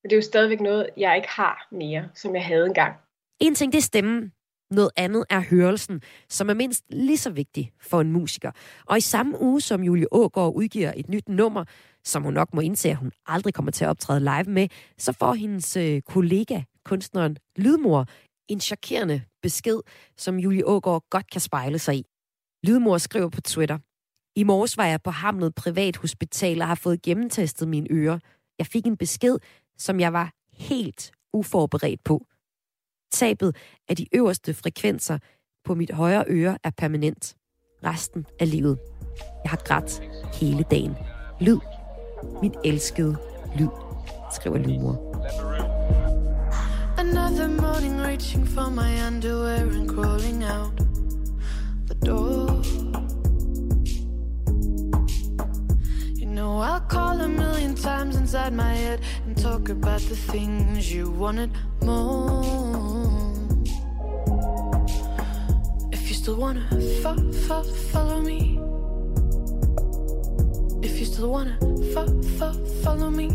Men 0.03 0.11
det 0.11 0.13
er 0.13 0.17
jo 0.17 0.23
stadigvæk 0.23 0.61
noget, 0.61 0.91
jeg 0.97 1.17
ikke 1.17 1.29
har 1.29 1.69
mere, 1.71 2.09
som 2.15 2.35
jeg 2.35 2.45
havde 2.45 2.67
engang. 2.67 2.95
En 3.41 3.55
ting, 3.55 3.73
det 3.73 3.79
er 3.79 3.83
stemmen. 3.83 4.33
Noget 4.71 4.91
andet 4.97 5.25
er 5.31 5.41
hørelsen, 5.41 6.03
som 6.29 6.51
er 6.51 6.55
mindst 6.55 6.85
lige 6.91 7.19
så 7.19 7.31
vigtig 7.31 7.73
for 7.81 8.01
en 8.01 8.13
musiker. 8.13 8.51
Og 8.87 8.99
i 8.99 9.01
samme 9.01 9.41
uge, 9.41 9.61
som 9.61 9.83
Julie 9.83 10.13
Ågaard 10.13 10.55
udgiver 10.55 10.93
et 10.97 11.09
nyt 11.09 11.29
nummer, 11.29 11.65
som 12.05 12.23
hun 12.23 12.35
nok 12.35 12.55
må 12.55 12.61
indse, 12.61 12.91
at 12.91 12.97
hun 12.97 13.13
aldrig 13.27 13.55
kommer 13.55 13.73
til 13.73 13.85
at 13.85 13.89
optræde 13.89 14.21
live 14.21 14.45
med, 14.55 14.69
så 14.99 15.13
får 15.13 15.35
hendes 15.35 15.77
øh, 15.77 16.03
kollega, 16.03 16.61
kunstneren 16.85 17.37
Lydmor, 17.57 18.07
en 18.49 18.61
chokerende 18.61 19.23
besked, 19.43 19.81
som 20.17 20.39
Julie 20.39 20.67
Ågaard 20.67 21.05
godt 21.11 21.31
kan 21.31 21.41
spejle 21.41 21.79
sig 21.79 21.97
i. 21.97 22.05
Lydmor 22.63 22.99
skriver 22.99 23.29
på 23.29 23.41
Twitter, 23.41 23.79
i 24.39 24.45
morges 24.45 24.77
var 24.77 24.87
jeg 24.87 25.03
på 25.03 25.11
Hamlet 25.11 25.55
Privathospital 25.55 26.63
og 26.63 26.69
har 26.69 26.75
fået 26.75 27.03
gennemtestet 27.03 27.69
mine 27.69 27.87
ører. 27.91 28.19
Jeg 28.59 28.67
fik 28.67 28.87
en 28.87 28.97
besked, 28.97 29.39
som 29.79 30.01
jeg 30.01 30.13
var 30.13 30.33
helt 30.53 31.13
uforberedt 31.33 32.05
på. 32.05 32.27
Tabet 33.13 33.57
af 33.89 33.97
de 33.97 34.07
øverste 34.15 34.55
frekvenser 34.55 35.19
på 35.65 35.75
mit 35.75 35.91
højre 35.91 36.25
øre 36.29 36.59
er 36.65 36.71
permanent. 36.71 37.37
Resten 37.85 38.27
af 38.41 38.51
livet. 38.51 38.79
Jeg 39.45 39.51
har 39.51 39.63
grædt 39.65 40.03
hele 40.41 40.65
dagen. 40.71 40.95
Lyd. 41.41 41.59
Min 42.43 42.55
elskede 42.65 43.17
lyd, 43.59 43.69
skriver 44.35 44.59
Lydmor. 44.59 44.97
Another 46.99 47.49
morning 47.49 47.98
reaching 48.19 48.45
for 48.45 48.69
my 48.69 49.01
underwear 49.05 49.65
and 49.69 49.89
crawling 49.89 50.43
out 50.43 50.77
the 51.87 51.95
door. 52.03 52.49
You 56.17 56.27
know, 56.27 56.59
I'll 56.59 56.81
call 56.81 57.21
a 57.21 57.29
million 57.29 57.77
times 57.77 58.17
inside 58.17 58.53
my 58.53 58.75
head 58.75 59.03
and 59.25 59.37
talk 59.39 59.69
about 59.69 60.01
the 60.01 60.17
things 60.17 60.93
you 60.93 61.09
wanted 61.13 61.53
more. 61.81 62.43
If 65.93 66.09
you 66.09 66.15
still 66.17 66.39
wanna 66.39 66.67
fo- 67.03 67.33
fo- 67.47 67.73
follow 67.93 68.21
me, 68.21 68.59
if 70.83 70.99
you 70.99 71.07
still 71.07 71.31
wanna 71.31 71.57
fo- 71.95 72.23
fo- 72.39 72.65
follow 72.83 73.11
me. 73.11 73.29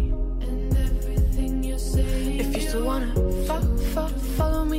If 2.43 2.53
you 2.55 2.61
still 2.67 2.85
wanna 2.85 3.13
fo 3.47 3.57
fo 3.93 4.07
follow 4.37 4.65
me, 4.65 4.72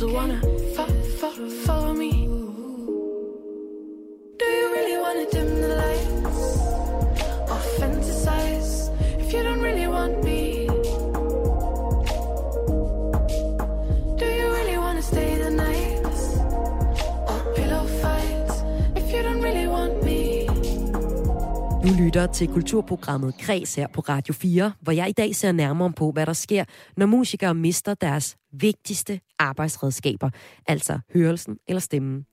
to 0.00 0.06
wanna 0.06 0.59
lytter 22.10 22.26
til 22.26 22.48
kulturprogrammet 22.48 23.34
Kreds 23.38 23.74
her 23.74 23.86
på 23.88 24.00
Radio 24.00 24.34
4, 24.34 24.72
hvor 24.80 24.92
jeg 24.92 25.08
i 25.08 25.12
dag 25.12 25.36
ser 25.36 25.52
nærmere 25.52 25.92
på, 25.92 26.10
hvad 26.10 26.26
der 26.26 26.32
sker, 26.32 26.64
når 26.96 27.06
musikere 27.06 27.54
mister 27.54 27.94
deres 27.94 28.36
vigtigste 28.52 29.20
arbejdsredskaber, 29.38 30.30
altså 30.66 30.98
hørelsen 31.14 31.56
eller 31.68 31.80
stemmen. 31.80 32.26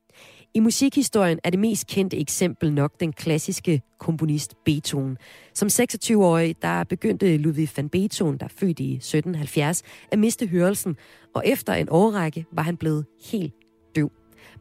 I 0.53 0.59
musikhistorien 0.59 1.39
er 1.43 1.49
det 1.49 1.59
mest 1.59 1.88
kendte 1.88 2.19
eksempel 2.19 2.73
nok 2.73 2.99
den 2.99 3.13
klassiske 3.13 3.82
komponist 3.99 4.55
Beethoven. 4.65 5.17
Som 5.53 5.67
26-årig, 5.67 6.55
der 6.61 6.84
begyndte 6.84 7.38
Ludwig 7.38 7.69
van 7.78 7.89
Beethoven, 7.89 8.38
der 8.38 8.47
født 8.47 8.80
i 8.80 8.95
1770, 8.95 9.84
at 10.11 10.19
miste 10.19 10.47
hørelsen, 10.47 10.95
og 11.36 11.43
efter 11.45 11.73
en 11.73 11.88
årrække 11.89 12.45
var 12.51 12.63
han 12.63 12.78
blevet 12.78 13.05
helt 13.32 13.53
døv. 13.95 14.11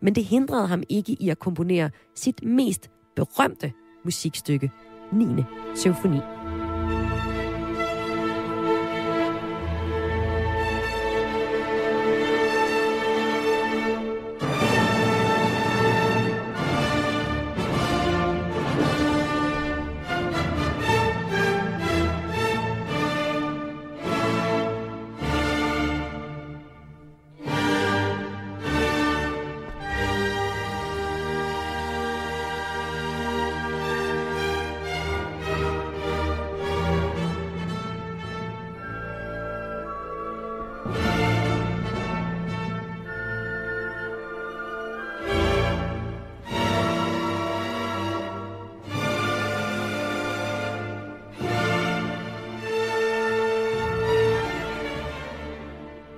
Men 0.01 0.15
det 0.15 0.25
hindrede 0.25 0.67
ham 0.67 0.83
ikke 0.89 1.17
i 1.21 1.29
at 1.29 1.39
komponere 1.39 1.91
sit 2.15 2.45
mest 2.45 2.91
berømte 3.17 3.73
musikstykke, 4.05 4.71
9. 5.13 5.45
symfoni. 5.75 6.23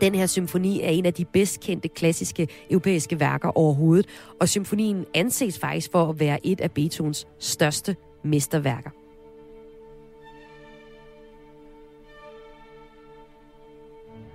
Den 0.01 0.14
her 0.14 0.26
symfoni 0.26 0.80
er 0.80 0.88
en 0.88 1.07
af 1.07 1.14
de 1.14 1.24
bedst 1.24 1.61
kendte 1.61 1.88
klassiske 1.88 2.49
europæiske 2.70 3.20
værker 3.20 3.59
overhovedet, 3.59 4.07
og 4.40 4.49
symfonien 4.49 5.05
anses 5.14 5.59
faktisk 5.59 5.92
for 5.92 6.09
at 6.09 6.20
være 6.20 6.46
et 6.46 6.61
af 6.61 6.72
Beethovens 6.72 7.26
største 7.38 7.96
mesterværker. 8.24 8.90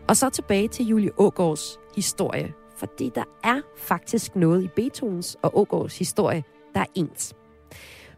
Og 0.07 0.17
så 0.17 0.29
tilbage 0.29 0.67
til 0.67 0.85
Julie 0.85 1.11
Ågårds 1.17 1.79
historie, 1.95 2.53
fordi 2.77 3.11
der 3.15 3.23
er 3.43 3.61
faktisk 3.77 4.35
noget 4.35 4.63
i 4.63 4.67
Beethovens 4.75 5.37
og 5.41 5.57
Ågårds 5.59 5.97
historie, 5.97 6.43
der 6.73 6.79
er 6.79 6.85
ens. 6.95 7.35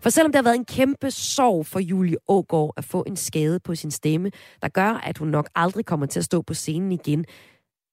For 0.06 0.10
selvom 0.10 0.32
det 0.32 0.36
har 0.36 0.43
været 0.43 0.56
en 0.56 0.66
kæmpe 0.66 1.12
sorg 1.12 1.66
for 1.66 1.80
Julie 1.80 2.18
Ågaard 2.28 2.74
at 2.78 2.86
få 2.86 3.03
en 3.08 3.16
skade 3.16 3.60
på 3.60 3.76
sin 3.76 3.91
stemme, 3.91 4.32
der 4.62 4.68
gør, 4.70 4.89
at 4.89 5.18
hun 5.18 5.28
nok 5.28 5.49
aldrig 5.56 5.86
kommer 5.86 6.06
til 6.06 6.20
at 6.20 6.26
stå 6.26 6.41
på 6.41 6.53
scenen 6.53 6.91
igen, 6.91 7.26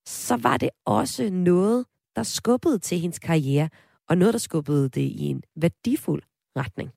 så 0.07 0.37
var 0.37 0.57
det 0.57 0.71
også 0.85 1.31
noget, 1.31 1.87
der 2.17 2.23
skubbede 2.23 2.79
til 2.79 2.99
hendes 2.99 3.19
karriere, 3.19 3.69
og 4.09 4.19
noget, 4.19 4.35
der 4.35 4.39
skubbede 4.39 4.89
det 4.89 5.01
i 5.01 5.25
en 5.25 5.43
værdifuld 5.57 6.23
retning. 6.57 6.91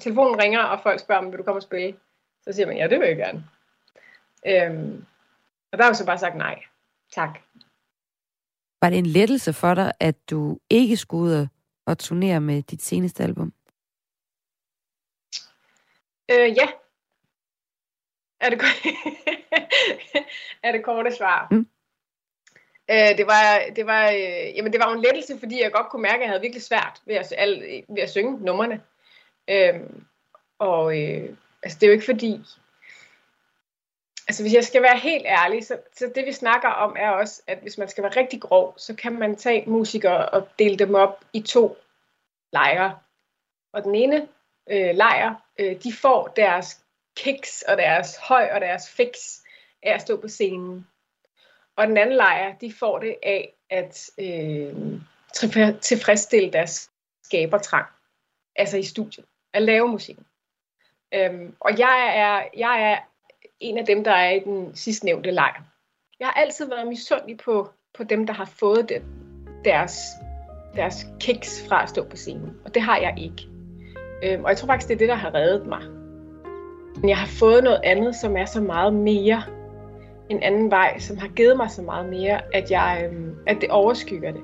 Telefonen 0.00 0.40
ringer, 0.40 0.60
og 0.60 0.80
folk 0.82 1.00
spørger, 1.00 1.22
om 1.22 1.30
vil 1.30 1.38
du 1.38 1.42
komme 1.42 1.58
og 1.58 1.62
spille? 1.62 1.96
Så 2.42 2.52
siger 2.52 2.66
man, 2.66 2.76
ja, 2.76 2.88
det 2.88 3.00
vil 3.00 3.08
jeg 3.08 3.16
gerne. 3.16 3.44
Øhm, 4.46 5.04
og 5.72 5.78
der 5.78 5.84
har 5.84 5.90
jeg 5.90 5.96
så 5.96 6.06
bare 6.06 6.18
sagt 6.18 6.36
nej. 6.36 6.62
Tak. 7.12 7.38
Var 8.82 8.90
det 8.90 8.98
en 8.98 9.06
lettelse 9.06 9.52
for 9.52 9.74
dig, 9.74 9.92
at 10.00 10.30
du 10.30 10.58
ikke 10.70 10.96
skulle 10.96 11.22
ud 11.22 11.46
og 11.86 11.98
turnere 11.98 12.40
med 12.40 12.62
dit 12.62 12.82
seneste 12.82 13.22
album? 13.22 13.52
Øh, 16.30 16.56
ja. 16.56 16.68
Er 18.40 18.50
det, 18.50 18.62
er 20.64 20.72
det 20.72 20.84
korte 20.84 21.16
svar. 21.16 21.48
Mm. 21.50 21.66
Øh, 22.90 23.18
det 23.18 23.26
var, 23.26 23.62
det 23.76 23.86
var, 23.86 24.10
øh, 24.10 24.56
jamen 24.56 24.72
det 24.72 24.80
var 24.80 24.92
en 24.92 25.02
lettelse, 25.02 25.38
fordi 25.38 25.62
jeg 25.62 25.72
godt 25.72 25.88
kunne 25.88 26.02
mærke, 26.02 26.16
at 26.16 26.20
jeg 26.20 26.28
havde 26.28 26.40
virkelig 26.40 26.62
svært 26.62 27.02
ved 27.06 27.14
at, 27.14 27.34
al, 27.36 27.82
ved 27.88 28.02
at 28.02 28.10
synge 28.10 28.44
numrene. 28.44 28.82
Øh, 29.50 29.80
og 30.58 31.02
øh, 31.02 31.36
altså 31.62 31.78
det 31.78 31.82
er 31.82 31.86
jo 31.86 31.92
ikke 31.92 32.04
fordi, 32.04 32.40
altså 34.28 34.42
hvis 34.42 34.54
jeg 34.54 34.64
skal 34.64 34.82
være 34.82 34.98
helt 34.98 35.26
ærlig, 35.26 35.66
så, 35.66 35.78
så 35.92 36.12
det 36.14 36.26
vi 36.26 36.32
snakker 36.32 36.68
om 36.68 36.96
er 36.98 37.10
også, 37.10 37.42
at 37.46 37.58
hvis 37.58 37.78
man 37.78 37.88
skal 37.88 38.04
være 38.04 38.16
rigtig 38.16 38.40
grov, 38.40 38.74
så 38.76 38.94
kan 38.94 39.18
man 39.18 39.36
tage 39.36 39.70
musikere 39.70 40.28
og 40.28 40.48
dele 40.58 40.76
dem 40.76 40.94
op 40.94 41.24
i 41.32 41.40
to 41.40 41.76
lejre. 42.52 42.98
Og 43.72 43.84
den 43.84 43.94
ene 43.94 44.28
øh, 44.70 44.94
lejr, 44.94 45.34
øh, 45.58 45.82
de 45.82 45.92
får 45.92 46.26
deres 46.36 46.84
kicks 47.16 47.62
og 47.62 47.76
deres 47.76 48.16
høj 48.16 48.48
og 48.52 48.60
deres 48.60 48.90
fix 48.90 49.16
af 49.82 49.94
at 49.94 50.00
stå 50.00 50.20
på 50.20 50.28
scenen. 50.28 50.86
Og 51.76 51.86
den 51.86 51.96
anden 51.96 52.16
lejr, 52.16 52.54
de 52.54 52.72
får 52.72 52.98
det 52.98 53.16
af 53.22 53.54
at 53.70 54.10
øh, 54.18 54.74
tilfredsstille 55.80 56.52
deres 56.52 56.90
skabertrang, 57.24 57.86
altså 58.56 58.76
i 58.76 58.82
studiet, 58.82 59.26
at 59.52 59.62
lave 59.62 59.88
musikken. 59.88 60.26
Øhm, 61.14 61.56
og 61.60 61.78
jeg 61.78 62.12
er, 62.16 62.48
jeg 62.56 62.92
er 62.92 62.98
en 63.60 63.78
af 63.78 63.86
dem, 63.86 64.04
der 64.04 64.12
er 64.12 64.30
i 64.30 64.38
den 64.38 64.76
sidstnævnte 64.76 65.30
lejr. 65.30 65.62
Jeg 66.20 66.26
har 66.26 66.32
altid 66.32 66.68
været 66.68 66.88
misundelig 66.88 67.36
på, 67.36 67.70
på 67.94 68.04
dem, 68.04 68.26
der 68.26 68.34
har 68.34 68.44
fået 68.44 68.88
det, 68.88 69.02
deres, 69.64 69.98
deres 70.74 71.06
kicks 71.20 71.68
fra 71.68 71.82
at 71.82 71.88
stå 71.88 72.04
på 72.04 72.16
scenen. 72.16 72.60
Og 72.64 72.74
det 72.74 72.82
har 72.82 72.98
jeg 72.98 73.14
ikke. 73.18 73.57
Øhm, 74.22 74.44
og 74.44 74.50
jeg 74.50 74.56
tror 74.56 74.66
faktisk, 74.66 74.88
det 74.88 74.94
er 74.94 74.98
det, 74.98 75.08
der 75.08 75.14
har 75.14 75.34
reddet 75.34 75.66
mig. 75.66 75.82
Men 77.00 77.08
jeg 77.08 77.16
har 77.16 77.26
fået 77.26 77.64
noget 77.64 77.80
andet, 77.84 78.14
som 78.16 78.36
er 78.36 78.44
så 78.44 78.60
meget 78.60 78.94
mere 78.94 79.42
en 80.28 80.42
anden 80.42 80.70
vej, 80.70 80.98
som 80.98 81.16
har 81.18 81.28
givet 81.28 81.56
mig 81.56 81.70
så 81.70 81.82
meget 81.82 82.08
mere, 82.08 82.40
at, 82.54 82.70
jeg, 82.70 83.04
øhm, 83.04 83.34
at 83.46 83.56
det 83.60 83.70
overskygger 83.70 84.32
det. 84.32 84.42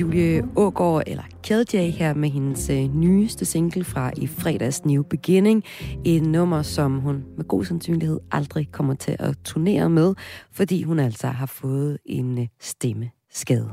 Julie 0.00 0.42
Ågaard, 0.56 1.02
eller 1.06 1.22
Kjeld 1.42 1.92
her 1.92 2.14
med 2.14 2.28
hendes 2.28 2.70
øh, 2.70 2.94
nyeste 2.94 3.44
single 3.44 3.84
fra 3.84 4.10
i 4.16 4.26
fredags 4.26 4.84
New 4.84 5.02
Beginning. 5.02 5.64
Et 6.04 6.22
nummer, 6.22 6.62
som 6.62 6.98
hun 6.98 7.24
med 7.36 7.44
god 7.44 7.64
sandsynlighed 7.64 8.20
aldrig 8.32 8.68
kommer 8.72 8.94
til 8.94 9.16
at 9.18 9.36
turnere 9.44 9.90
med, 9.90 10.14
fordi 10.52 10.82
hun 10.82 10.98
altså 10.98 11.26
har 11.26 11.46
fået 11.46 11.98
en 12.06 12.38
øh, 12.38 12.46
stemmeskade. 12.60 13.70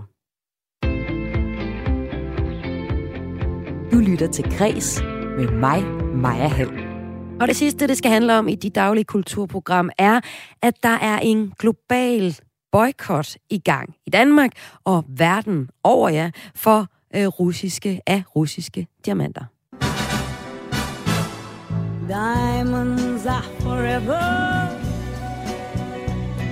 Du 3.92 3.98
lytter 3.98 4.28
til 4.32 4.44
Græs 4.58 5.02
med 5.38 5.52
mig, 5.60 5.84
Maja 6.16 6.48
Hall. 6.48 6.94
Og 7.42 7.48
det 7.48 7.56
sidste, 7.56 7.88
det 7.88 7.98
skal 7.98 8.12
handle 8.12 8.38
om 8.38 8.48
i 8.48 8.56
de 8.56 8.70
daglige 8.70 9.06
kulturprogram, 9.06 9.90
er, 9.98 10.20
at 10.62 10.74
der 10.84 10.98
er 11.02 11.20
en 11.20 11.54
global 11.60 12.36
boykot 12.74 13.38
i 13.50 13.58
gang 13.60 13.96
i 14.06 14.10
Danmark 14.10 14.52
og 14.84 15.06
verden 15.08 15.70
over 15.84 16.10
ja, 16.10 16.32
for 16.56 16.88
øh, 17.16 17.28
russiske 17.28 18.02
af 18.08 18.24
russiske 18.36 18.88
diamanter. 19.06 19.46
Diamonds 22.08 23.26
are 23.26 23.44
forever. 23.60 24.24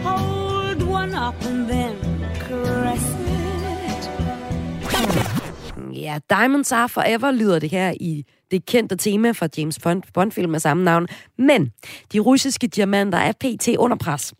Hold 0.03 0.81
one 0.81 1.27
up 1.27 1.45
and 1.45 1.67
then 1.67 1.95
caress 2.35 3.05
it. 3.09 4.11
Ja, 5.93 6.19
Diamonds 6.29 6.71
are 6.71 6.89
forever 6.89 7.31
lyder 7.31 7.59
det 7.59 7.69
her 7.69 7.93
i 7.99 8.25
det 8.51 8.65
kendte 8.65 8.95
tema 8.95 9.31
fra 9.31 9.47
James 9.57 9.79
Bond-film 10.13 10.55
af 10.55 10.61
samme 10.61 10.83
navn. 10.83 11.07
Men 11.37 11.71
de 12.13 12.19
russiske 12.19 12.67
diamanter 12.67 13.17
er 13.17 13.31
pt. 13.31 13.67
under 13.67 13.97
pres. 13.97 14.33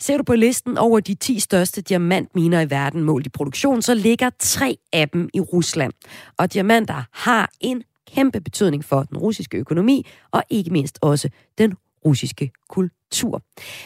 Ser 0.00 0.16
du 0.16 0.22
på 0.22 0.34
listen 0.34 0.78
over 0.78 1.00
de 1.00 1.14
10 1.14 1.38
største 1.38 1.80
diamantminer 1.80 2.60
i 2.60 2.70
verden 2.70 3.02
målt 3.02 3.26
i 3.26 3.28
produktion, 3.28 3.82
så 3.82 3.94
ligger 3.94 4.30
tre 4.38 4.76
af 4.92 5.08
dem 5.08 5.28
i 5.34 5.40
Rusland. 5.40 5.92
Og 6.38 6.52
diamanter 6.52 7.02
har 7.12 7.50
en 7.60 7.82
kæmpe 8.14 8.40
betydning 8.40 8.84
for 8.84 9.02
den 9.02 9.18
russiske 9.18 9.58
økonomi, 9.58 10.06
og 10.30 10.42
ikke 10.50 10.70
mindst 10.70 10.98
også 11.02 11.28
den 11.58 11.74
russiske 12.06 12.50
kultur. 12.68 13.40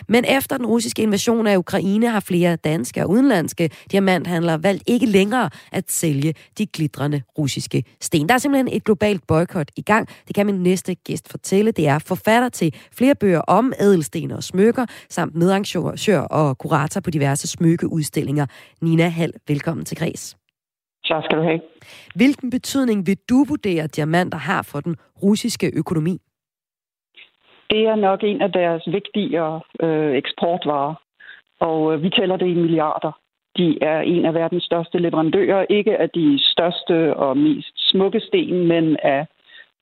Men 0.08 0.24
efter 0.24 0.56
den 0.56 0.66
russiske 0.66 1.02
invasion 1.02 1.46
af 1.46 1.56
Ukraine 1.56 2.08
har 2.08 2.20
flere 2.20 2.56
danske 2.56 3.02
og 3.02 3.10
udenlandske 3.10 3.70
diamanthandlere 3.90 4.62
valgt 4.62 4.82
ikke 4.86 5.06
længere 5.06 5.50
at 5.72 5.90
sælge 5.90 6.34
de 6.58 6.66
glitrende 6.66 7.22
russiske 7.38 7.84
sten. 8.00 8.28
Der 8.28 8.34
er 8.34 8.38
simpelthen 8.38 8.76
et 8.76 8.84
globalt 8.84 9.26
boykot 9.26 9.70
i 9.76 9.82
gang. 9.82 10.08
Det 10.28 10.34
kan 10.34 10.46
min 10.46 10.62
næste 10.62 10.94
gæst 10.94 11.28
fortælle. 11.28 11.70
Det 11.70 11.88
er 11.88 11.98
forfatter 11.98 12.48
til 12.48 12.74
flere 12.92 13.14
bøger 13.14 13.40
om 13.40 13.72
ædelsten 13.80 14.30
og 14.30 14.44
smykker, 14.44 14.86
samt 15.08 15.34
medarrangør 15.34 16.20
og 16.20 16.58
kurator 16.58 17.00
på 17.00 17.10
diverse 17.10 17.48
smykkeudstillinger. 17.48 18.46
Nina 18.82 19.08
Hall, 19.08 19.32
velkommen 19.48 19.84
til 19.84 19.96
Græs. 19.96 20.36
Så 21.04 21.20
skal 21.24 21.38
du 21.38 21.42
have. 21.42 21.60
Hvilken 22.14 22.50
betydning 22.50 23.06
vil 23.06 23.16
du 23.28 23.44
vurdere, 23.44 23.82
at 23.82 23.96
diamanter 23.96 24.38
har 24.38 24.62
for 24.62 24.80
den 24.80 24.96
russiske 25.22 25.70
økonomi? 25.74 26.18
Det 27.70 27.86
er 27.86 27.94
nok 27.94 28.24
en 28.24 28.42
af 28.42 28.52
deres 28.52 28.82
vigtigere 28.86 29.60
øh, 29.82 30.16
eksportvarer, 30.16 30.94
og 31.60 31.94
øh, 31.94 32.02
vi 32.02 32.10
tæller 32.10 32.36
det 32.36 32.46
i 32.46 32.54
milliarder. 32.54 33.12
De 33.56 33.78
er 33.82 34.00
en 34.00 34.24
af 34.24 34.34
verdens 34.34 34.64
største 34.64 34.98
leverandører, 34.98 35.66
ikke 35.70 35.96
af 35.96 36.10
de 36.10 36.38
største 36.42 37.16
og 37.16 37.36
mest 37.36 37.90
smukke 37.90 38.20
sten, 38.20 38.66
men 38.66 38.96
af, 39.02 39.26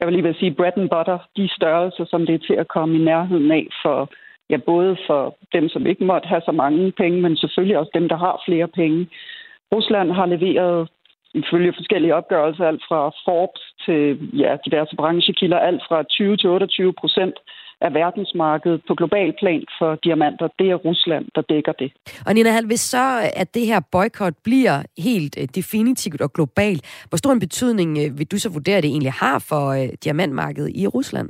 jeg 0.00 0.06
vil 0.06 0.12
lige 0.12 0.22
vil 0.22 0.34
sige, 0.34 0.54
bread 0.54 0.72
and 0.76 0.90
butter, 0.90 1.18
de 1.36 1.48
størrelser, 1.56 2.04
som 2.04 2.26
det 2.26 2.34
er 2.34 2.46
til 2.46 2.54
at 2.54 2.68
komme 2.68 2.98
i 2.98 3.04
nærheden 3.04 3.50
af 3.50 3.66
for, 3.82 4.10
ja, 4.50 4.56
både 4.56 4.96
for 5.06 5.36
dem, 5.52 5.68
som 5.68 5.86
ikke 5.86 6.04
måtte 6.04 6.28
have 6.28 6.42
så 6.44 6.52
mange 6.52 6.92
penge, 6.92 7.20
men 7.20 7.36
selvfølgelig 7.36 7.78
også 7.78 7.90
dem, 7.94 8.08
der 8.08 8.16
har 8.16 8.42
flere 8.46 8.68
penge. 8.68 9.08
Rusland 9.74 10.12
har 10.12 10.26
leveret 10.26 10.88
ifølge 11.34 11.72
forskellige 11.72 12.14
opgørelser, 12.14 12.64
alt 12.64 12.82
fra 12.88 13.10
Forbes 13.24 13.62
til 13.84 14.18
ja, 14.32 14.56
diverse 14.64 14.96
branchekilder, 14.96 15.58
alt 15.58 15.82
fra 15.88 16.02
20 16.02 16.36
til 16.36 16.50
28 16.50 16.92
procent 16.92 17.34
af 17.80 17.94
verdensmarkedet 17.94 18.80
på 18.88 18.94
global 18.94 19.34
plan 19.40 19.64
for 19.78 19.94
diamanter, 20.04 20.48
det 20.58 20.70
er 20.70 20.74
Rusland, 20.74 21.24
der 21.34 21.40
dækker 21.40 21.72
det. 21.72 21.92
Og 22.26 22.34
Nina 22.34 22.50
Hall, 22.50 22.66
hvis 22.66 22.80
så 22.80 23.30
at 23.36 23.54
det 23.54 23.66
her 23.66 23.80
boykot 23.92 24.34
bliver 24.44 24.82
helt 24.98 25.38
øh, 25.40 25.48
definitivt 25.54 26.20
og 26.20 26.32
globalt, 26.32 27.04
hvor 27.08 27.16
stor 27.16 27.32
en 27.32 27.40
betydning 27.40 27.98
øh, 27.98 28.18
vil 28.18 28.26
du 28.26 28.38
så 28.38 28.48
vurdere, 28.48 28.80
det 28.80 28.88
egentlig 28.88 29.12
har 29.12 29.38
for 29.38 29.68
øh, 29.68 29.88
diamantmarkedet 30.04 30.72
i 30.74 30.86
Rusland? 30.86 31.28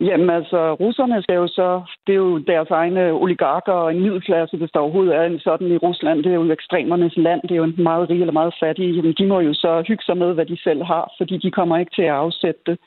Jamen 0.00 0.30
altså, 0.30 0.74
russerne 0.74 1.22
skal 1.22 1.34
jo 1.34 1.46
så, 1.46 1.82
det 2.06 2.12
er 2.12 2.16
jo 2.16 2.38
deres 2.38 2.70
egne 2.70 3.12
oligarker 3.12 3.72
og 3.72 3.94
en 3.94 4.00
middelklasse, 4.00 4.56
hvis 4.56 4.70
der 4.70 4.80
overhovedet 4.80 5.16
er 5.16 5.22
en 5.22 5.40
sådan 5.40 5.72
i 5.72 5.76
Rusland. 5.76 6.24
Det 6.24 6.30
er 6.30 6.34
jo 6.34 6.52
ekstremernes 6.52 7.16
land, 7.16 7.42
det 7.42 7.50
er 7.50 7.56
jo 7.56 7.64
en 7.64 7.74
meget 7.78 8.10
rig 8.10 8.20
eller 8.20 8.32
meget 8.32 8.54
fattig. 8.60 8.94
Jamen, 8.96 9.14
de 9.18 9.26
må 9.26 9.40
jo 9.40 9.54
så 9.54 9.84
hygge 9.88 10.04
sig 10.04 10.16
med, 10.16 10.34
hvad 10.34 10.46
de 10.46 10.62
selv 10.62 10.82
har, 10.84 11.12
fordi 11.18 11.36
de 11.36 11.50
kommer 11.50 11.78
ikke 11.78 11.94
til 11.94 12.02
at 12.02 12.18
afsætte 12.24 12.60
det 12.66 12.78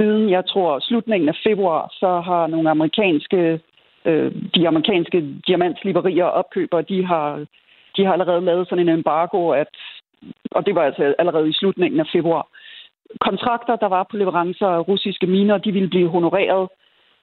siden, 0.00 0.30
jeg 0.30 0.44
tror, 0.46 0.80
slutningen 0.80 1.28
af 1.28 1.38
februar, 1.46 1.82
så 2.00 2.20
har 2.20 2.46
nogle 2.46 2.70
amerikanske, 2.70 3.60
øh, 4.04 4.32
de 4.54 4.68
amerikanske 4.68 5.18
diamantsliberier 5.46 6.24
og 6.24 6.32
opkøbere, 6.32 6.82
de 6.82 7.06
har, 7.06 7.46
de 7.96 8.04
har 8.04 8.12
allerede 8.12 8.44
lavet 8.44 8.68
sådan 8.68 8.88
en 8.88 8.94
embargo, 8.98 9.50
at, 9.50 9.72
og 10.50 10.66
det 10.66 10.74
var 10.74 10.82
altså 10.82 11.14
allerede 11.18 11.48
i 11.48 11.58
slutningen 11.60 12.00
af 12.00 12.06
februar. 12.12 12.46
Kontrakter, 13.20 13.76
der 13.76 13.86
var 13.86 14.06
på 14.10 14.16
leverancer 14.16 14.66
af 14.66 14.88
russiske 14.88 15.26
miner, 15.26 15.58
de 15.58 15.72
ville 15.72 15.88
blive 15.88 16.08
honoreret, 16.08 16.68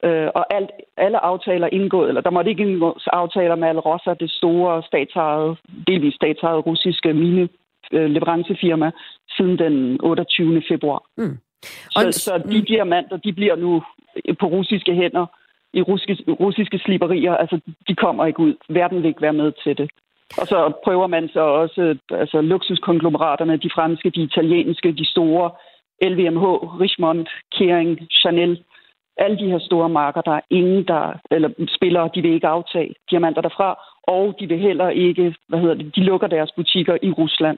øh, 0.04 0.30
og 0.36 0.54
alt, 0.54 0.70
alle 0.98 1.26
aftaler 1.26 1.68
indgået, 1.72 2.08
eller 2.08 2.22
der 2.22 2.30
måtte 2.30 2.52
ikke 2.52 2.64
indgås 2.64 3.08
aftaler 3.08 3.56
med 3.56 3.68
Alrosa, 3.68 4.14
det 4.14 4.32
store 4.32 4.84
statsejede, 4.84 5.56
delvis 5.88 6.14
statsejede 6.14 6.60
russiske 6.60 7.14
mine 7.14 7.50
øh, 7.92 8.10
leverancefirma 8.10 8.92
siden 9.38 9.58
den 9.58 10.02
28. 10.04 10.62
februar. 10.68 11.04
Mm. 11.18 11.38
Så, 11.64 12.08
og... 12.08 12.14
så 12.14 12.38
de 12.38 12.62
diamanter, 12.62 13.18
de 13.18 13.34
bliver 13.34 13.56
nu 13.56 13.84
på 14.40 14.46
russiske 14.46 14.94
hænder 14.94 15.26
i 15.74 15.82
russiske, 15.82 16.32
russiske 16.32 16.80
sliberier. 16.80 17.34
Altså, 17.34 17.60
de 17.88 17.96
kommer 17.96 18.26
ikke 18.26 18.40
ud. 18.40 18.54
Verden 18.70 18.98
vil 18.98 19.08
ikke 19.08 19.22
være 19.22 19.34
med 19.34 19.52
til 19.64 19.78
det. 19.78 19.90
Og 20.38 20.48
så 20.48 20.72
prøver 20.84 21.08
man 21.08 21.30
så 21.30 21.40
også 21.40 21.98
altså, 22.12 22.42
luksuskonglomeraterne, 22.42 23.58
de 23.58 23.70
franske, 23.76 24.10
de 24.10 24.22
italienske, 24.22 24.92
de 24.92 25.06
store, 25.06 25.52
LVMH, 26.02 26.46
Richmond, 26.82 27.28
Kering, 27.56 28.00
Chanel, 28.12 28.64
alle 29.18 29.38
de 29.38 29.50
her 29.52 29.60
store 29.60 29.90
marker, 29.90 30.22
der 30.22 30.32
er 30.32 30.42
ingen, 30.50 30.88
der 30.88 31.14
eller 31.32 31.50
spillere, 31.68 32.10
de 32.16 32.22
vil 32.22 32.34
ikke 32.34 32.48
aftage 32.48 32.94
diamanter 33.12 33.42
derfra, 33.42 33.70
og 34.04 34.36
de 34.40 34.48
vil 34.48 34.60
heller 34.60 34.90
ikke, 34.90 35.36
hvad 35.48 35.60
hedder 35.60 35.76
det, 35.76 35.96
de 35.96 36.04
lukker 36.04 36.28
deres 36.28 36.52
butikker 36.56 36.98
i 37.02 37.12
Rusland, 37.12 37.58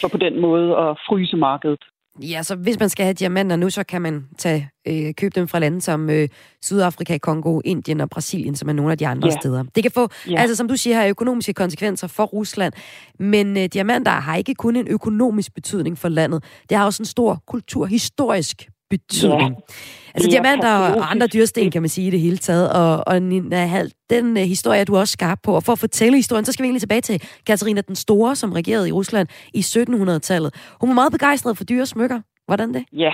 for 0.00 0.08
på 0.08 0.18
den 0.18 0.40
måde 0.40 0.76
at 0.76 0.98
fryse 1.08 1.36
markedet. 1.36 1.84
Ja, 2.22 2.42
så 2.42 2.54
hvis 2.54 2.80
man 2.80 2.88
skal 2.88 3.04
have 3.04 3.14
diamanter 3.14 3.56
nu, 3.56 3.70
så 3.70 3.84
kan 3.84 4.02
man 4.02 4.24
tage, 4.38 4.70
øh, 4.88 5.14
købe 5.14 5.40
dem 5.40 5.48
fra 5.48 5.58
lande 5.58 5.80
som 5.80 6.10
øh, 6.10 6.28
Sydafrika, 6.62 7.18
Kongo, 7.18 7.60
Indien 7.64 8.00
og 8.00 8.10
Brasilien, 8.10 8.56
som 8.56 8.68
er 8.68 8.72
nogle 8.72 8.92
af 8.92 8.98
de 8.98 9.06
andre 9.06 9.28
yeah. 9.28 9.40
steder. 9.40 9.64
Det 9.74 9.82
kan 9.82 9.92
få, 9.92 10.08
yeah. 10.28 10.42
altså 10.42 10.56
som 10.56 10.68
du 10.68 10.76
siger, 10.76 10.96
har 10.96 11.06
økonomiske 11.06 11.52
konsekvenser 11.52 12.06
for 12.06 12.24
Rusland, 12.24 12.72
men 13.18 13.56
øh, 13.56 13.64
diamanter 13.64 14.12
har 14.12 14.36
ikke 14.36 14.54
kun 14.54 14.76
en 14.76 14.88
økonomisk 14.88 15.54
betydning 15.54 15.98
for 15.98 16.08
landet. 16.08 16.44
Det 16.68 16.76
har 16.76 16.84
også 16.84 17.02
en 17.02 17.06
stor 17.06 17.42
kulturhistorisk 17.46 18.68
betydning. 18.90 19.50
Ja. 19.50 20.10
Altså 20.14 20.30
diamanter 20.30 20.72
og 20.98 21.10
andre 21.12 21.26
dyrsten, 21.26 21.70
kan 21.70 21.82
man 21.82 21.88
sige 21.88 22.06
i 22.08 22.10
det 22.10 22.20
hele 22.20 22.36
taget. 22.36 22.66
Og, 22.80 23.04
og 23.06 23.22
Nina 23.22 23.82
den 24.10 24.26
uh, 24.36 24.42
historie 24.54 24.84
du 24.84 24.96
også 24.96 25.12
skarp 25.12 25.38
på. 25.44 25.50
Og 25.58 25.62
for 25.62 25.72
at 25.72 25.78
fortælle 25.78 26.16
historien, 26.16 26.44
så 26.44 26.52
skal 26.52 26.62
vi 26.62 26.66
egentlig 26.66 26.80
tilbage 26.80 27.00
til 27.00 27.16
Katarina 27.46 27.80
den 27.80 27.94
Store, 27.94 28.36
som 28.36 28.52
regerede 28.52 28.88
i 28.88 28.92
Rusland 28.92 29.28
i 29.54 29.60
1700-tallet. 29.60 30.50
Hun 30.80 30.88
var 30.90 30.94
meget 30.94 31.12
begejstret 31.12 31.56
for 31.56 31.64
dyre 31.64 31.86
smykker. 31.86 32.20
Hvordan 32.46 32.74
det? 32.74 32.84
Ja. 32.92 33.12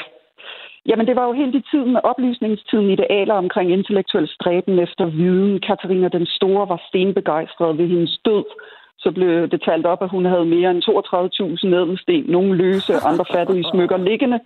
Jamen, 0.88 1.06
det 1.06 1.16
var 1.16 1.26
jo 1.26 1.32
helt 1.32 1.54
i 1.54 1.62
tiden 1.70 1.92
med 1.92 2.00
oplysningstiden 2.04 2.90
idealer 2.90 3.34
omkring 3.34 3.72
intellektuel 3.72 4.28
stræben 4.28 4.78
efter 4.78 5.04
viden. 5.06 5.60
Katarina 5.68 6.08
den 6.08 6.26
Store 6.26 6.68
var 6.68 6.80
stenbegejstret 6.88 7.78
ved 7.78 7.88
hendes 7.88 8.18
død 8.24 8.44
så 8.98 9.12
blev 9.18 9.48
det 9.52 9.60
talt 9.68 9.86
op, 9.86 10.02
at 10.02 10.10
hun 10.10 10.24
havde 10.24 10.52
mere 10.54 10.70
end 10.70 10.82
32.000 10.82 11.74
ædelsten, 11.80 12.24
nogle 12.36 12.52
løse, 12.62 12.92
andre 13.10 13.24
fattige 13.34 13.64
smykker 13.72 13.96
liggende. 13.96 14.38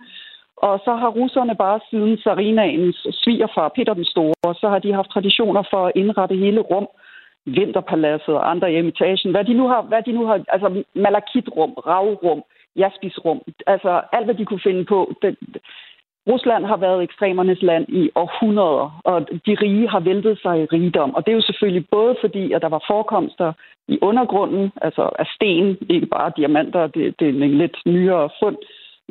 Og 0.67 0.79
så 0.85 0.95
har 0.95 1.09
russerne 1.09 1.55
bare 1.55 1.79
siden 1.89 2.17
Sarinaens 2.17 3.07
svigerfar 3.11 3.69
Peter 3.75 3.93
den 3.93 4.05
Store, 4.05 4.55
så 4.61 4.69
har 4.69 4.79
de 4.79 4.93
haft 4.93 5.09
traditioner 5.09 5.63
for 5.71 5.87
at 5.87 5.91
indrette 5.95 6.35
hele 6.35 6.61
rum, 6.61 6.87
Vinterpaladset 7.45 8.35
og 8.35 8.49
andre 8.49 8.73
etagen, 8.73 9.31
hvad 9.31 9.43
de 9.43 9.53
nu 9.53 9.67
har, 9.67 9.81
hvad 9.81 10.01
de 10.05 10.11
nu 10.11 10.25
har 10.25 10.43
altså 10.47 10.83
malakitrum, 10.95 11.71
ravrum, 11.71 12.43
jaspisrum, 12.75 13.41
altså 13.67 14.01
alt, 14.13 14.25
hvad 14.25 14.35
de 14.35 14.45
kunne 14.45 14.65
finde 14.69 14.85
på. 14.85 15.13
Det, 15.21 15.37
Rusland 16.29 16.65
har 16.65 16.77
været 16.77 17.03
ekstremernes 17.03 17.61
land 17.61 17.85
i 17.89 18.09
århundreder, 18.15 19.01
og 19.03 19.27
de 19.45 19.53
rige 19.61 19.89
har 19.89 19.99
væltet 19.99 20.39
sig 20.41 20.61
i 20.61 20.65
rigdom. 20.65 21.15
Og 21.15 21.25
det 21.25 21.31
er 21.31 21.35
jo 21.35 21.41
selvfølgelig 21.41 21.85
både 21.91 22.15
fordi, 22.21 22.51
at 22.51 22.61
der 22.61 22.69
var 22.69 22.83
forekomster 22.87 23.53
i 23.87 23.97
undergrunden, 24.01 24.71
altså 24.81 25.09
af 25.19 25.25
sten, 25.35 25.77
ikke 25.89 26.05
bare 26.05 26.31
diamanter, 26.37 26.87
det, 26.87 27.19
det 27.19 27.27
er 27.27 27.33
en 27.33 27.57
lidt 27.57 27.77
nyere 27.85 28.29
fund, 28.39 28.57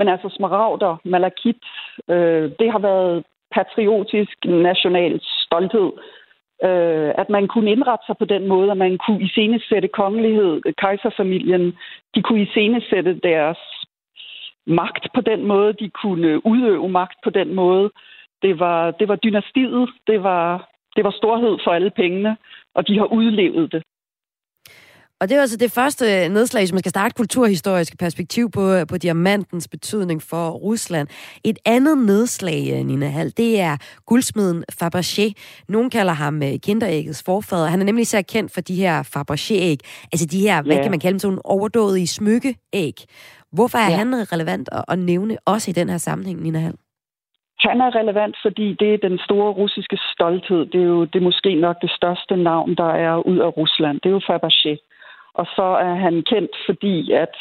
men 0.00 0.08
altså 0.08 0.28
smaragder, 0.38 0.92
malakit, 1.04 1.62
øh, 2.08 2.46
det 2.60 2.68
har 2.74 2.82
været 2.90 3.24
patriotisk 3.56 4.36
national 4.44 5.20
stolthed. 5.44 5.90
Øh, 6.68 7.10
at 7.22 7.28
man 7.36 7.48
kunne 7.48 7.70
indrette 7.70 8.04
sig 8.06 8.16
på 8.18 8.24
den 8.24 8.44
måde, 8.52 8.70
at 8.70 8.76
man 8.76 8.98
kunne 9.04 9.22
iscenesætte 9.26 9.88
kongelighed, 9.88 10.52
kejserfamilien, 10.82 11.64
de 12.14 12.22
kunne 12.22 12.42
iscenesætte 12.42 13.12
deres 13.30 13.58
magt 14.66 15.04
på 15.14 15.20
den 15.20 15.46
måde, 15.46 15.72
de 15.72 15.90
kunne 16.02 16.46
udøve 16.46 16.88
magt 16.88 17.18
på 17.24 17.30
den 17.30 17.54
måde. 17.54 17.90
Det 18.42 18.58
var, 18.58 18.90
det 18.90 19.08
var 19.08 19.16
dynastiet, 19.16 19.88
det 20.06 20.22
var, 20.22 20.68
det 20.96 21.04
var 21.04 21.10
storhed 21.10 21.58
for 21.64 21.70
alle 21.70 21.90
pengene, 21.90 22.36
og 22.74 22.88
de 22.88 22.98
har 22.98 23.08
udlevet 23.18 23.72
det. 23.72 23.82
Og 25.20 25.28
det 25.28 25.36
er 25.36 25.40
altså 25.40 25.56
det 25.56 25.72
første 25.72 26.04
nedslag, 26.28 26.68
som 26.68 26.74
man 26.74 26.82
skal 26.82 26.90
starte 26.90 27.14
kulturhistorisk 27.14 27.98
perspektiv 27.98 28.50
på, 28.50 28.74
på 28.88 28.96
diamantens 28.98 29.68
betydning 29.68 30.22
for 30.22 30.50
Rusland. 30.50 31.08
Et 31.44 31.58
andet 31.66 31.98
nedslag, 31.98 32.84
Nina 32.84 33.08
Hall, 33.08 33.30
det 33.36 33.60
er 33.60 33.76
guldsmeden 34.06 34.64
Fabergé. 34.72 35.32
Nogen 35.68 35.90
kalder 35.90 36.12
ham 36.12 36.42
øh, 36.42 36.54
kinderæggets 36.66 37.22
forfader. 37.26 37.66
Han 37.66 37.80
er 37.80 37.84
nemlig 37.84 38.02
især 38.02 38.22
kendt 38.22 38.54
for 38.54 38.60
de 38.60 38.74
her 38.74 39.02
Fabergé-æg. 39.12 39.78
Altså 40.12 40.26
de 40.32 40.40
her, 40.40 40.56
ja. 40.56 40.62
hvad 40.62 40.82
kan 40.82 40.90
man 40.90 41.00
kalde 41.00 41.12
dem, 41.12 41.18
sådan 41.18 41.38
overdådige 41.44 42.06
smykkeæg. 42.06 42.96
Hvorfor 43.52 43.78
er 43.78 43.90
ja. 43.90 43.96
han 43.96 44.32
relevant 44.32 44.68
at, 44.72 44.84
at 44.88 44.98
nævne 44.98 45.36
også 45.46 45.70
i 45.70 45.74
den 45.74 45.88
her 45.88 45.98
sammenhæng, 45.98 46.42
Nina 46.42 46.58
Hall? 46.58 46.76
Han 47.58 47.80
er 47.80 47.94
relevant, 48.00 48.36
fordi 48.44 48.76
det 48.80 48.94
er 48.94 49.08
den 49.08 49.18
store 49.18 49.52
russiske 49.52 49.98
stolthed. 50.12 50.66
Det 50.72 50.80
er 50.80 50.90
jo 50.94 51.04
det 51.04 51.18
er 51.18 51.28
måske 51.30 51.54
nok 51.54 51.76
det 51.82 51.90
største 51.90 52.36
navn, 52.36 52.74
der 52.74 52.90
er 53.08 53.26
ud 53.30 53.38
af 53.38 53.56
Rusland. 53.56 54.00
Det 54.02 54.08
er 54.08 54.16
jo 54.18 54.22
Fabergé. 54.30 54.72
Og 55.34 55.46
så 55.56 55.62
er 55.62 55.94
han 55.94 56.22
kendt, 56.22 56.50
fordi 56.66 57.12
at 57.12 57.34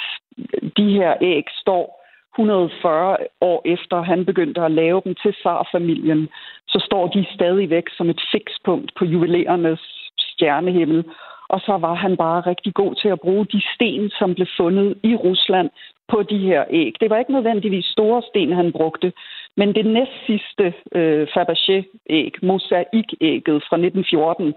de 0.78 0.94
her 0.94 1.14
æg 1.22 1.44
står 1.62 2.00
140 2.34 3.18
år 3.42 3.62
efter 3.66 4.02
han 4.02 4.26
begyndte 4.26 4.62
at 4.62 4.72
lave 4.72 5.02
dem 5.06 5.16
til 5.24 5.36
farfamilien, 5.44 6.30
så 6.68 6.80
står 6.86 7.08
de 7.08 7.26
stadigvæk 7.34 7.84
som 7.98 8.10
et 8.10 8.22
fikspunkt 8.32 8.92
på 8.98 9.06
juvelerernes 9.06 10.12
stjernehimmel. 10.20 11.04
Og 11.50 11.60
så 11.60 11.78
var 11.78 11.94
han 11.94 12.18
bare 12.18 12.42
rigtig 12.42 12.74
god 12.74 12.96
til 12.96 13.10
at 13.10 13.20
bruge 13.20 13.46
de 13.46 13.62
sten, 13.76 14.10
som 14.10 14.36
blev 14.36 14.48
fundet 14.58 14.98
i 15.04 15.16
Rusland 15.16 15.70
på 16.08 16.24
de 16.24 16.38
her 16.38 16.64
æg. 16.70 16.94
Det 17.00 17.10
var 17.10 17.18
ikke 17.18 17.34
nødvendigvis 17.34 17.86
store 17.86 18.22
sten, 18.30 18.52
han 18.52 18.72
brugte, 18.72 19.14
men 19.58 19.76
det 19.76 19.86
næst 19.86 20.12
sidste 20.26 20.74
øh, 20.96 21.28
Fabergé-æg, 21.34 22.34
mosaikægget 22.42 23.64
fra 23.68 23.78
1914, 23.78 24.54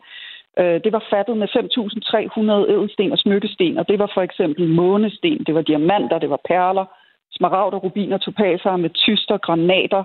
Øh, 0.59 0.81
det 0.85 0.93
var 0.93 1.05
fattet 1.11 1.37
med 1.37 1.49
5.300 1.49 2.73
ædelsten 2.73 3.13
og 3.13 3.19
smykkesten, 3.19 3.79
og 3.79 3.89
det 3.89 3.99
var 3.99 4.11
for 4.15 4.23
eksempel 4.23 4.69
månesten, 4.69 5.45
det 5.47 5.55
var 5.55 5.63
diamanter, 5.63 6.19
det 6.19 6.31
var 6.31 6.41
perler, 6.49 6.85
smaragder, 7.33 7.79
rubiner, 7.79 8.19
topaser, 8.19 8.77
med 8.77 8.91
tyster, 8.91 9.39
granater. 9.39 10.05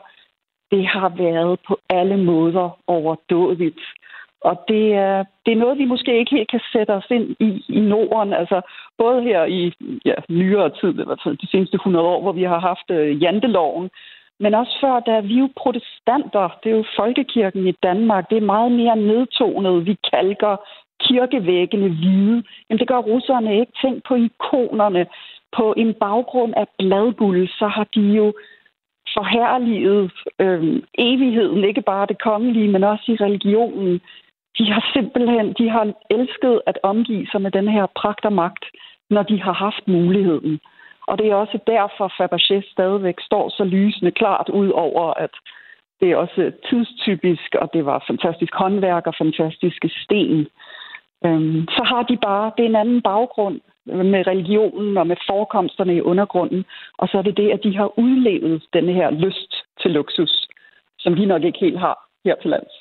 Det 0.72 0.88
har 0.88 1.10
været 1.10 1.60
på 1.68 1.80
alle 1.90 2.18
måder 2.18 2.80
overdådigt. 2.88 3.80
Og 4.42 4.64
det 4.68 4.94
er, 4.94 5.24
det 5.46 5.52
er 5.52 5.62
noget, 5.64 5.78
vi 5.78 5.86
måske 5.86 6.20
ikke 6.20 6.36
helt 6.36 6.52
kan 6.52 6.62
sætte 6.74 6.92
os 6.92 7.08
ind 7.10 7.36
i 7.40 7.64
i 7.70 7.80
Norden. 7.80 8.34
Altså 8.34 8.62
både 8.98 9.24
her 9.24 9.46
i 9.46 9.74
ja, 10.06 10.14
nyere 10.30 10.70
tid, 10.70 11.00
i 11.00 11.04
hvert 11.06 11.22
fald 11.24 11.38
de 11.38 11.52
seneste 11.52 11.76
100 11.76 12.06
år, 12.06 12.22
hvor 12.22 12.32
vi 12.32 12.44
har 12.44 12.60
haft 12.60 12.90
øh, 12.90 13.24
janteloven, 13.24 13.90
men 14.40 14.54
også 14.54 14.78
før, 14.82 15.00
da 15.00 15.20
vi 15.20 15.34
jo 15.34 15.50
protestanter, 15.56 16.50
det 16.64 16.72
er 16.72 16.76
jo 16.76 16.86
folkekirken 16.96 17.68
i 17.68 17.72
Danmark, 17.84 18.30
det 18.30 18.38
er 18.38 18.52
meget 18.56 18.72
mere 18.72 18.96
nedtonet. 18.96 19.86
Vi 19.86 19.98
kalker 20.14 20.56
kirkevæggene 21.00 21.90
hvide. 21.90 22.44
Jamen 22.70 22.80
det 22.80 22.88
gør 22.88 22.98
russerne 22.98 23.60
ikke. 23.60 23.72
Tænk 23.82 24.04
på 24.08 24.16
ikonerne. 24.16 25.08
På 25.58 25.74
en 25.78 25.94
baggrund 25.94 26.54
af 26.58 26.68
bladguld, 26.80 27.48
så 27.48 27.68
har 27.68 27.88
de 27.96 28.02
jo 28.02 28.34
forherliget 29.16 30.12
øh, 30.40 30.82
evigheden, 30.98 31.64
ikke 31.64 31.82
bare 31.82 32.06
det 32.06 32.22
kongelige, 32.22 32.68
men 32.68 32.84
også 32.84 33.12
i 33.12 33.16
religionen. 33.16 34.02
De 34.58 34.72
har 34.72 34.90
simpelthen 34.94 35.54
de 35.54 35.70
har 35.70 35.94
elsket 36.10 36.62
at 36.66 36.80
omgive 36.84 37.28
sig 37.32 37.42
med 37.42 37.52
den 37.52 37.68
her 37.68 37.86
pragt 37.96 38.26
og 38.26 38.34
magt, 38.34 38.66
når 39.10 39.24
de 39.24 39.42
har 39.42 39.54
haft 39.54 39.88
muligheden. 39.88 40.60
Og 41.08 41.18
det 41.18 41.28
er 41.28 41.36
også 41.36 41.60
derfor, 41.68 42.08
Fabergé 42.18 42.72
stadigvæk 42.72 43.16
står 43.30 43.50
så 43.50 43.64
lysende 43.64 44.12
klart 44.12 44.50
ud 44.50 44.70
over, 44.70 45.14
at 45.14 45.34
det 46.00 46.12
er 46.12 46.16
også 46.16 46.52
tidstypisk, 46.70 47.56
og 47.62 47.70
det 47.74 47.86
var 47.86 48.04
fantastisk 48.08 48.54
håndværk 48.56 49.08
og 49.08 49.16
fantastiske 49.18 49.90
sten. 50.04 50.48
Øhm, 51.26 51.66
så 51.76 51.84
har 51.92 52.04
de 52.04 52.18
bare, 52.18 52.52
det 52.58 52.64
er 52.64 52.70
en 52.70 52.84
anden 52.84 53.02
baggrund 53.02 53.60
med 53.86 54.28
religionen 54.28 54.98
og 54.98 55.08
med 55.08 55.16
forekomsterne 55.30 55.96
i 55.96 56.02
undergrunden, 56.02 56.66
og 56.98 57.08
så 57.08 57.18
er 57.18 57.22
det 57.22 57.38
det, 57.38 57.52
at 57.52 57.64
de 57.64 57.78
har 57.78 58.00
udlevet 58.00 58.64
denne 58.74 58.94
her 58.94 59.10
lyst 59.10 59.54
til 59.82 59.92
luksus, 59.92 60.48
som 61.00 61.16
vi 61.16 61.26
nok 61.26 61.44
ikke 61.44 61.60
helt 61.60 61.80
har 61.80 61.98
her 62.26 62.36
til 62.42 62.50
lands. 62.50 62.74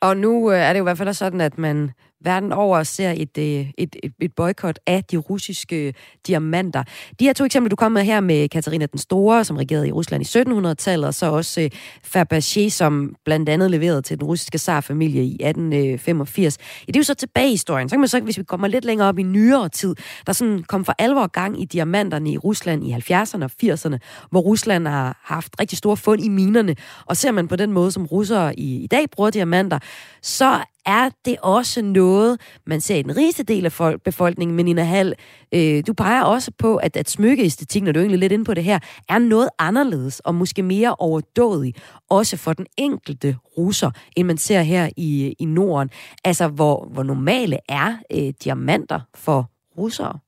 Og 0.00 0.16
nu 0.16 0.50
øh, 0.52 0.58
er 0.58 0.72
det 0.72 0.78
jo 0.78 0.84
i 0.84 0.88
hvert 0.90 0.98
fald 0.98 1.12
sådan, 1.12 1.40
at 1.40 1.58
man 1.58 1.90
verden 2.20 2.52
over 2.52 2.82
ser 2.82 3.14
et, 3.16 3.38
øh, 3.38 3.44
et, 3.78 3.96
et, 4.02 4.12
et 4.20 4.32
boykot 4.34 4.78
af 4.86 5.04
de 5.04 5.16
russiske 5.16 5.94
diamanter. 6.26 6.82
De 7.20 7.24
her 7.24 7.32
to 7.32 7.44
eksempler, 7.44 7.68
du 7.68 7.76
kom 7.76 7.92
med 7.92 8.02
her 8.02 8.20
med 8.20 8.48
Katarina 8.48 8.86
den 8.86 8.98
Store, 8.98 9.44
som 9.44 9.56
regerede 9.56 9.88
i 9.88 9.92
Rusland 9.92 10.22
i 10.22 10.38
1700-tallet, 10.38 11.06
og 11.06 11.14
så 11.14 11.26
også 11.26 11.60
øh, 11.60 11.70
Fabergé, 12.16 12.68
som 12.68 13.14
blandt 13.24 13.48
andet 13.48 13.70
leverede 13.70 14.02
til 14.02 14.20
den 14.20 14.26
russiske 14.26 14.58
zarfamilie 14.58 15.22
i 15.24 15.34
1885. 15.34 16.58
Ja, 16.58 16.86
det 16.86 16.96
er 16.96 17.00
jo 17.00 17.04
så 17.04 17.14
tilbage 17.14 17.48
i 17.48 17.50
historien. 17.50 17.88
Så 17.88 17.92
kan 17.92 18.00
man 18.00 18.08
så, 18.08 18.20
hvis 18.20 18.38
vi 18.38 18.44
kommer 18.44 18.68
lidt 18.68 18.84
længere 18.84 19.08
op 19.08 19.18
i 19.18 19.22
nyere 19.22 19.68
tid, 19.68 19.94
der 20.26 20.32
sådan 20.32 20.62
kom 20.62 20.84
for 20.84 20.94
alvor 20.98 21.26
gang 21.26 21.62
i 21.62 21.64
diamanterne 21.64 22.30
i 22.30 22.38
Rusland 22.38 22.84
i 22.84 22.92
70'erne 22.92 23.44
og 23.44 23.50
80'erne, 23.62 23.98
hvor 24.30 24.40
Rusland 24.40 24.86
har 24.86 25.20
haft 25.24 25.60
rigtig 25.60 25.78
store 25.78 25.96
fund 25.96 26.24
i 26.24 26.28
minerne. 26.28 26.76
Og 27.06 27.16
ser 27.16 27.32
man 27.32 27.48
på 27.48 27.56
den 27.56 27.72
måde, 27.72 27.92
som 27.92 28.06
russere 28.06 28.58
i, 28.58 28.82
i 28.82 28.86
dag 28.86 29.10
bruger 29.10 29.30
diamanter, 29.30 29.78
så 30.22 30.60
er 30.96 31.10
det 31.24 31.36
også 31.42 31.82
noget, 31.82 32.60
man 32.66 32.80
ser 32.80 32.96
i 32.96 33.02
den 33.02 33.16
rigeste 33.16 33.44
del 33.44 33.64
af 33.64 33.72
folk, 33.72 34.02
befolkningen, 34.02 34.56
men 34.56 34.64
Nina 34.64 34.82
Hall, 34.82 35.14
øh, 35.54 35.82
du 35.86 35.92
peger 35.92 36.22
også 36.22 36.52
på, 36.58 36.76
at, 36.76 36.96
at 36.96 37.08
smykkeæstetik, 37.08 37.82
når 37.82 37.92
du 37.92 37.98
er 37.98 38.02
egentlig 38.02 38.20
lidt 38.20 38.32
inde 38.32 38.44
på 38.44 38.54
det 38.54 38.64
her, 38.64 38.78
er 39.08 39.18
noget 39.18 39.48
anderledes 39.58 40.20
og 40.20 40.34
måske 40.34 40.62
mere 40.62 40.94
overdådig, 40.98 41.74
også 42.10 42.36
for 42.44 42.52
den 42.52 42.66
enkelte 42.78 43.36
russer, 43.58 43.90
end 44.16 44.26
man 44.26 44.36
ser 44.36 44.62
her 44.62 44.88
i, 44.96 45.34
i 45.38 45.44
Norden. 45.44 45.90
Altså, 46.24 46.48
hvor, 46.48 46.88
hvor 46.92 47.02
normale 47.02 47.56
er 47.68 47.90
øh, 48.12 48.32
diamanter 48.44 49.00
for 49.14 49.50
russere? 49.78 50.18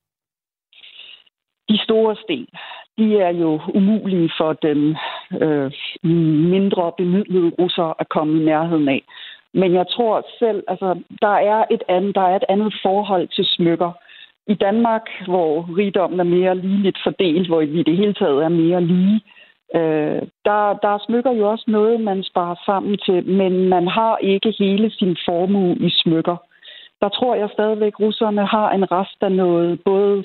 De 1.69 1.79
store 1.85 2.17
sten, 2.17 2.47
de 2.99 3.17
er 3.19 3.33
jo 3.43 3.61
umulige 3.75 4.31
for 4.39 4.53
den 4.53 4.97
øh, 5.43 5.73
mindre 6.55 6.93
bemidlede 6.99 7.51
russer 7.59 8.01
at 8.01 8.09
komme 8.09 8.41
i 8.41 8.45
nærheden 8.45 8.89
af. 8.89 9.03
Men 9.55 9.75
jeg 9.75 9.87
tror 9.89 10.27
selv, 10.39 10.63
altså, 10.69 11.01
der 11.23 11.37
er 11.53 11.65
et 11.71 11.83
andet, 11.89 12.15
der 12.15 12.21
er 12.21 12.37
et 12.37 12.45
andet 12.49 12.75
forhold 12.83 13.29
til 13.29 13.45
smykker. 13.45 13.93
I 14.47 14.55
Danmark, 14.55 15.03
hvor 15.27 15.77
rigdommen 15.79 16.21
er 16.21 16.25
mere 16.25 16.55
ligeligt 16.55 16.99
fordelt, 17.05 17.49
hvor 17.49 17.61
vi 17.61 17.81
i 17.81 17.83
det 17.83 17.97
hele 17.97 18.15
taget 18.15 18.45
er 18.45 18.49
mere 18.49 18.81
lige, 18.81 19.21
øh, 19.75 20.23
der, 20.45 20.63
der 20.83 21.05
smykker 21.07 21.33
jo 21.33 21.51
også 21.51 21.65
noget, 21.69 22.01
man 22.01 22.23
sparer 22.23 22.57
sammen 22.67 22.99
til, 22.99 23.27
men 23.27 23.69
man 23.69 23.89
har 23.89 24.17
ikke 24.17 24.55
hele 24.59 24.91
sin 24.91 25.17
formue 25.29 25.77
i 25.77 25.91
smykker. 25.91 26.37
Der 27.01 27.09
tror 27.09 27.35
jeg 27.35 27.49
stadigvæk, 27.53 28.01
russerne 28.01 28.47
har 28.47 28.71
en 28.71 28.93
rest 28.93 29.19
af 29.21 29.33
noget, 29.33 29.81
både 29.85 30.25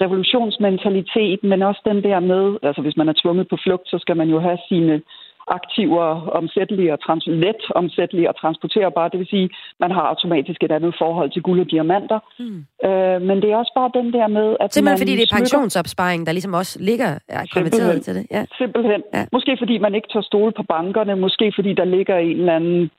revolutionsmentalitet, 0.00 1.44
men 1.44 1.62
også 1.62 1.80
den 1.84 2.02
der 2.02 2.20
med, 2.20 2.58
altså 2.62 2.82
hvis 2.82 2.96
man 2.96 3.08
er 3.08 3.20
tvunget 3.22 3.48
på 3.48 3.56
flugt, 3.64 3.88
så 3.88 3.98
skal 3.98 4.16
man 4.16 4.28
jo 4.28 4.38
have 4.40 4.58
sine 4.68 5.02
aktiver 5.48 6.06
omsættelige 6.40 6.92
og 6.92 6.98
trans- 7.04 7.26
let 7.26 7.62
omsættelige 7.74 8.28
og 8.28 8.36
transporterbare. 8.40 9.08
Det 9.12 9.18
vil 9.18 9.26
sige, 9.26 9.50
man 9.80 9.90
har 9.90 10.00
automatisk 10.00 10.62
et 10.62 10.72
andet 10.72 10.94
forhold 10.98 11.30
til 11.30 11.42
guld 11.42 11.60
og 11.60 11.70
diamanter. 11.70 12.18
Mm. 12.38 12.64
Øh, 12.88 13.22
men 13.28 13.36
det 13.42 13.48
er 13.52 13.56
også 13.56 13.72
bare 13.80 13.90
den 13.94 14.12
der 14.12 14.26
med, 14.28 14.56
at 14.60 14.72
Simpelthen 14.72 14.84
man 14.84 14.98
fordi 14.98 15.16
det 15.16 15.24
er 15.30 15.36
pensionsopsparing, 15.36 16.26
der 16.26 16.32
ligesom 16.32 16.54
også 16.54 16.78
ligger 16.80 17.10
er 17.28 17.44
konverteret 17.52 18.02
til 18.02 18.14
det? 18.14 18.26
Ja. 18.30 18.44
Simpelthen. 18.58 19.02
Ja. 19.14 19.24
Måske 19.32 19.56
fordi 19.58 19.78
man 19.78 19.94
ikke 19.94 20.08
tør 20.12 20.20
stole 20.20 20.52
på 20.52 20.62
bankerne, 20.62 21.16
måske 21.16 21.52
fordi 21.54 21.72
der 21.74 21.84
ligger 21.84 22.16
en 22.16 22.36
eller 22.40 22.56
anden, 22.56 22.90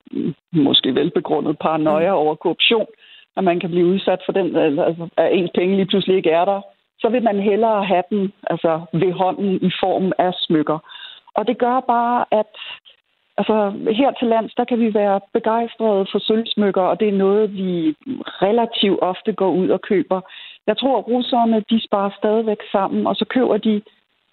måske 0.52 0.96
velbegrundet 0.96 1.58
paranoia 1.60 2.12
mm. 2.12 2.22
over 2.22 2.36
korruption, 2.36 2.88
at 3.38 3.44
man 3.44 3.60
kan 3.60 3.70
blive 3.70 3.88
udsat 3.88 4.20
for 4.26 4.32
den, 4.32 4.56
altså, 4.56 5.08
at 5.18 5.30
ens 5.38 5.52
penge 5.56 5.76
lige 5.76 5.86
pludselig 5.92 6.18
ikke 6.18 6.30
er 6.30 6.46
der 6.46 6.62
så 7.02 7.10
vil 7.10 7.24
man 7.24 7.40
hellere 7.40 7.86
have 7.86 8.04
den 8.10 8.34
altså, 8.54 8.82
ved 8.94 9.12
hånden 9.22 9.56
i 9.70 9.72
form 9.84 10.12
af 10.18 10.32
smykker. 10.46 10.80
Og 11.36 11.48
det 11.48 11.58
gør 11.58 11.80
bare, 11.80 12.26
at 12.32 12.54
altså, 13.38 13.56
her 14.00 14.12
til 14.12 14.28
lands, 14.28 14.54
der 14.54 14.66
kan 14.66 14.80
vi 14.80 14.94
være 14.94 15.20
begejstrede 15.34 16.06
for 16.12 16.20
sølvsmykker, 16.20 16.82
og 16.82 17.00
det 17.00 17.08
er 17.08 17.24
noget, 17.26 17.54
vi 17.54 17.96
relativt 18.48 19.00
ofte 19.02 19.34
går 19.34 19.52
ud 19.52 19.70
og 19.70 19.82
køber. 19.82 20.22
Jeg 20.68 20.78
tror, 20.78 20.98
at 20.98 21.08
russerne, 21.08 21.64
de 21.70 21.84
sparer 21.88 22.12
stadigvæk 22.18 22.62
sammen, 22.72 23.08
og 23.08 23.16
så 23.16 23.26
køber 23.26 23.58
de, 23.58 23.82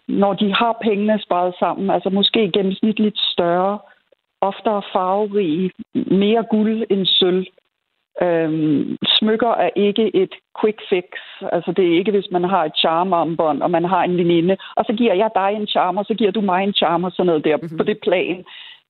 når 0.08 0.32
de 0.32 0.54
har 0.54 0.78
pengene 0.82 1.22
sparet 1.22 1.54
sammen, 1.58 1.90
altså 1.90 2.10
måske 2.10 2.50
gennemsnitligt 2.50 3.18
større, 3.18 3.78
oftere 4.40 4.82
farverige, 4.92 5.70
mere 5.94 6.44
guld 6.50 6.86
end 6.90 7.06
sølv. 7.06 7.46
Øhm, 8.22 8.96
smykker 9.18 9.52
er 9.64 9.70
ikke 9.76 10.16
et 10.16 10.34
quick 10.60 10.80
fix. 10.90 11.04
Altså 11.52 11.72
det 11.76 11.84
er 11.84 11.98
ikke, 11.98 12.10
hvis 12.10 12.30
man 12.30 12.44
har 12.44 12.64
et 12.64 12.76
charmarmbånd, 12.76 13.62
og 13.62 13.70
man 13.70 13.84
har 13.84 14.02
en 14.04 14.16
veninde, 14.16 14.56
og 14.76 14.84
så 14.84 14.92
giver 14.92 15.14
jeg 15.14 15.30
dig 15.34 15.50
en 15.54 15.66
charm, 15.66 15.96
og 15.96 16.04
så 16.04 16.14
giver 16.14 16.30
du 16.30 16.40
mig 16.40 16.64
en 16.64 16.74
charm, 16.74 17.04
og 17.04 17.12
sådan 17.12 17.26
noget 17.26 17.44
der 17.44 17.56
mm-hmm. 17.56 17.76
på 17.78 17.84
det 17.84 17.98
plan. 18.02 18.44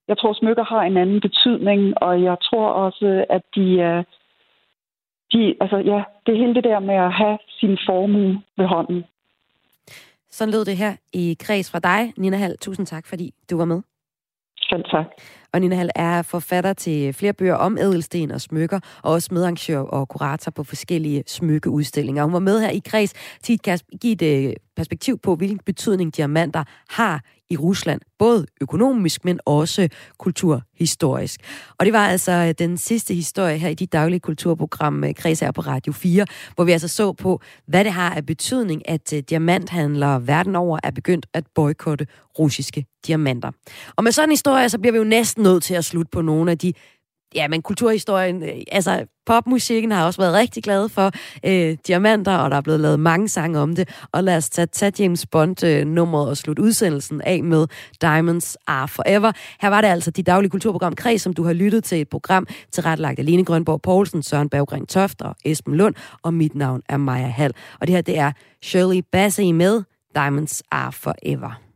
jeg 0.07 0.17
tror, 0.17 0.33
smykker 0.33 0.63
har 0.63 0.81
en 0.83 0.97
anden 0.97 1.21
betydning, 1.21 2.03
og 2.03 2.23
jeg 2.23 2.37
tror 2.41 2.67
også, 2.67 3.25
at 3.29 3.41
de 3.55 3.81
er... 3.81 4.03
De, 5.33 5.55
altså, 5.61 5.77
ja, 5.77 6.03
det 6.25 6.37
hele 6.37 6.55
det 6.55 6.63
der 6.63 6.79
med 6.79 6.95
at 6.95 7.13
have 7.13 7.37
sin 7.59 7.77
formue 7.87 8.41
ved 8.57 8.65
hånden. 8.65 9.03
Sådan 10.29 10.53
lød 10.53 10.65
det 10.65 10.77
her 10.77 10.93
i 11.13 11.37
kreds 11.39 11.71
fra 11.71 11.79
dig, 11.79 12.13
Nina 12.17 12.37
Hall. 12.37 12.57
Tusind 12.57 12.85
tak, 12.85 13.07
fordi 13.07 13.31
du 13.49 13.57
var 13.57 13.65
med. 13.65 13.81
Selv 14.69 14.83
tak. 14.83 15.05
Og 15.53 15.59
Nina 15.59 15.75
Hall 15.75 15.89
er 15.95 16.21
forfatter 16.21 16.73
til 16.73 17.13
flere 17.13 17.33
bøger 17.33 17.55
om 17.55 17.77
ædelsten 17.77 18.31
og 18.31 18.41
smykker, 18.41 18.79
og 19.03 19.11
også 19.11 19.29
medarrangør 19.31 19.79
og 19.79 20.07
kurator 20.07 20.51
på 20.51 20.63
forskellige 20.63 21.23
smykkeudstillinger. 21.27 22.23
Hun 22.23 22.33
var 22.33 22.39
med 22.39 22.59
her 22.59 22.69
i 22.69 22.81
kreds 22.85 23.13
tit, 23.43 23.61
Kasper, 23.61 23.97
giv 23.97 24.11
et 24.11 24.21
øh, 24.21 24.53
perspektiv 24.79 25.19
på, 25.19 25.35
hvilken 25.35 25.59
betydning 25.65 26.15
diamanter 26.15 26.63
har 26.89 27.21
i 27.49 27.57
Rusland, 27.57 28.01
både 28.19 28.45
økonomisk, 28.61 29.25
men 29.25 29.39
også 29.45 29.89
kulturhistorisk. 30.17 31.39
Og 31.77 31.85
det 31.85 31.93
var 31.93 32.07
altså 32.07 32.31
øh, 32.31 32.53
den 32.59 32.77
sidste 32.77 33.13
historie 33.13 33.57
her 33.57 33.69
i 33.69 33.73
dit 33.73 33.93
daglige 33.93 34.19
kulturprogram 34.19 35.03
øh, 35.03 35.15
Kreds 35.15 35.39
her 35.39 35.51
på 35.51 35.61
Radio 35.61 35.93
4, 35.93 36.25
hvor 36.55 36.63
vi 36.63 36.71
altså 36.71 36.87
så 36.87 37.13
på, 37.13 37.41
hvad 37.67 37.83
det 37.83 37.91
har 37.91 38.09
af 38.09 38.25
betydning, 38.25 38.89
at 38.89 39.13
øh, 39.13 39.23
diamanthandlere 39.29 40.27
verden 40.27 40.55
over 40.55 40.79
er 40.83 40.91
begyndt 40.91 41.25
at 41.33 41.43
boykotte 41.55 42.07
russiske 42.39 42.85
diamanter. 43.07 43.51
Og 43.95 44.03
med 44.03 44.11
sådan 44.11 44.29
en 44.29 44.31
historie, 44.31 44.69
så 44.69 44.79
bliver 44.79 44.91
vi 44.91 44.97
jo 44.97 45.03
næsten 45.03 45.43
nødt 45.43 45.63
til 45.63 45.73
at 45.73 45.85
slutte 45.85 46.09
på 46.11 46.21
nogle 46.21 46.51
af 46.51 46.57
de 46.57 46.73
ja, 47.35 47.47
men 47.47 47.61
kulturhistorien, 47.61 48.43
øh, 48.43 48.61
altså 48.71 49.05
popmusikken 49.25 49.91
har 49.91 50.05
også 50.05 50.21
været 50.21 50.33
rigtig 50.33 50.63
glad 50.63 50.89
for 50.89 51.11
øh, 51.45 51.77
diamanter, 51.87 52.37
og 52.37 52.51
der 52.51 52.57
er 52.57 52.61
blevet 52.61 52.79
lavet 52.79 52.99
mange 52.99 53.29
sange 53.29 53.59
om 53.59 53.75
det. 53.75 53.89
Og 54.11 54.23
lad 54.23 54.37
os 54.37 54.49
tage, 54.49 54.65
tage 54.65 54.91
James 54.99 55.25
Bond-nummeret 55.25 56.25
øh, 56.25 56.29
og 56.29 56.37
slutte 56.37 56.63
udsendelsen 56.63 57.21
af 57.21 57.43
med 57.43 57.67
Diamonds 58.01 58.57
Are 58.67 58.87
Forever. 58.87 59.31
Her 59.61 59.69
var 59.69 59.81
det 59.81 59.87
altså 59.87 60.11
dit 60.11 60.25
daglige 60.25 60.49
kulturprogram 60.49 60.95
Kreds, 60.95 61.21
som 61.21 61.33
du 61.33 61.43
har 61.43 61.53
lyttet 61.53 61.83
til 61.83 62.01
et 62.01 62.09
program 62.09 62.47
til 62.71 62.83
retlagt 62.83 63.19
af 63.19 63.25
Lene 63.25 63.45
Grønborg 63.45 63.81
Poulsen, 63.81 64.23
Søren 64.23 64.49
Berggren 64.49 64.85
Toft 64.85 65.21
og 65.21 65.35
Esben 65.45 65.75
Lund, 65.75 65.95
og 66.23 66.33
mit 66.33 66.55
navn 66.55 66.81
er 66.89 66.97
Maja 66.97 67.27
Hall. 67.27 67.53
Og 67.79 67.87
det 67.87 67.95
her, 67.95 68.01
det 68.01 68.17
er 68.17 68.31
Shirley 68.63 69.03
Bassey 69.11 69.51
med 69.51 69.83
Diamonds 70.15 70.63
Are 70.71 70.91
Forever. 70.91 71.68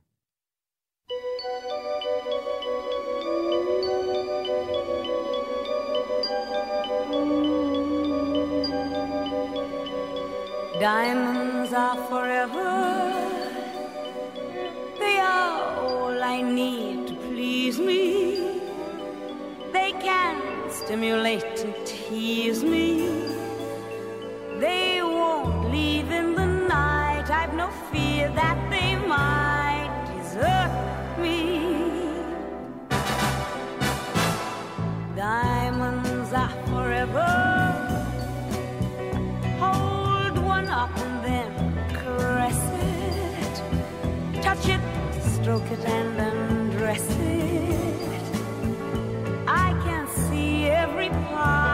Diamonds 10.83 11.71
are 11.71 11.95
forever. 12.09 12.73
They 14.99 15.17
are 15.17 15.79
all 15.79 16.21
I 16.21 16.41
need 16.41 17.07
to 17.07 17.15
please 17.15 17.79
me. 17.79 18.59
They 19.71 19.93
can 19.93 20.41
stimulate 20.69 21.63
and 21.63 21.73
tease 21.85 22.65
me. 22.65 23.07
They 24.59 25.01
won't 25.01 25.71
leave 25.71 26.11
in 26.11 26.35
the 26.35 26.47
night. 26.47 27.29
I've 27.29 27.53
no 27.53 27.69
fear 27.89 28.27
that 28.31 28.57
they 28.69 28.97
might 28.97 29.89
desert 30.11 31.17
me. 31.17 31.39
Diamonds 35.15 36.33
are 36.33 36.55
forever. 36.67 37.52
top 40.87 40.97
and 40.99 41.23
then 41.23 41.49
caress 41.93 42.61
it. 42.73 44.41
Touch 44.41 44.67
it, 44.67 44.81
stroke 45.35 45.69
it, 45.71 45.79
and 45.85 46.19
undress 46.19 47.07
it. 47.19 48.23
I 49.47 49.69
can 49.85 50.07
see 50.07 50.65
every 50.65 51.09
part. 51.09 51.72